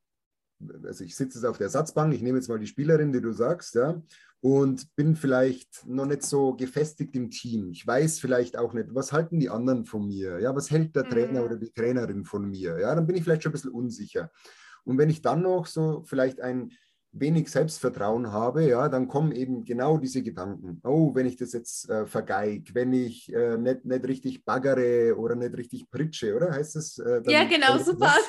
also 0.83 1.05
ich 1.05 1.15
sitze 1.15 1.39
jetzt 1.39 1.45
auf 1.45 1.59
der 1.59 1.67
Ersatzbank, 1.67 2.15
ich 2.15 2.23
nehme 2.23 2.39
jetzt 2.39 2.49
mal 2.49 2.59
die 2.59 2.67
Spielerin, 2.67 3.13
die 3.13 3.21
du 3.21 3.33
sagst, 3.33 3.75
ja, 3.75 4.01
und 4.41 4.95
bin 4.95 5.17
vielleicht 5.17 5.85
noch 5.87 6.07
nicht 6.07 6.23
so 6.23 6.55
gefestigt 6.55 7.15
im 7.17 7.31
Team. 7.31 7.71
Ich 7.71 7.87
weiß 7.87 8.21
vielleicht 8.21 8.57
auch 8.57 8.73
nicht, 8.73 8.95
was 8.95 9.13
halten 9.13 9.41
die 9.41 9.51
anderen 9.51 9.85
von 9.85 10.07
mir? 10.07 10.39
Ja, 10.39 10.55
was 10.55 10.71
hält 10.71 10.95
der 10.95 11.05
mhm. 11.07 11.11
Trainer 11.11 11.45
oder 11.45 11.57
die 11.57 11.73
Trainerin 11.73 12.25
von 12.25 12.49
mir? 12.49 12.79
Ja, 12.79 12.95
dann 12.95 13.07
bin 13.07 13.17
ich 13.17 13.25
vielleicht 13.25 13.43
schon 13.43 13.51
ein 13.51 13.55
bisschen 13.55 13.73
unsicher. 13.73 14.31
Und 14.85 14.99
wenn 14.99 15.11
ich 15.11 15.23
dann 15.23 15.43
noch 15.43 15.67
so 15.67 16.03
vielleicht 16.07 16.41
ein 16.41 16.71
wenig 17.11 17.51
Selbstvertrauen 17.51 18.33
habe, 18.33 18.69
ja, 18.69 18.89
dann 18.89 19.09
kommen 19.09 19.33
eben 19.33 19.65
genau 19.65 19.99
diese 19.99 20.23
Gedanken. 20.23 20.81
Oh, 20.85 21.15
wenn 21.15 21.27
ich 21.27 21.37
das 21.37 21.53
jetzt 21.53 21.89
äh, 21.91 22.07
vergeig, 22.07 22.75
wenn 22.75 22.93
ich 22.93 23.33
äh, 23.33 23.57
nicht, 23.57 23.85
nicht 23.85 24.07
richtig 24.07 24.45
baggere 24.45 25.17
oder 25.17 25.35
nicht 25.35 25.57
richtig 25.57 25.91
pritsche, 25.91 26.37
oder 26.37 26.53
heißt 26.53 26.77
das? 26.77 26.99
Äh, 26.99 27.23
ja, 27.27 27.45
genau, 27.45 27.79
super. 27.79 28.15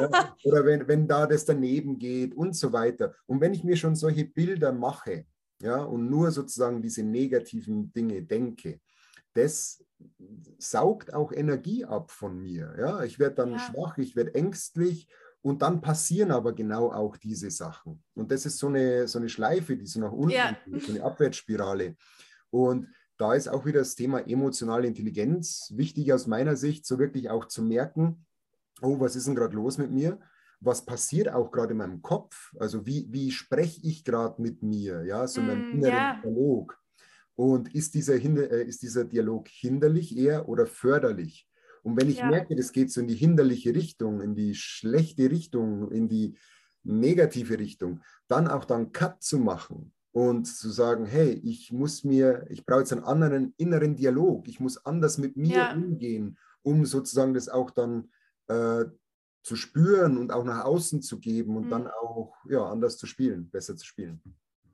Ja, 0.00 0.36
oder 0.44 0.64
wenn, 0.64 0.86
wenn 0.86 1.08
da 1.08 1.26
das 1.26 1.44
daneben 1.44 1.98
geht 1.98 2.32
und 2.32 2.54
so 2.54 2.72
weiter. 2.72 3.14
Und 3.26 3.40
wenn 3.40 3.52
ich 3.52 3.64
mir 3.64 3.74
schon 3.74 3.96
solche 3.96 4.26
Bilder 4.26 4.70
mache, 4.70 5.24
ja, 5.60 5.82
und 5.82 6.08
nur 6.08 6.30
sozusagen 6.30 6.82
diese 6.82 7.02
negativen 7.02 7.92
Dinge 7.92 8.22
denke, 8.22 8.80
das 9.34 9.84
saugt 10.58 11.12
auch 11.12 11.32
Energie 11.32 11.84
ab 11.84 12.10
von 12.10 12.40
mir. 12.40 12.74
Ja? 12.78 13.02
Ich 13.02 13.18
werde 13.18 13.36
dann 13.36 13.52
ja. 13.52 13.58
schwach, 13.58 13.98
ich 13.98 14.16
werde 14.16 14.34
ängstlich 14.34 15.08
und 15.42 15.62
dann 15.62 15.80
passieren 15.80 16.30
aber 16.30 16.52
genau 16.52 16.92
auch 16.92 17.16
diese 17.16 17.50
Sachen. 17.50 18.02
Und 18.14 18.30
das 18.30 18.46
ist 18.46 18.58
so 18.58 18.68
eine, 18.68 19.08
so 19.08 19.18
eine 19.18 19.28
Schleife, 19.28 19.76
die 19.76 19.86
so 19.86 20.00
nach 20.00 20.12
unten 20.12 20.30
ja. 20.30 20.56
geht, 20.66 20.82
so 20.82 20.92
eine 20.92 21.02
Abwärtsspirale. 21.02 21.96
Und 22.50 22.88
da 23.16 23.34
ist 23.34 23.48
auch 23.48 23.66
wieder 23.66 23.80
das 23.80 23.94
Thema 23.94 24.20
emotionale 24.28 24.86
Intelligenz 24.86 25.72
wichtig 25.74 26.12
aus 26.12 26.26
meiner 26.26 26.56
Sicht, 26.56 26.86
so 26.86 26.98
wirklich 26.98 27.30
auch 27.30 27.46
zu 27.46 27.62
merken, 27.62 28.26
oh, 28.80 29.00
was 29.00 29.16
ist 29.16 29.26
denn 29.26 29.34
gerade 29.34 29.56
los 29.56 29.78
mit 29.78 29.90
mir? 29.90 30.20
Was 30.60 30.84
passiert 30.84 31.28
auch 31.28 31.50
gerade 31.50 31.72
in 31.72 31.78
meinem 31.78 32.02
Kopf? 32.02 32.54
Also 32.58 32.84
wie, 32.86 33.06
wie 33.10 33.30
spreche 33.30 33.80
ich 33.84 34.04
gerade 34.04 34.40
mit 34.42 34.62
mir? 34.62 35.04
Ja, 35.04 35.26
so 35.26 35.40
in 35.40 35.46
meinem 35.46 35.70
mm, 35.70 35.74
inneren 35.74 35.94
yeah. 35.94 36.20
Dialog. 36.22 36.78
Und 37.36 37.72
ist 37.74 37.94
dieser, 37.94 38.14
äh, 38.16 38.64
ist 38.64 38.82
dieser 38.82 39.04
Dialog 39.04 39.46
hinderlich 39.48 40.16
eher 40.16 40.48
oder 40.48 40.66
förderlich? 40.66 41.48
Und 41.82 42.00
wenn 42.00 42.10
ich 42.10 42.18
ja. 42.18 42.28
merke, 42.28 42.56
das 42.56 42.72
geht 42.72 42.90
so 42.90 43.00
in 43.00 43.06
die 43.06 43.14
hinderliche 43.14 43.74
Richtung, 43.74 44.20
in 44.20 44.34
die 44.34 44.54
schlechte 44.54 45.30
Richtung, 45.30 45.90
in 45.92 46.08
die 46.08 46.36
negative 46.82 47.58
Richtung, 47.58 48.00
dann 48.26 48.48
auch 48.48 48.64
dann 48.64 48.92
Cut 48.92 49.22
zu 49.22 49.38
machen 49.38 49.92
und 50.12 50.46
zu 50.46 50.70
sagen, 50.70 51.06
hey, 51.06 51.40
ich 51.44 51.72
muss 51.72 52.02
mir, 52.02 52.46
ich 52.50 52.66
brauche 52.66 52.80
jetzt 52.80 52.92
einen 52.92 53.04
anderen 53.04 53.54
inneren 53.56 53.94
Dialog, 53.94 54.48
ich 54.48 54.58
muss 54.58 54.84
anders 54.84 55.18
mit 55.18 55.36
mir 55.36 55.56
ja. 55.56 55.72
umgehen, 55.72 56.38
um 56.62 56.84
sozusagen 56.84 57.34
das 57.34 57.48
auch 57.48 57.70
dann 57.70 58.10
äh, 58.48 58.84
zu 59.48 59.56
spüren 59.56 60.18
und 60.18 60.30
auch 60.30 60.44
nach 60.44 60.64
außen 60.64 61.00
zu 61.00 61.18
geben 61.18 61.56
und 61.56 61.66
mhm. 61.66 61.70
dann 61.70 61.86
auch 61.88 62.34
ja, 62.48 62.64
anders 62.64 62.98
zu 62.98 63.06
spielen, 63.06 63.50
besser 63.50 63.76
zu 63.76 63.86
spielen. 63.86 64.20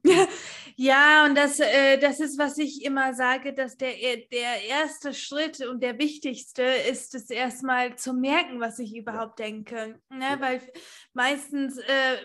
Ja, 0.77 1.25
und 1.25 1.37
das, 1.37 1.61
äh, 1.61 1.99
das 1.99 2.19
ist, 2.19 2.37
was 2.37 2.59
ich 2.59 2.85
immer 2.85 3.15
sage, 3.15 3.55
dass 3.55 3.77
der, 3.77 4.03
äh, 4.03 4.27
der 4.27 4.65
erste 4.65 5.15
Schritt 5.15 5.61
und 5.61 5.85
der 5.85 6.01
wichtigste 6.01 6.65
ist 6.91 7.15
es 7.15 7.31
erstmal 7.31 7.97
zu 7.97 8.13
merken, 8.13 8.59
was 8.59 8.81
ich 8.81 8.97
überhaupt 8.97 9.39
denke. 9.39 10.01
Ne? 10.11 10.37
Weil 10.41 10.61
meistens 11.13 11.79
äh, 11.79 12.17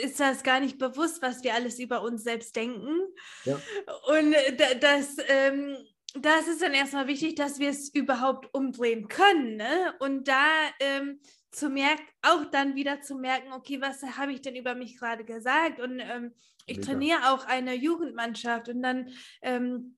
ist 0.00 0.20
das 0.20 0.44
gar 0.44 0.60
nicht 0.60 0.78
bewusst, 0.78 1.20
was 1.22 1.42
wir 1.42 1.54
alles 1.54 1.80
über 1.80 2.02
uns 2.02 2.22
selbst 2.22 2.54
denken. 2.54 3.00
Ja. 3.44 3.60
Und 4.06 4.32
äh, 4.32 4.78
das, 4.78 5.16
ähm, 5.26 5.76
das 6.14 6.46
ist 6.46 6.62
dann 6.62 6.74
erstmal 6.74 7.08
wichtig, 7.08 7.34
dass 7.34 7.58
wir 7.58 7.70
es 7.70 7.92
überhaupt 7.92 8.52
umdrehen 8.54 9.08
können. 9.08 9.56
Ne? 9.56 9.94
Und 9.98 10.28
da 10.28 10.46
ähm, 10.78 11.20
zu 11.50 11.70
merken, 11.70 12.02
auch 12.22 12.44
dann 12.46 12.74
wieder 12.74 13.00
zu 13.00 13.16
merken, 13.16 13.52
okay, 13.52 13.80
was 13.80 14.02
habe 14.02 14.32
ich 14.32 14.42
denn 14.42 14.56
über 14.56 14.74
mich 14.74 14.98
gerade 14.98 15.24
gesagt? 15.24 15.80
Und 15.80 16.00
ähm, 16.00 16.32
ich 16.66 16.80
trainiere 16.80 17.32
auch 17.32 17.46
eine 17.46 17.74
Jugendmannschaft 17.74 18.68
und 18.68 18.82
dann 18.82 19.08
ähm, 19.40 19.96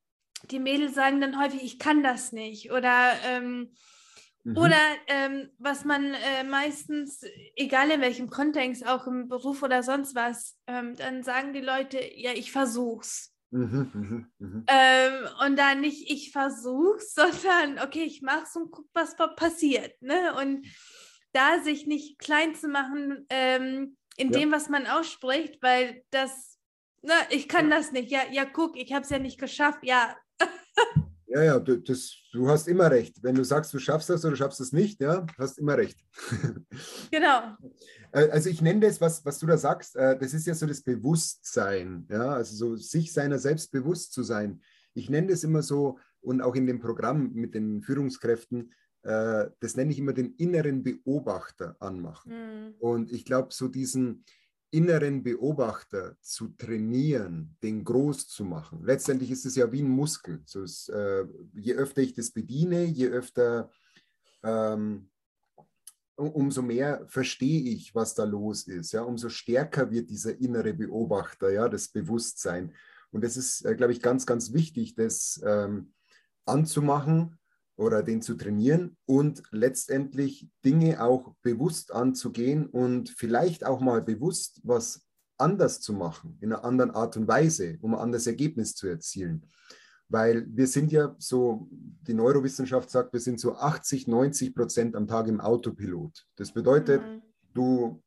die 0.51 0.59
Mädels 0.59 0.95
sagen 0.95 1.21
dann 1.21 1.41
häufig, 1.41 1.63
ich 1.63 1.79
kann 1.79 2.03
das 2.03 2.33
nicht. 2.33 2.73
Oder 2.73 3.13
ähm, 3.27 3.73
mhm. 4.45 4.57
oder 4.57 4.81
ähm, 5.09 5.51
was 5.59 5.85
man 5.85 6.15
äh, 6.15 6.45
meistens, 6.45 7.25
egal 7.57 7.91
in 7.91 8.01
welchem 8.01 8.31
Kontext, 8.31 8.87
auch 8.87 9.07
im 9.07 9.29
Beruf 9.29 9.63
oder 9.63 9.83
sonst 9.83 10.15
was, 10.15 10.57
ähm, 10.67 10.97
dann 10.97 11.23
sagen 11.23 11.53
die 11.53 11.61
Leute, 11.61 12.01
ja, 12.15 12.33
ich 12.33 12.53
versuch's. 12.53 13.35
Mhm, 13.53 13.91
mh, 14.39 14.47
mh. 14.47 14.65
Ähm, 14.69 15.29
und 15.45 15.59
dann 15.59 15.81
nicht 15.81 16.09
ich 16.09 16.31
versuch's, 16.31 17.15
sondern 17.15 17.85
okay, 17.85 18.05
ich 18.05 18.23
mach's 18.23 18.55
und 18.57 18.71
guck, 18.71 18.87
was 18.95 19.17
passiert. 19.37 20.01
Ne? 20.01 20.35
Und 20.35 20.67
da 21.33 21.63
sich 21.63 21.87
nicht 21.87 22.19
klein 22.19 22.55
zu 22.55 22.69
machen 22.69 23.27
ähm, 23.31 23.97
in 24.17 24.33
ja. 24.33 24.41
dem, 24.41 24.53
was 24.53 24.69
man 24.69 24.87
ausspricht, 24.87 25.63
weil 25.63 26.03
das, 26.11 26.59
na, 27.03 27.15
ich 27.31 27.49
kann 27.49 27.71
ja. 27.71 27.77
das 27.77 27.93
nicht. 27.93 28.11
Ja, 28.11 28.23
ja, 28.31 28.45
guck, 28.45 28.77
ich 28.77 28.93
habe 28.93 29.05
es 29.05 29.11
ja 29.11 29.19
nicht 29.19 29.39
geschafft. 29.39 29.81
Ja. 29.83 30.17
ja, 31.27 31.43
ja, 31.43 31.59
du, 31.59 31.81
das, 31.81 32.15
du 32.33 32.49
hast 32.49 32.69
immer 32.69 32.91
recht. 32.91 33.23
Wenn 33.23 33.35
du 33.35 33.45
sagst, 33.45 33.73
du 33.73 33.79
schaffst 33.79 34.11
das 34.11 34.25
oder 34.25 34.37
schaffst 34.37 34.61
es 34.61 34.73
nicht, 34.73 35.01
ja, 35.01 35.27
hast 35.39 35.59
immer 35.59 35.77
recht. 35.77 35.99
genau. 37.11 37.57
Äh, 38.13 38.29
also 38.31 38.51
ich 38.51 38.61
nenne 38.61 38.81
das, 38.81 39.01
was, 39.01 39.25
was 39.25 39.39
du 39.39 39.47
da 39.47 39.57
sagst, 39.57 39.97
äh, 39.97 40.19
das 40.19 40.35
ist 40.35 40.47
ja 40.47 40.55
so 40.55 40.67
das 40.67 40.83
Bewusstsein, 40.83 42.07
ja, 42.11 42.31
also 42.31 42.55
so 42.57 42.77
sich 42.77 43.13
seiner 43.13 43.39
selbst 43.39 43.71
bewusst 43.73 44.13
zu 44.13 44.23
sein. 44.23 44.61
Ich 44.95 45.09
nenne 45.09 45.29
das 45.29 45.45
immer 45.45 45.63
so 45.63 45.99
und 46.21 46.43
auch 46.43 46.55
in 46.55 46.67
dem 46.67 46.81
Programm 46.81 47.33
mit 47.33 47.55
den 47.55 47.83
Führungskräften, 47.83 48.73
äh, 49.03 49.47
das 49.61 49.77
nenne 49.77 49.93
ich 49.93 49.99
immer 49.99 50.13
den 50.13 50.35
inneren 50.35 50.83
Beobachter 50.83 51.77
anmachen. 51.81 52.33
Mhm. 52.33 52.75
Und 52.79 53.13
ich 53.13 53.25
glaube, 53.25 53.49
so 53.53 53.69
diesen 53.69 54.25
inneren 54.71 55.23
Beobachter 55.23 56.17
zu 56.21 56.49
trainieren, 56.49 57.57
den 57.63 57.83
groß 57.83 58.29
zu 58.29 58.45
machen. 58.45 58.85
Letztendlich 58.85 59.31
ist 59.31 59.45
es 59.45 59.57
ja 59.57 59.71
wie 59.73 59.83
ein 59.83 59.89
Muskel. 59.89 60.43
So 60.47 60.63
ist, 60.63 60.89
äh, 60.91 61.25
je 61.55 61.75
öfter 61.75 62.03
ich 62.03 62.15
das 62.15 62.31
bediene, 62.31 62.85
je 62.85 63.09
öfter, 63.09 63.71
ähm, 64.45 65.11
umso 66.15 66.63
mehr 66.63 67.05
verstehe 67.09 67.63
ich, 67.71 67.95
was 67.95 68.15
da 68.15 68.25
los 68.25 68.69
ist. 68.69 68.93
Ja? 68.93 69.03
Umso 69.03 69.29
stärker 69.29 69.91
wird 69.91 70.11
dieser 70.11 70.39
innere 70.39 70.75
Beobachter, 70.75 71.51
ja, 71.51 71.69
das 71.69 71.89
Bewusstsein. 71.89 72.73
Und 73.11 73.25
das 73.25 73.37
ist, 73.37 73.65
äh, 73.65 73.75
glaube 73.75 73.93
ich, 73.93 74.01
ganz, 74.01 74.25
ganz 74.25 74.53
wichtig, 74.53 74.95
das 74.95 75.41
ähm, 75.45 75.95
anzumachen 76.45 77.40
oder 77.81 78.03
den 78.03 78.21
zu 78.21 78.35
trainieren 78.35 78.97
und 79.07 79.43
letztendlich 79.53 80.47
Dinge 80.63 81.03
auch 81.03 81.35
bewusst 81.43 81.93
anzugehen 81.93 82.67
und 82.67 83.09
vielleicht 83.09 83.65
auch 83.65 83.81
mal 83.81 84.03
bewusst 84.03 84.61
was 84.65 85.07
anders 85.39 85.81
zu 85.81 85.95
machen, 85.95 86.37
in 86.43 86.53
einer 86.53 86.63
anderen 86.63 86.91
Art 86.91 87.17
und 87.17 87.27
Weise, 87.27 87.79
um 87.81 87.95
ein 87.95 88.01
anderes 88.01 88.27
Ergebnis 88.27 88.75
zu 88.75 88.87
erzielen. 88.87 89.47
Weil 90.11 90.47
wir 90.55 90.67
sind 90.67 90.93
ja 90.93 91.17
so, 91.19 91.69
die 91.71 92.13
Neurowissenschaft 92.13 92.91
sagt, 92.91 93.15
wir 93.15 93.21
sind 93.21 93.41
so 93.41 93.55
80, 93.55 94.07
90 94.07 94.55
Prozent 94.55 94.95
am 94.95 95.09
Tag 95.09 95.29
im 95.29 95.41
Autopilot. 95.41 96.27
Das 96.37 96.53
bedeutet, 96.53 97.01
mhm. 97.01 97.23
du, 97.55 98.03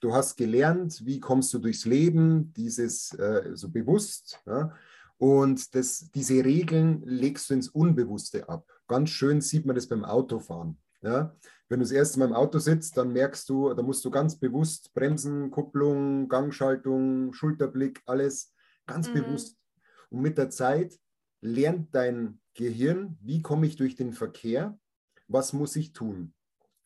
du 0.00 0.14
hast 0.14 0.36
gelernt, 0.36 1.04
wie 1.04 1.20
kommst 1.20 1.52
du 1.52 1.58
durchs 1.58 1.84
Leben, 1.84 2.54
dieses 2.54 3.12
äh, 3.18 3.50
so 3.52 3.68
bewusst. 3.68 4.38
Ja? 4.46 4.72
Und 5.18 5.74
das, 5.74 6.10
diese 6.14 6.44
Regeln 6.44 7.02
legst 7.04 7.50
du 7.50 7.54
ins 7.54 7.68
Unbewusste 7.68 8.48
ab. 8.48 8.66
Ganz 8.92 9.08
schön 9.08 9.40
sieht 9.40 9.64
man 9.64 9.74
das 9.74 9.86
beim 9.86 10.04
Autofahren. 10.04 10.76
Ja? 11.00 11.34
Wenn 11.70 11.78
du 11.78 11.84
das 11.84 11.92
erste 11.92 12.18
Mal 12.18 12.26
im 12.26 12.34
Auto 12.34 12.58
sitzt, 12.58 12.98
dann 12.98 13.10
merkst 13.10 13.48
du, 13.48 13.72
da 13.72 13.82
musst 13.82 14.04
du 14.04 14.10
ganz 14.10 14.38
bewusst 14.38 14.92
Bremsen, 14.92 15.50
Kupplung, 15.50 16.28
Gangschaltung, 16.28 17.32
Schulterblick, 17.32 18.02
alles 18.04 18.52
ganz 18.86 19.08
mhm. 19.08 19.14
bewusst. 19.14 19.56
Und 20.10 20.20
mit 20.20 20.36
der 20.36 20.50
Zeit 20.50 21.00
lernt 21.40 21.94
dein 21.94 22.38
Gehirn, 22.52 23.16
wie 23.22 23.40
komme 23.40 23.66
ich 23.66 23.76
durch 23.76 23.94
den 23.94 24.12
Verkehr, 24.12 24.78
was 25.26 25.54
muss 25.54 25.74
ich 25.76 25.94
tun 25.94 26.34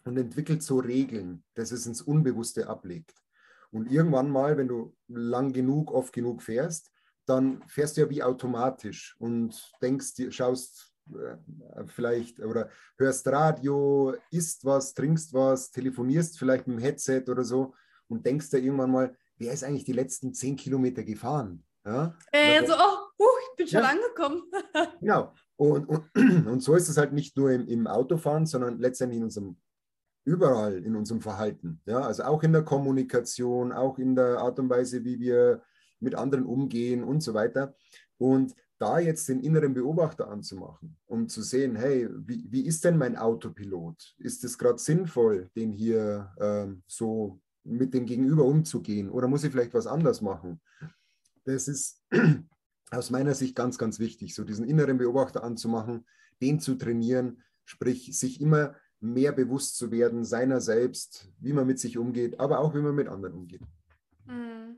und 0.04 0.16
entwickelt 0.16 0.62
so 0.62 0.78
Regeln, 0.78 1.42
dass 1.54 1.72
es 1.72 1.86
ins 1.86 2.02
Unbewusste 2.02 2.68
ablegt. 2.68 3.20
Und 3.72 3.90
irgendwann 3.90 4.30
mal, 4.30 4.56
wenn 4.56 4.68
du 4.68 4.94
lang 5.08 5.52
genug, 5.52 5.90
oft 5.90 6.12
genug 6.12 6.40
fährst, 6.40 6.92
dann 7.24 7.64
fährst 7.66 7.96
du 7.96 8.02
ja 8.02 8.10
wie 8.10 8.22
automatisch 8.22 9.16
und 9.18 9.72
denkst, 9.82 10.12
schaust 10.30 10.92
vielleicht 11.86 12.40
oder 12.40 12.68
hörst 12.98 13.26
Radio, 13.28 14.14
isst 14.30 14.64
was, 14.64 14.94
trinkst 14.94 15.32
was, 15.32 15.70
telefonierst 15.70 16.38
vielleicht 16.38 16.66
mit 16.66 16.78
dem 16.78 16.82
Headset 16.82 17.24
oder 17.28 17.44
so 17.44 17.74
und 18.08 18.26
denkst 18.26 18.50
da 18.50 18.58
irgendwann 18.58 18.90
mal, 18.90 19.16
wer 19.36 19.52
ist 19.52 19.64
eigentlich 19.64 19.84
die 19.84 19.92
letzten 19.92 20.34
zehn 20.34 20.56
Kilometer 20.56 21.02
gefahren? 21.02 21.64
Ja? 21.84 22.16
Äh, 22.32 22.66
so, 22.66 22.74
oh, 22.74 23.22
uh, 23.22 23.38
ich 23.50 23.56
bin 23.56 23.68
schon 23.68 23.82
ja. 23.82 23.90
angekommen. 23.90 24.42
genau. 25.00 25.32
Und, 25.56 25.88
und, 25.88 26.10
und 26.46 26.60
so 26.60 26.74
ist 26.74 26.88
es 26.88 26.96
halt 26.96 27.12
nicht 27.12 27.36
nur 27.36 27.50
im, 27.50 27.66
im 27.68 27.86
Autofahren, 27.86 28.46
sondern 28.46 28.78
letztendlich 28.78 29.18
in 29.18 29.24
unserem 29.24 29.56
überall 30.26 30.84
in 30.84 30.96
unserem 30.96 31.20
Verhalten. 31.20 31.80
Ja? 31.86 32.00
Also 32.00 32.24
auch 32.24 32.42
in 32.42 32.52
der 32.52 32.64
Kommunikation, 32.64 33.72
auch 33.72 33.98
in 33.98 34.16
der 34.16 34.38
Art 34.38 34.58
und 34.58 34.68
Weise, 34.68 35.04
wie 35.04 35.20
wir 35.20 35.62
mit 36.00 36.14
anderen 36.14 36.44
umgehen 36.44 37.04
und 37.04 37.22
so 37.22 37.32
weiter. 37.32 37.74
Und 38.18 38.54
da 38.78 38.98
jetzt 38.98 39.28
den 39.28 39.40
inneren 39.40 39.74
Beobachter 39.74 40.28
anzumachen, 40.28 40.96
um 41.06 41.28
zu 41.28 41.42
sehen, 41.42 41.76
hey, 41.76 42.08
wie, 42.10 42.46
wie 42.50 42.66
ist 42.66 42.84
denn 42.84 42.98
mein 42.98 43.16
Autopilot? 43.16 44.14
Ist 44.18 44.44
es 44.44 44.58
gerade 44.58 44.78
sinnvoll, 44.78 45.50
den 45.56 45.72
hier 45.72 46.34
ähm, 46.38 46.82
so 46.86 47.40
mit 47.64 47.94
dem 47.94 48.06
Gegenüber 48.06 48.44
umzugehen 48.44 49.10
oder 49.10 49.28
muss 49.28 49.44
ich 49.44 49.52
vielleicht 49.52 49.74
was 49.74 49.86
anders 49.86 50.20
machen? 50.20 50.60
Das 51.44 51.68
ist 51.68 52.02
aus 52.90 53.10
meiner 53.10 53.34
Sicht 53.34 53.56
ganz, 53.56 53.78
ganz 53.78 53.98
wichtig, 53.98 54.34
so 54.34 54.44
diesen 54.44 54.68
inneren 54.68 54.98
Beobachter 54.98 55.42
anzumachen, 55.42 56.06
den 56.42 56.60
zu 56.60 56.74
trainieren, 56.74 57.42
sprich 57.64 58.16
sich 58.18 58.40
immer 58.40 58.76
mehr 59.00 59.32
bewusst 59.32 59.76
zu 59.76 59.90
werden 59.90 60.24
seiner 60.24 60.60
selbst, 60.60 61.30
wie 61.38 61.52
man 61.52 61.66
mit 61.66 61.78
sich 61.78 61.98
umgeht, 61.98 62.40
aber 62.40 62.60
auch 62.60 62.74
wie 62.74 62.80
man 62.80 62.94
mit 62.94 63.08
anderen 63.08 63.34
umgeht. 63.34 63.62
Mhm. 64.26 64.76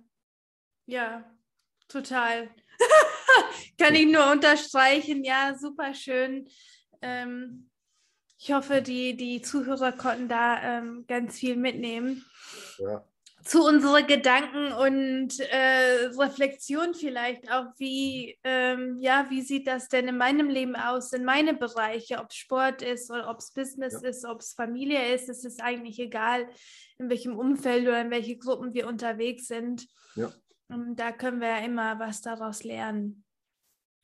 Ja, 0.87 1.25
total. 1.89 2.49
Kann 3.79 3.95
ich 3.95 4.07
nur 4.07 4.31
unterstreichen. 4.31 5.25
Ja, 5.25 5.55
super 5.59 5.95
schön. 5.95 6.49
Ähm, 7.03 7.69
ich 8.41 8.53
hoffe, 8.53 8.83
die, 8.83 9.17
die 9.17 9.43
Zuhörer 9.43 9.93
konnten 9.93 10.29
da 10.29 10.63
ähm, 10.63 11.05
ganz 11.09 11.39
viel 11.39 11.57
mitnehmen. 11.57 12.25
Ja. 12.79 13.05
Zu 13.45 13.65
unseren 13.65 14.07
Gedanken 14.07 14.73
und 14.73 15.41
äh, 15.41 16.07
Reflexion 16.19 16.95
vielleicht 16.95 17.51
auch, 17.51 17.67
wie, 17.79 18.39
ähm, 18.45 18.99
ja, 19.01 19.27
wie 19.31 19.43
sieht 19.43 19.67
das 19.67 19.89
denn 19.89 20.07
in 20.07 20.19
meinem 20.19 20.49
Leben 20.49 20.77
aus, 20.77 21.13
in 21.13 21.25
meine 21.25 21.55
Bereiche, 21.55 22.19
ob 22.19 22.31
es 22.31 22.37
Sport 22.37 22.83
ist 22.83 23.11
oder 23.11 23.29
ob 23.29 23.39
es 23.39 23.53
Business 23.53 24.01
ja. 24.03 24.09
ist, 24.09 24.25
ob 24.25 24.41
es 24.41 24.53
Familie 24.53 25.15
ist, 25.15 25.29
es 25.29 25.45
ist 25.45 25.63
eigentlich 25.63 25.99
egal, 25.99 26.49
in 26.99 27.09
welchem 27.09 27.37
Umfeld 27.37 27.89
oder 27.89 28.03
in 28.03 28.11
welche 28.11 28.37
Gruppen 28.37 28.75
wir 28.75 28.87
unterwegs 28.87 29.47
sind. 29.47 29.87
Ja. 30.15 30.31
Und 30.69 30.97
da 30.97 31.13
können 31.13 31.41
wir 31.41 31.49
ja 31.49 31.59
immer 31.59 31.99
was 31.99 32.21
daraus 32.21 32.65
lernen. 32.65 33.25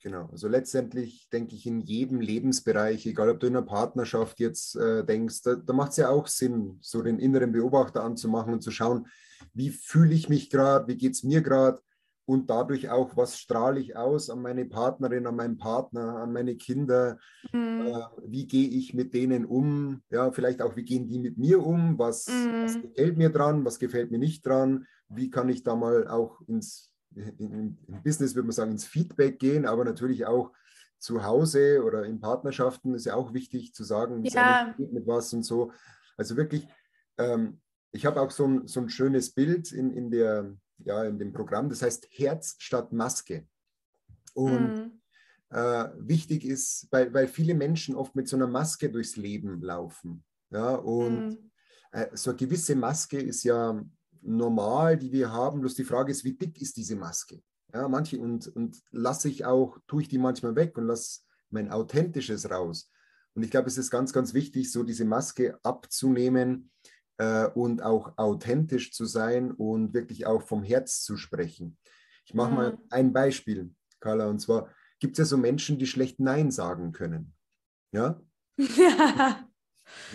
Genau, 0.05 0.29
also 0.31 0.47
letztendlich 0.47 1.29
denke 1.33 1.55
ich 1.55 1.65
in 1.65 1.81
jedem 1.81 2.21
Lebensbereich, 2.21 3.07
egal 3.07 3.27
ob 3.31 3.39
du 3.39 3.47
in 3.47 3.55
einer 3.55 3.65
Partnerschaft 3.65 4.39
jetzt 4.39 4.75
äh, 4.75 5.03
denkst, 5.03 5.41
da, 5.41 5.55
da 5.55 5.73
macht 5.73 5.91
es 5.93 5.97
ja 5.97 6.09
auch 6.09 6.27
Sinn, 6.27 6.77
so 6.79 7.01
den 7.01 7.17
inneren 7.17 7.51
Beobachter 7.51 8.03
anzumachen 8.03 8.53
und 8.53 8.61
zu 8.61 8.69
schauen, 8.69 9.07
wie 9.55 9.71
fühle 9.71 10.13
ich 10.13 10.29
mich 10.29 10.51
gerade, 10.51 10.87
wie 10.87 10.95
geht 10.95 11.13
es 11.13 11.23
mir 11.23 11.41
gerade 11.41 11.81
und 12.25 12.51
dadurch 12.51 12.91
auch, 12.91 13.17
was 13.17 13.39
strahle 13.39 13.79
ich 13.79 13.97
aus 13.97 14.29
an 14.29 14.43
meine 14.43 14.65
Partnerin, 14.65 15.25
an 15.25 15.37
meinen 15.37 15.57
Partner, 15.57 16.17
an 16.17 16.31
meine 16.31 16.55
Kinder, 16.55 17.17
mhm. 17.51 17.87
äh, 17.87 18.03
wie 18.27 18.45
gehe 18.45 18.69
ich 18.69 18.93
mit 18.93 19.11
denen 19.15 19.43
um, 19.43 20.03
ja, 20.11 20.31
vielleicht 20.31 20.61
auch, 20.61 20.75
wie 20.75 20.85
gehen 20.85 21.07
die 21.07 21.17
mit 21.17 21.39
mir 21.39 21.65
um, 21.65 21.97
was, 21.97 22.27
mhm. 22.27 22.63
was 22.63 22.79
gefällt 22.79 23.17
mir 23.17 23.31
dran, 23.31 23.65
was 23.65 23.79
gefällt 23.79 24.11
mir 24.11 24.19
nicht 24.19 24.45
dran, 24.45 24.85
wie 25.09 25.31
kann 25.31 25.49
ich 25.49 25.63
da 25.63 25.75
mal 25.75 26.07
auch 26.07 26.41
ins 26.41 26.94
im, 27.15 27.77
Business 28.03 28.35
würde 28.35 28.47
man 28.47 28.53
sagen, 28.53 28.71
ins 28.71 28.85
Feedback 28.85 29.39
gehen, 29.39 29.65
aber 29.65 29.85
natürlich 29.85 30.25
auch 30.25 30.51
zu 30.99 31.23
Hause 31.23 31.83
oder 31.83 32.03
in 32.05 32.19
Partnerschaften 32.19 32.93
ist 32.95 33.05
ja 33.05 33.15
auch 33.15 33.33
wichtig 33.33 33.73
zu 33.73 33.83
sagen, 33.83 34.23
ja. 34.25 34.73
mit 34.77 35.05
was 35.07 35.33
und 35.33 35.43
so. 35.43 35.71
Also 36.17 36.37
wirklich, 36.37 36.67
ähm, 37.17 37.61
ich 37.91 38.05
habe 38.05 38.21
auch 38.21 38.31
so 38.31 38.47
ein, 38.47 38.67
so 38.67 38.81
ein 38.81 38.89
schönes 38.89 39.31
Bild 39.31 39.71
in, 39.71 39.91
in, 39.91 40.09
der, 40.09 40.55
ja, 40.79 41.03
in 41.03 41.19
dem 41.19 41.33
Programm, 41.33 41.69
das 41.69 41.81
heißt 41.81 42.07
Herz 42.11 42.55
statt 42.59 42.91
Maske. 42.91 43.47
Und 44.33 44.75
mhm. 44.75 45.01
äh, 45.49 45.85
wichtig 45.97 46.45
ist, 46.45 46.87
weil, 46.91 47.13
weil 47.13 47.27
viele 47.27 47.55
Menschen 47.55 47.95
oft 47.95 48.15
mit 48.15 48.27
so 48.27 48.35
einer 48.35 48.47
Maske 48.47 48.89
durchs 48.89 49.15
Leben 49.15 49.61
laufen. 49.61 50.23
Ja, 50.49 50.75
und 50.75 51.29
mhm. 51.29 51.51
äh, 51.91 52.07
so 52.13 52.31
eine 52.31 52.37
gewisse 52.37 52.75
Maske 52.75 53.19
ist 53.19 53.43
ja 53.43 53.81
normal, 54.25 54.97
die 54.97 55.11
wir 55.11 55.31
haben. 55.31 55.61
Bloß 55.61 55.75
die 55.75 55.83
Frage 55.83 56.11
ist, 56.11 56.23
wie 56.23 56.33
dick 56.33 56.61
ist 56.61 56.77
diese 56.77 56.95
Maske? 56.95 57.41
Ja, 57.73 57.87
manche 57.87 58.19
und, 58.19 58.47
und 58.47 58.81
lasse 58.91 59.29
ich 59.29 59.45
auch, 59.45 59.77
tue 59.87 60.03
ich 60.03 60.07
die 60.07 60.17
manchmal 60.17 60.55
weg 60.55 60.77
und 60.77 60.85
lasse 60.85 61.21
mein 61.49 61.71
Authentisches 61.71 62.49
raus. 62.49 62.91
Und 63.33 63.43
ich 63.43 63.51
glaube, 63.51 63.67
es 63.67 63.77
ist 63.77 63.91
ganz, 63.91 64.13
ganz 64.13 64.33
wichtig, 64.33 64.71
so 64.71 64.83
diese 64.83 65.05
Maske 65.05 65.59
abzunehmen 65.63 66.71
äh, 67.17 67.47
und 67.47 67.83
auch 67.83 68.17
authentisch 68.17 68.93
zu 68.93 69.05
sein 69.05 69.51
und 69.51 69.93
wirklich 69.93 70.25
auch 70.25 70.41
vom 70.41 70.63
Herz 70.63 71.03
zu 71.03 71.17
sprechen. 71.17 71.77
Ich 72.25 72.33
mache 72.33 72.51
mhm. 72.51 72.55
mal 72.55 72.77
ein 72.89 73.13
Beispiel, 73.13 73.73
Carla, 73.99 74.27
und 74.27 74.39
zwar 74.39 74.69
gibt 74.99 75.13
es 75.13 75.19
ja 75.19 75.25
so 75.25 75.37
Menschen, 75.37 75.77
die 75.77 75.87
schlecht 75.87 76.19
Nein 76.19 76.51
sagen 76.51 76.91
können. 76.91 77.33
Ja? 77.91 78.21
Ja. 78.77 79.44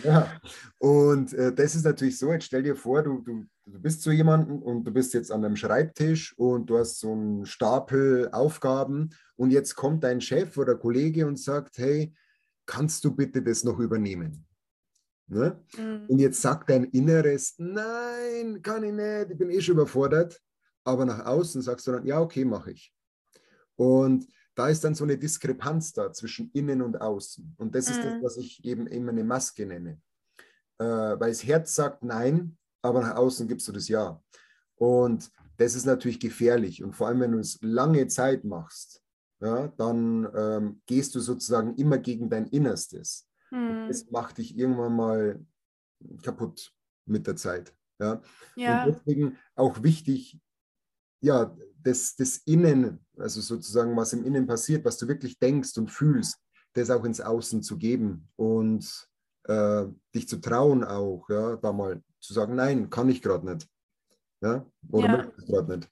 Ja, 0.05 0.41
und 0.79 1.33
äh, 1.33 1.53
das 1.53 1.75
ist 1.75 1.85
natürlich 1.85 2.19
so, 2.19 2.33
jetzt 2.33 2.45
stell 2.45 2.63
dir 2.63 2.77
vor, 2.77 3.03
du, 3.03 3.21
du, 3.21 3.45
du 3.67 3.81
bist 3.81 4.03
so 4.03 4.11
jemanden 4.11 4.61
und 4.61 4.85
du 4.85 4.91
bist 4.91 5.15
jetzt 5.15 5.31
an 5.31 5.45
einem 5.45 5.57
Schreibtisch 5.57 6.37
und 6.39 6.69
du 6.71 6.79
hast 6.79 7.01
so 7.01 7.13
einen 7.13 7.47
Stapel 7.47 8.29
Aufgaben 8.33 9.11
und 9.37 9.51
jetzt 9.51 9.75
kommt 9.75 10.05
dein 10.05 10.21
Chef 10.21 10.57
oder 10.57 10.77
Kollege 10.77 11.27
und 11.27 11.39
sagt, 11.39 11.79
hey, 11.79 12.15
kannst 12.67 13.05
du 13.05 13.15
bitte 13.15 13.43
das 13.43 13.65
noch 13.65 13.79
übernehmen? 13.79 14.47
Ne? 15.29 15.63
Mhm. 15.77 16.07
Und 16.09 16.19
jetzt 16.19 16.43
sagt 16.43 16.71
dein 16.71 16.85
Inneres, 16.85 17.55
nein, 17.59 18.61
kann 18.63 18.83
ich 18.83 18.93
nicht, 18.93 19.31
ich 19.31 19.39
bin 19.39 19.51
eh 19.51 19.61
schon 19.61 19.75
überfordert. 19.75 20.41
Aber 20.85 21.05
nach 21.05 21.25
außen 21.27 21.63
sagst 21.63 21.87
du 21.87 21.93
dann, 21.93 22.07
ja, 22.07 22.21
okay, 22.21 22.45
mache 22.45 22.73
ich. 22.73 22.93
Und 23.77 24.27
da 24.61 24.69
ist 24.69 24.85
dann 24.85 24.95
so 24.95 25.05
eine 25.05 25.17
Diskrepanz 25.17 25.95
da 25.95 26.13
zwischen 26.13 26.51
innen 26.53 26.83
und 26.83 27.01
außen. 27.01 27.55
Und 27.57 27.75
das 27.75 27.89
mhm. 27.89 27.93
ist 27.93 28.05
das, 28.05 28.15
mhm. 28.15 28.23
was 28.23 28.37
ich 28.37 28.63
eben 28.63 28.87
immer 28.87 29.11
eine 29.11 29.25
Maske 29.25 29.65
nenne. 29.65 30.03
Äh, 30.79 30.85
weil 30.85 31.31
das 31.31 31.45
Herz 31.45 31.75
sagt 31.75 32.05
nein, 32.05 32.59
aber 32.83 33.01
nach 33.01 33.17
außen 33.17 33.49
gibst 33.49 33.67
du 33.69 33.73
das 33.73 33.89
Ja. 33.89 34.23
Und 34.77 35.31
das 35.57 35.75
ist 35.75 35.87
natürlich 35.87 36.21
gefährlich. 36.21 36.85
Und 36.85 36.95
vor 36.95 37.09
allem, 37.09 37.21
wenn 37.21 37.33
du 37.33 37.39
es 37.39 37.59
lange 37.63 38.07
Zeit 38.09 38.45
machst, 38.45 39.03
ja, 39.41 39.69
dann 39.79 40.29
ähm, 40.35 40.83
gehst 40.85 41.15
du 41.15 41.21
sozusagen 41.21 41.75
immer 41.77 41.97
gegen 41.97 42.29
dein 42.29 42.47
Innerstes. 42.49 43.27
Mhm. 43.51 43.89
Das 43.89 44.11
macht 44.11 44.37
dich 44.37 44.59
irgendwann 44.59 44.95
mal 44.95 45.41
kaputt 46.23 46.75
mit 47.07 47.27
der 47.27 47.37
Zeit. 47.37 47.75
Ja? 47.99 48.21
ja. 48.57 48.85
Und 48.85 48.95
deswegen 48.95 49.39
auch 49.55 49.83
wichtig, 49.83 50.39
ja, 51.23 51.57
das, 51.83 52.15
das 52.17 52.39
Innen, 52.45 53.03
also 53.21 53.41
sozusagen, 53.41 53.97
was 53.97 54.13
im 54.13 54.25
Innen 54.25 54.47
passiert, 54.47 54.85
was 54.85 54.99
du 54.99 55.09
wirklich 55.09 55.39
denkst 55.39 55.77
und 55.79 55.91
fühlst, 55.91 56.39
das 56.75 56.91
auch 56.91 57.05
ins 57.05 57.21
Außen 57.21 57.63
zu 57.63 57.77
geben 57.77 58.29
und 58.37 59.09
äh, 59.45 59.87
dich 60.15 60.29
zu 60.29 60.41
trauen 60.41 60.85
auch, 60.85 61.29
ja, 61.29 61.57
da 61.57 61.73
mal 61.73 62.03
zu 62.21 62.33
sagen, 62.33 62.55
nein, 62.55 62.91
kann 62.91 63.09
ich 63.09 63.23
gerade 63.23 63.51
nicht. 63.51 63.69
Ja, 64.43 64.65
oder 64.91 65.09
ja. 65.09 65.17
möchte 65.17 65.35
ich 65.39 65.47
gerade 65.47 65.77
nicht. 65.77 65.91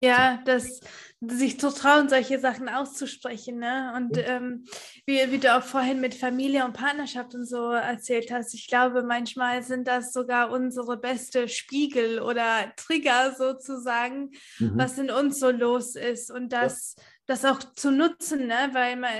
Ja, 0.00 0.40
das, 0.46 0.80
sich 1.20 1.60
zu 1.60 1.68
trauen, 1.68 2.08
solche 2.08 2.38
Sachen 2.38 2.68
auszusprechen. 2.68 3.58
Ne? 3.58 3.92
Und 3.94 4.16
ähm, 4.16 4.64
wie, 5.04 5.18
wie 5.30 5.38
du 5.38 5.54
auch 5.54 5.62
vorhin 5.62 6.00
mit 6.00 6.14
Familie 6.14 6.64
und 6.64 6.72
Partnerschaft 6.72 7.34
und 7.34 7.46
so 7.46 7.72
erzählt 7.72 8.32
hast, 8.32 8.54
ich 8.54 8.68
glaube, 8.68 9.02
manchmal 9.02 9.62
sind 9.62 9.86
das 9.86 10.14
sogar 10.14 10.50
unsere 10.50 10.96
beste 10.96 11.48
Spiegel 11.48 12.20
oder 12.20 12.72
Trigger 12.76 13.34
sozusagen, 13.36 14.30
mhm. 14.58 14.72
was 14.76 14.96
in 14.96 15.10
uns 15.10 15.38
so 15.38 15.50
los 15.50 15.94
ist. 15.94 16.30
Und 16.30 16.54
das, 16.54 16.94
ja. 16.96 17.04
das 17.26 17.44
auch 17.44 17.62
zu 17.74 17.90
nutzen, 17.90 18.46
ne? 18.46 18.70
weil 18.72 18.96
man, 18.96 19.10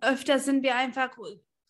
öfter 0.00 0.40
sind 0.40 0.64
wir 0.64 0.74
einfach 0.74 1.10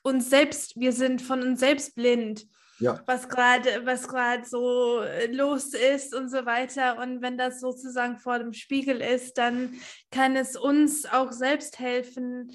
uns 0.03 0.31
selbst, 0.31 0.81
wir 0.81 0.93
sind 0.93 1.21
von 1.21 1.43
uns 1.43 1.61
selbst 1.61 1.95
blind 1.95 2.47
ja. 2.79 3.01
was 3.07 3.29
gerade 3.29 3.85
was 3.85 4.09
gerade 4.09 4.45
so 4.45 5.01
äh, 5.01 5.27
los 5.33 5.75
ist 5.75 6.15
und 6.15 6.31
so 6.31 6.45
weiter. 6.47 6.99
Und 6.99 7.23
wenn 7.23 7.39
das 7.39 7.61
sozusagen 7.61 8.19
vor 8.19 8.39
dem 8.39 8.53
Spiegel 8.53 9.01
ist, 9.01 9.39
dann 9.39 9.75
kann 10.11 10.37
es 10.37 10.57
uns 10.57 11.07
auch 11.07 11.33
selbst 11.33 11.79
helfen, 11.79 12.53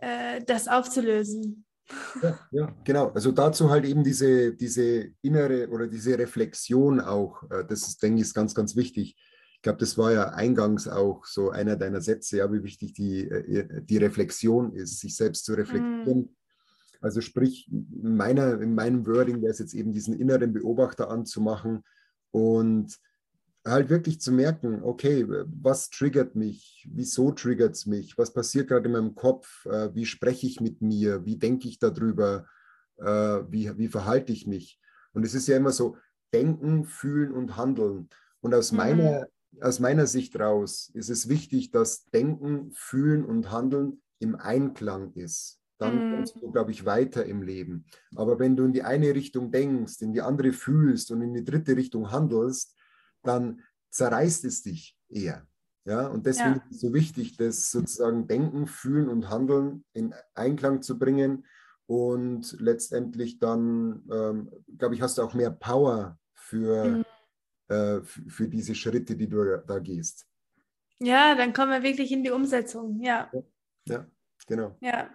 äh, 0.00 0.42
das 0.44 0.68
aufzulösen. 0.68 1.64
Ja, 2.22 2.38
ja, 2.52 2.76
genau. 2.84 3.08
Also 3.10 3.32
dazu 3.32 3.70
halt 3.70 3.84
eben 3.84 4.02
diese, 4.04 4.54
diese 4.54 5.10
innere 5.20 5.68
oder 5.68 5.86
diese 5.86 6.18
Reflexion 6.18 7.00
auch. 7.00 7.42
Äh, 7.50 7.64
das 7.68 7.88
ist, 7.88 8.02
denke 8.02 8.16
ich, 8.16 8.22
ist 8.22 8.34
ganz, 8.34 8.54
ganz 8.54 8.76
wichtig. 8.76 9.16
Ich 9.54 9.62
glaube, 9.62 9.78
das 9.78 9.96
war 9.96 10.12
ja 10.12 10.30
eingangs 10.30 10.88
auch 10.88 11.24
so 11.24 11.50
einer 11.50 11.76
deiner 11.76 12.00
Sätze, 12.00 12.38
ja, 12.38 12.52
wie 12.52 12.64
wichtig 12.64 12.94
die, 12.94 13.28
äh, 13.28 13.82
die 13.82 13.98
Reflexion 13.98 14.72
ist, 14.72 15.00
sich 15.00 15.16
selbst 15.16 15.44
zu 15.44 15.54
reflektieren. 15.54 16.20
Mm 16.20 16.41
also 17.02 17.20
sprich, 17.20 17.68
in, 17.70 18.16
meiner, 18.16 18.60
in 18.60 18.74
meinem 18.74 19.06
Wording 19.06 19.42
wäre 19.42 19.50
es 19.50 19.58
jetzt 19.58 19.74
eben 19.74 19.92
diesen 19.92 20.18
inneren 20.18 20.52
Beobachter 20.52 21.10
anzumachen 21.10 21.82
und 22.30 22.96
halt 23.66 23.90
wirklich 23.90 24.20
zu 24.20 24.32
merken, 24.32 24.82
okay, 24.82 25.26
was 25.28 25.90
triggert 25.90 26.36
mich, 26.36 26.88
wieso 26.90 27.32
triggert 27.32 27.74
es 27.74 27.86
mich, 27.86 28.16
was 28.16 28.32
passiert 28.32 28.68
gerade 28.68 28.86
in 28.86 28.92
meinem 28.92 29.14
Kopf, 29.14 29.66
äh, 29.66 29.94
wie 29.94 30.06
spreche 30.06 30.46
ich 30.46 30.60
mit 30.60 30.80
mir, 30.80 31.24
wie 31.24 31.36
denke 31.36 31.68
ich 31.68 31.78
darüber, 31.78 32.46
äh, 32.98 33.04
wie, 33.04 33.76
wie 33.78 33.88
verhalte 33.88 34.32
ich 34.32 34.46
mich. 34.46 34.80
Und 35.12 35.24
es 35.24 35.34
ist 35.34 35.48
ja 35.48 35.56
immer 35.56 35.72
so, 35.72 35.96
denken, 36.32 36.84
fühlen 36.84 37.32
und 37.32 37.56
handeln. 37.56 38.08
Und 38.40 38.54
aus, 38.54 38.72
mhm. 38.72 38.78
meiner, 38.78 39.28
aus 39.60 39.80
meiner 39.80 40.06
Sicht 40.06 40.38
raus 40.38 40.90
ist 40.94 41.10
es 41.10 41.28
wichtig, 41.28 41.72
dass 41.72 42.04
Denken, 42.06 42.70
Fühlen 42.72 43.24
und 43.24 43.50
Handeln 43.50 44.02
im 44.18 44.36
Einklang 44.36 45.12
ist 45.14 45.61
dann 45.82 46.08
mhm. 46.08 46.16
kommst 46.16 46.36
du, 46.36 46.50
glaube 46.50 46.70
ich, 46.70 46.84
weiter 46.84 47.24
im 47.26 47.42
Leben. 47.42 47.84
Aber 48.16 48.38
wenn 48.38 48.56
du 48.56 48.64
in 48.64 48.72
die 48.72 48.82
eine 48.82 49.14
Richtung 49.14 49.50
denkst, 49.50 50.00
in 50.00 50.12
die 50.12 50.22
andere 50.22 50.52
fühlst 50.52 51.10
und 51.10 51.22
in 51.22 51.34
die 51.34 51.44
dritte 51.44 51.76
Richtung 51.76 52.10
handelst, 52.10 52.76
dann 53.22 53.60
zerreißt 53.90 54.44
es 54.44 54.62
dich 54.62 54.96
eher. 55.08 55.46
Ja, 55.84 56.06
und 56.06 56.26
deswegen 56.26 56.56
ja. 56.56 56.56
ist 56.56 56.76
es 56.76 56.80
so 56.80 56.94
wichtig, 56.94 57.36
das 57.36 57.70
sozusagen 57.70 58.28
Denken, 58.28 58.66
Fühlen 58.66 59.08
und 59.08 59.28
Handeln 59.28 59.84
in 59.92 60.14
Einklang 60.34 60.80
zu 60.82 60.98
bringen. 60.98 61.44
Und 61.86 62.56
letztendlich 62.60 63.40
dann, 63.40 64.08
ähm, 64.10 64.50
glaube 64.78 64.94
ich, 64.94 65.02
hast 65.02 65.18
du 65.18 65.22
auch 65.22 65.34
mehr 65.34 65.50
Power 65.50 66.18
für, 66.34 66.84
mhm. 66.84 67.04
äh, 67.68 68.00
für 68.02 68.48
diese 68.48 68.74
Schritte, 68.76 69.16
die 69.16 69.28
du 69.28 69.58
da 69.66 69.80
gehst. 69.80 70.26
Ja, 71.00 71.34
dann 71.34 71.52
kommen 71.52 71.72
wir 71.72 71.82
wirklich 71.82 72.12
in 72.12 72.22
die 72.22 72.30
Umsetzung, 72.30 73.00
ja. 73.02 73.28
Ja, 73.32 73.42
ja 73.86 74.06
genau. 74.46 74.76
Ja. 74.80 75.10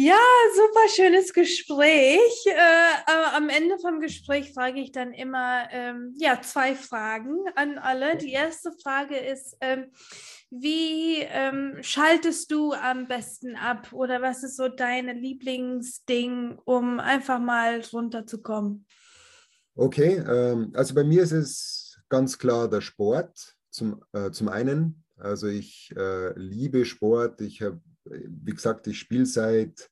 Ja, 0.00 0.14
super 0.54 0.88
schönes 0.94 1.32
Gespräch. 1.32 2.46
Äh, 2.46 3.34
am 3.34 3.48
Ende 3.48 3.80
vom 3.80 3.98
Gespräch 3.98 4.52
frage 4.54 4.78
ich 4.78 4.92
dann 4.92 5.12
immer 5.12 5.66
ähm, 5.72 6.14
ja, 6.18 6.40
zwei 6.40 6.76
Fragen 6.76 7.34
an 7.56 7.78
alle. 7.78 8.16
Die 8.16 8.30
erste 8.30 8.70
Frage 8.80 9.16
ist, 9.16 9.56
ähm, 9.60 9.86
wie 10.50 11.22
ähm, 11.22 11.78
schaltest 11.80 12.52
du 12.52 12.74
am 12.74 13.08
besten 13.08 13.56
ab 13.56 13.92
oder 13.92 14.22
was 14.22 14.44
ist 14.44 14.56
so 14.56 14.68
dein 14.68 15.08
Lieblingsding, 15.20 16.60
um 16.64 17.00
einfach 17.00 17.40
mal 17.40 17.82
runterzukommen? 17.92 18.86
Okay, 19.74 20.18
ähm, 20.18 20.70
also 20.74 20.94
bei 20.94 21.02
mir 21.02 21.24
ist 21.24 21.32
es 21.32 21.98
ganz 22.08 22.38
klar 22.38 22.70
der 22.70 22.82
Sport 22.82 23.56
zum, 23.70 24.04
äh, 24.12 24.30
zum 24.30 24.48
einen. 24.48 25.02
Also 25.16 25.48
ich 25.48 25.92
äh, 25.96 26.38
liebe 26.38 26.84
Sport. 26.84 27.40
Ich 27.40 27.62
habe 27.62 27.80
wie 28.10 28.52
gesagt, 28.52 28.86
ich 28.86 28.98
spiele 28.98 29.26
seit, 29.26 29.90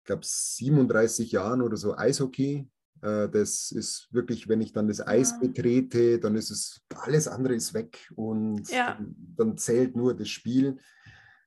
ich 0.00 0.04
glaube, 0.04 0.22
37 0.24 1.32
Jahren 1.32 1.62
oder 1.62 1.76
so 1.76 1.96
Eishockey. 1.96 2.68
Äh, 3.02 3.28
das 3.28 3.70
ist 3.72 4.08
wirklich, 4.10 4.48
wenn 4.48 4.60
ich 4.60 4.72
dann 4.72 4.88
das 4.88 5.06
Eis 5.06 5.32
ja. 5.32 5.38
betrete, 5.38 6.18
dann 6.18 6.36
ist 6.36 6.50
es, 6.50 6.82
alles 6.94 7.28
andere 7.28 7.54
ist 7.54 7.74
weg 7.74 8.10
und 8.14 8.68
ja. 8.70 8.94
dann, 8.94 9.14
dann, 9.36 9.58
zählt 9.58 9.96
nur 9.96 10.14
das 10.14 10.28
Spiel 10.28 10.78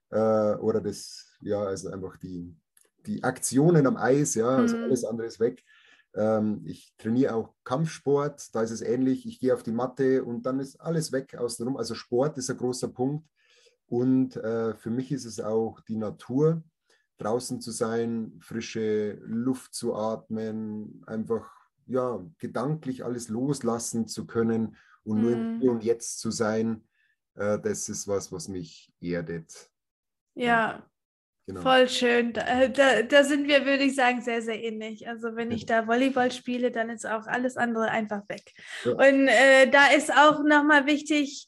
äh, 0.09 0.55
oder 0.55 0.81
das, 0.81 1.37
ja, 1.41 1.61
also 1.61 1.89
einfach 1.89 2.17
die, 2.17 2.55
die 3.05 3.23
Aktionen 3.23 3.87
am 3.87 3.97
Eis, 3.97 4.35
ja, 4.35 4.49
also 4.49 4.77
mhm. 4.77 4.83
alles 4.83 5.05
andere 5.05 5.27
ist 5.27 5.39
weg. 5.39 5.63
Ähm, 6.15 6.63
ich 6.65 6.93
trainiere 6.97 7.35
auch 7.35 7.53
Kampfsport, 7.63 8.53
da 8.53 8.61
ist 8.61 8.71
es 8.71 8.81
ähnlich. 8.81 9.25
Ich 9.27 9.39
gehe 9.39 9.53
auf 9.53 9.63
die 9.63 9.71
Matte 9.71 10.23
und 10.23 10.45
dann 10.45 10.59
ist 10.59 10.79
alles 10.81 11.11
weg 11.11 11.35
außenrum. 11.35 11.77
Also 11.77 11.93
Sport 11.95 12.37
ist 12.37 12.49
ein 12.49 12.57
großer 12.57 12.87
Punkt. 12.89 13.27
Und 13.89 14.37
äh, 14.37 14.75
für 14.75 14.91
mich 14.91 15.11
ist 15.11 15.25
es 15.25 15.39
auch 15.39 15.81
die 15.81 15.97
Natur, 15.97 16.63
draußen 17.17 17.59
zu 17.59 17.71
sein, 17.71 18.37
frische 18.39 19.19
Luft 19.25 19.73
zu 19.73 19.95
atmen, 19.95 21.03
einfach 21.05 21.51
ja, 21.87 22.23
gedanklich 22.37 23.03
alles 23.03 23.29
loslassen 23.29 24.07
zu 24.07 24.27
können 24.27 24.77
und 25.03 25.21
nur 25.21 25.31
im 25.31 25.55
mhm. 25.55 25.59
Hier 25.59 25.71
und 25.71 25.83
Jetzt 25.83 26.19
zu 26.19 26.29
sein. 26.29 26.87
Äh, 27.35 27.59
das 27.59 27.89
ist 27.89 28.07
was, 28.07 28.31
was 28.31 28.47
mich 28.47 28.93
erdet. 29.01 29.71
Ja, 30.35 30.85
Genau. 31.49 31.61
Voll 31.61 31.89
schön. 31.89 32.31
Da, 32.31 32.41
äh, 32.41 32.69
da, 32.71 33.01
da, 33.01 33.23
sind 33.23 33.47
wir, 33.47 33.65
würde 33.65 33.83
ich 33.83 33.95
sagen, 33.95 34.21
sehr, 34.21 34.43
sehr 34.43 34.63
ähnlich. 34.63 35.07
Also 35.07 35.35
wenn 35.35 35.49
ich 35.49 35.65
da 35.65 35.87
Volleyball 35.87 36.31
spiele, 36.31 36.69
dann 36.69 36.91
ist 36.91 37.07
auch 37.07 37.25
alles 37.25 37.57
andere 37.57 37.89
einfach 37.89 38.21
weg. 38.29 38.53
Ja. 38.85 38.91
Und 38.91 39.27
äh, 39.27 39.67
da 39.67 39.87
ist 39.87 40.13
auch 40.15 40.43
nochmal 40.43 40.85
wichtig, 40.85 41.47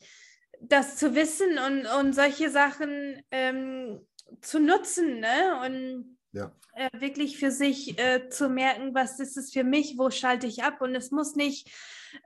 das 0.62 0.96
zu 0.96 1.16
wissen 1.16 1.58
und, 1.58 1.86
und 2.00 2.14
solche 2.14 2.50
Sachen 2.50 3.22
ähm, 3.32 4.00
zu 4.42 4.60
nutzen 4.60 5.20
ne? 5.20 5.62
und 5.66 6.18
ja. 6.32 6.52
äh, 6.74 6.90
wirklich 7.00 7.38
für 7.38 7.52
sich 7.52 8.00
äh, 8.00 8.30
zu 8.30 8.48
merken, 8.50 8.94
was 8.94 9.20
ist 9.20 9.38
es 9.38 9.52
für 9.52 9.64
mich, 9.64 9.98
wo 9.98 10.10
schalte 10.10 10.48
ich 10.48 10.64
ab 10.64 10.82
und 10.82 10.96
es 10.96 11.12
muss 11.12 11.36
nicht, 11.36 11.70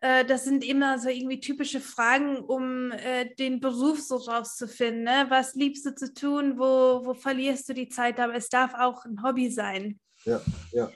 äh, 0.01 0.25
das 0.25 0.43
sind 0.43 0.63
immer 0.63 0.99
so 0.99 1.09
irgendwie 1.09 1.39
typische 1.39 1.79
Fragen, 1.79 2.37
um 2.37 2.91
äh, 2.91 3.33
den 3.35 3.59
Beruf 3.59 4.01
so 4.01 4.17
rauszufinden. 4.17 5.03
Ne? 5.03 5.25
Was 5.29 5.55
liebst 5.55 5.85
du 5.85 5.95
zu 5.95 6.13
tun, 6.13 6.59
wo, 6.59 7.05
wo 7.05 7.13
verlierst 7.13 7.69
du 7.69 7.73
die 7.73 7.89
Zeit, 7.89 8.19
aber 8.19 8.35
es 8.35 8.49
darf 8.49 8.73
auch 8.73 9.05
ein 9.05 9.23
Hobby 9.23 9.49
sein. 9.49 9.99
Ja, 10.25 10.41
ja. 10.71 10.91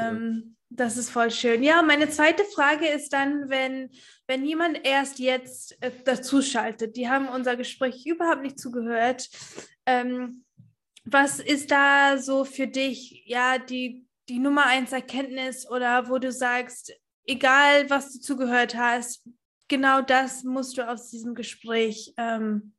Ähm, 0.00 0.56
das 0.76 0.96
ist 0.96 1.10
voll 1.10 1.30
schön. 1.30 1.62
Ja, 1.62 1.82
meine 1.82 2.08
zweite 2.08 2.44
Frage 2.44 2.88
ist 2.88 3.12
dann, 3.12 3.48
wenn, 3.48 3.90
wenn 4.26 4.44
jemand 4.44 4.84
erst 4.84 5.18
jetzt 5.18 5.80
äh, 5.82 5.90
dazuschaltet, 6.04 6.96
die 6.96 7.08
haben 7.08 7.28
unser 7.28 7.56
Gespräch 7.56 8.04
überhaupt 8.06 8.42
nicht 8.42 8.58
zugehört. 8.58 9.28
Ähm, 9.86 10.44
was 11.04 11.38
ist 11.38 11.70
da 11.70 12.18
so 12.18 12.44
für 12.44 12.66
dich, 12.66 13.24
ja, 13.26 13.58
die, 13.58 14.06
die 14.28 14.38
Nummer 14.38 14.66
eins 14.66 14.92
Erkenntnis 14.92 15.68
oder 15.68 16.08
wo 16.08 16.18
du 16.18 16.32
sagst, 16.32 16.92
egal 17.26 17.88
was 17.90 18.12
du 18.12 18.20
zugehört 18.20 18.74
hast, 18.74 19.28
genau 19.68 20.00
das 20.00 20.42
musst 20.44 20.76
du 20.76 20.88
aus 20.88 21.10
diesem 21.10 21.34
Gespräch 21.34 22.14
ähm, 22.16 22.72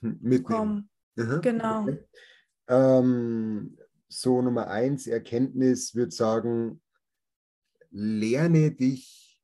mitnehmen. 0.00 0.88
Aha, 1.18 1.38
genau. 1.38 1.82
Okay. 1.82 1.98
Ähm, 2.68 3.76
so 4.10 4.42
Nummer 4.42 4.68
eins 4.68 5.06
Erkenntnis 5.06 5.94
würde 5.94 6.10
sagen, 6.10 6.82
lerne 7.90 8.72
dich 8.72 9.40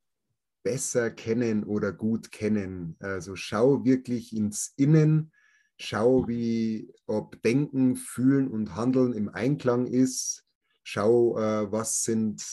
besser 0.63 1.09
kennen 1.09 1.63
oder 1.63 1.93
gut 1.93 2.31
kennen. 2.31 2.97
Also 2.99 3.35
schau 3.35 3.85
wirklich 3.85 4.35
ins 4.35 4.73
Innen, 4.75 5.31
schau, 5.77 6.27
wie 6.27 6.93
ob 7.05 7.41
Denken, 7.41 7.95
Fühlen 7.95 8.49
und 8.49 8.75
Handeln 8.75 9.13
im 9.13 9.29
Einklang 9.29 9.87
ist. 9.87 10.45
Schau, 10.83 11.37
äh, 11.37 11.71
was 11.71 12.03
sind 12.03 12.43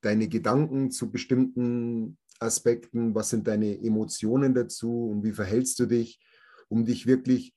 deine 0.00 0.28
Gedanken 0.28 0.90
zu 0.90 1.10
bestimmten 1.10 2.16
Aspekten, 2.40 3.14
was 3.14 3.30
sind 3.30 3.46
deine 3.46 3.78
Emotionen 3.78 4.54
dazu 4.54 5.08
und 5.10 5.24
wie 5.24 5.32
verhältst 5.32 5.78
du 5.80 5.86
dich, 5.86 6.20
um 6.68 6.86
dich 6.86 7.06
wirklich 7.06 7.54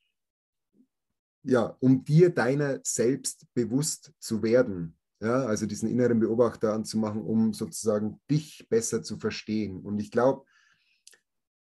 ja, 1.42 1.76
um 1.80 2.04
dir 2.04 2.30
deiner 2.30 2.80
selbst 2.82 3.46
bewusst 3.54 4.12
zu 4.18 4.42
werden. 4.42 4.96
Ja, 5.20 5.44
also 5.44 5.66
diesen 5.66 5.88
inneren 5.88 6.18
Beobachter 6.18 6.72
anzumachen, 6.72 7.22
um 7.22 7.52
sozusagen 7.52 8.20
dich 8.28 8.66
besser 8.68 9.04
zu 9.04 9.18
verstehen. 9.18 9.80
Und 9.80 10.00
ich 10.00 10.10
glaube, 10.10 10.44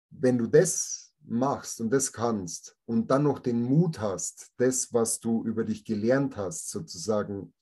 wenn 0.10 0.38
du 0.38 0.48
das 0.48 1.14
machst 1.26 1.82
und 1.82 1.92
das 1.92 2.14
kannst 2.14 2.78
und 2.86 3.12
dann 3.12 3.24
noch 3.24 3.40
den 3.40 3.62
Mut 3.62 4.00
hast, 4.00 4.52
das, 4.58 4.94
was 4.94 5.20
du 5.20 5.44
über 5.44 5.66
dich 5.66 5.84
gelernt 5.84 6.38
hast, 6.38 6.70
sozusagen 6.70 7.54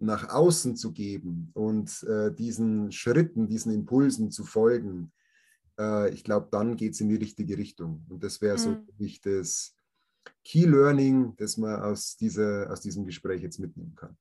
nach 0.00 0.28
außen 0.28 0.76
zu 0.76 0.92
geben 0.92 1.50
und 1.54 2.02
äh, 2.04 2.32
diesen 2.34 2.90
Schritten, 2.92 3.46
diesen 3.46 3.72
Impulsen 3.72 4.30
zu 4.30 4.44
folgen, 4.44 5.12
äh, 5.78 6.12
ich 6.12 6.24
glaube, 6.24 6.48
dann 6.50 6.76
geht 6.76 6.94
es 6.94 7.00
in 7.00 7.08
die 7.08 7.16
richtige 7.16 7.56
Richtung. 7.56 8.04
Und 8.08 8.22
das 8.22 8.40
wäre 8.40 8.56
mhm. 8.56 8.60
so 8.60 8.76
ich 8.98 9.20
das, 9.20 9.74
Key 10.44 10.64
Learning, 10.64 11.34
das 11.36 11.56
man 11.56 11.80
aus, 11.82 12.16
dieser, 12.16 12.70
aus 12.70 12.80
diesem 12.80 13.06
Gespräch 13.06 13.42
jetzt 13.42 13.58
mitnehmen 13.58 13.94
kann. 13.94 14.16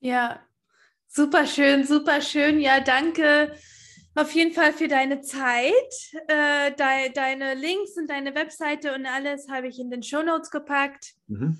Ja, 0.00 0.40
super 1.08 1.46
schön, 1.46 1.84
super 1.84 2.20
schön. 2.20 2.60
Ja, 2.60 2.80
danke 2.80 3.52
auf 4.18 4.32
jeden 4.32 4.52
Fall 4.52 4.72
für 4.72 4.88
deine 4.88 5.20
Zeit. 5.20 5.72
Äh, 6.26 6.72
de, 6.72 7.12
deine 7.12 7.54
Links 7.54 7.96
und 7.96 8.08
deine 8.08 8.34
Webseite 8.34 8.94
und 8.94 9.06
alles 9.06 9.48
habe 9.48 9.68
ich 9.68 9.78
in 9.78 9.90
den 9.90 10.02
Show 10.02 10.22
Notes 10.22 10.50
gepackt. 10.50 11.14
Mhm. 11.28 11.58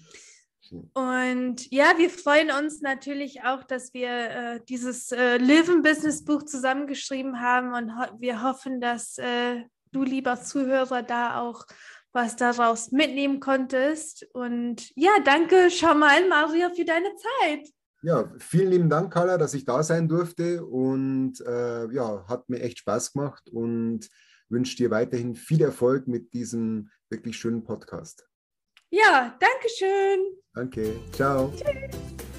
Und 0.92 1.70
ja, 1.70 1.94
wir 1.96 2.10
freuen 2.10 2.50
uns 2.50 2.82
natürlich 2.82 3.42
auch, 3.42 3.64
dass 3.64 3.94
wir 3.94 4.10
äh, 4.10 4.60
dieses 4.68 5.12
äh, 5.12 5.38
Löwen-Business-Buch 5.38 6.42
zusammengeschrieben 6.42 7.40
haben 7.40 7.72
und 7.72 7.96
ho 7.96 8.04
wir 8.18 8.42
hoffen, 8.42 8.80
dass 8.80 9.16
äh, 9.16 9.62
du, 9.92 10.02
lieber 10.02 10.40
Zuhörer, 10.40 11.02
da 11.02 11.40
auch 11.40 11.64
was 12.12 12.36
daraus 12.36 12.90
mitnehmen 12.90 13.40
konntest. 13.40 14.26
Und 14.32 14.90
ja, 14.96 15.10
danke 15.24 15.70
schon 15.70 15.98
mal, 15.98 16.28
Mario, 16.28 16.70
für 16.74 16.84
deine 16.84 17.10
Zeit. 17.16 17.68
Ja, 18.02 18.32
vielen 18.38 18.70
lieben 18.70 18.88
Dank, 18.88 19.12
Carla, 19.12 19.38
dass 19.38 19.54
ich 19.54 19.64
da 19.64 19.82
sein 19.82 20.08
durfte 20.08 20.64
und 20.64 21.40
äh, 21.40 21.92
ja, 21.92 22.24
hat 22.28 22.48
mir 22.48 22.60
echt 22.60 22.78
Spaß 22.78 23.12
gemacht 23.12 23.48
und 23.50 24.08
wünsche 24.48 24.76
dir 24.76 24.90
weiterhin 24.90 25.34
viel 25.34 25.62
Erfolg 25.62 26.06
mit 26.06 26.32
diesem 26.32 26.90
wirklich 27.10 27.36
schönen 27.36 27.64
Podcast. 27.64 28.28
Ja, 28.90 29.36
danke 29.40 29.68
schön. 29.76 30.20
Danke. 30.54 30.96
Ciao. 31.12 31.52
Tschüss. 31.56 32.37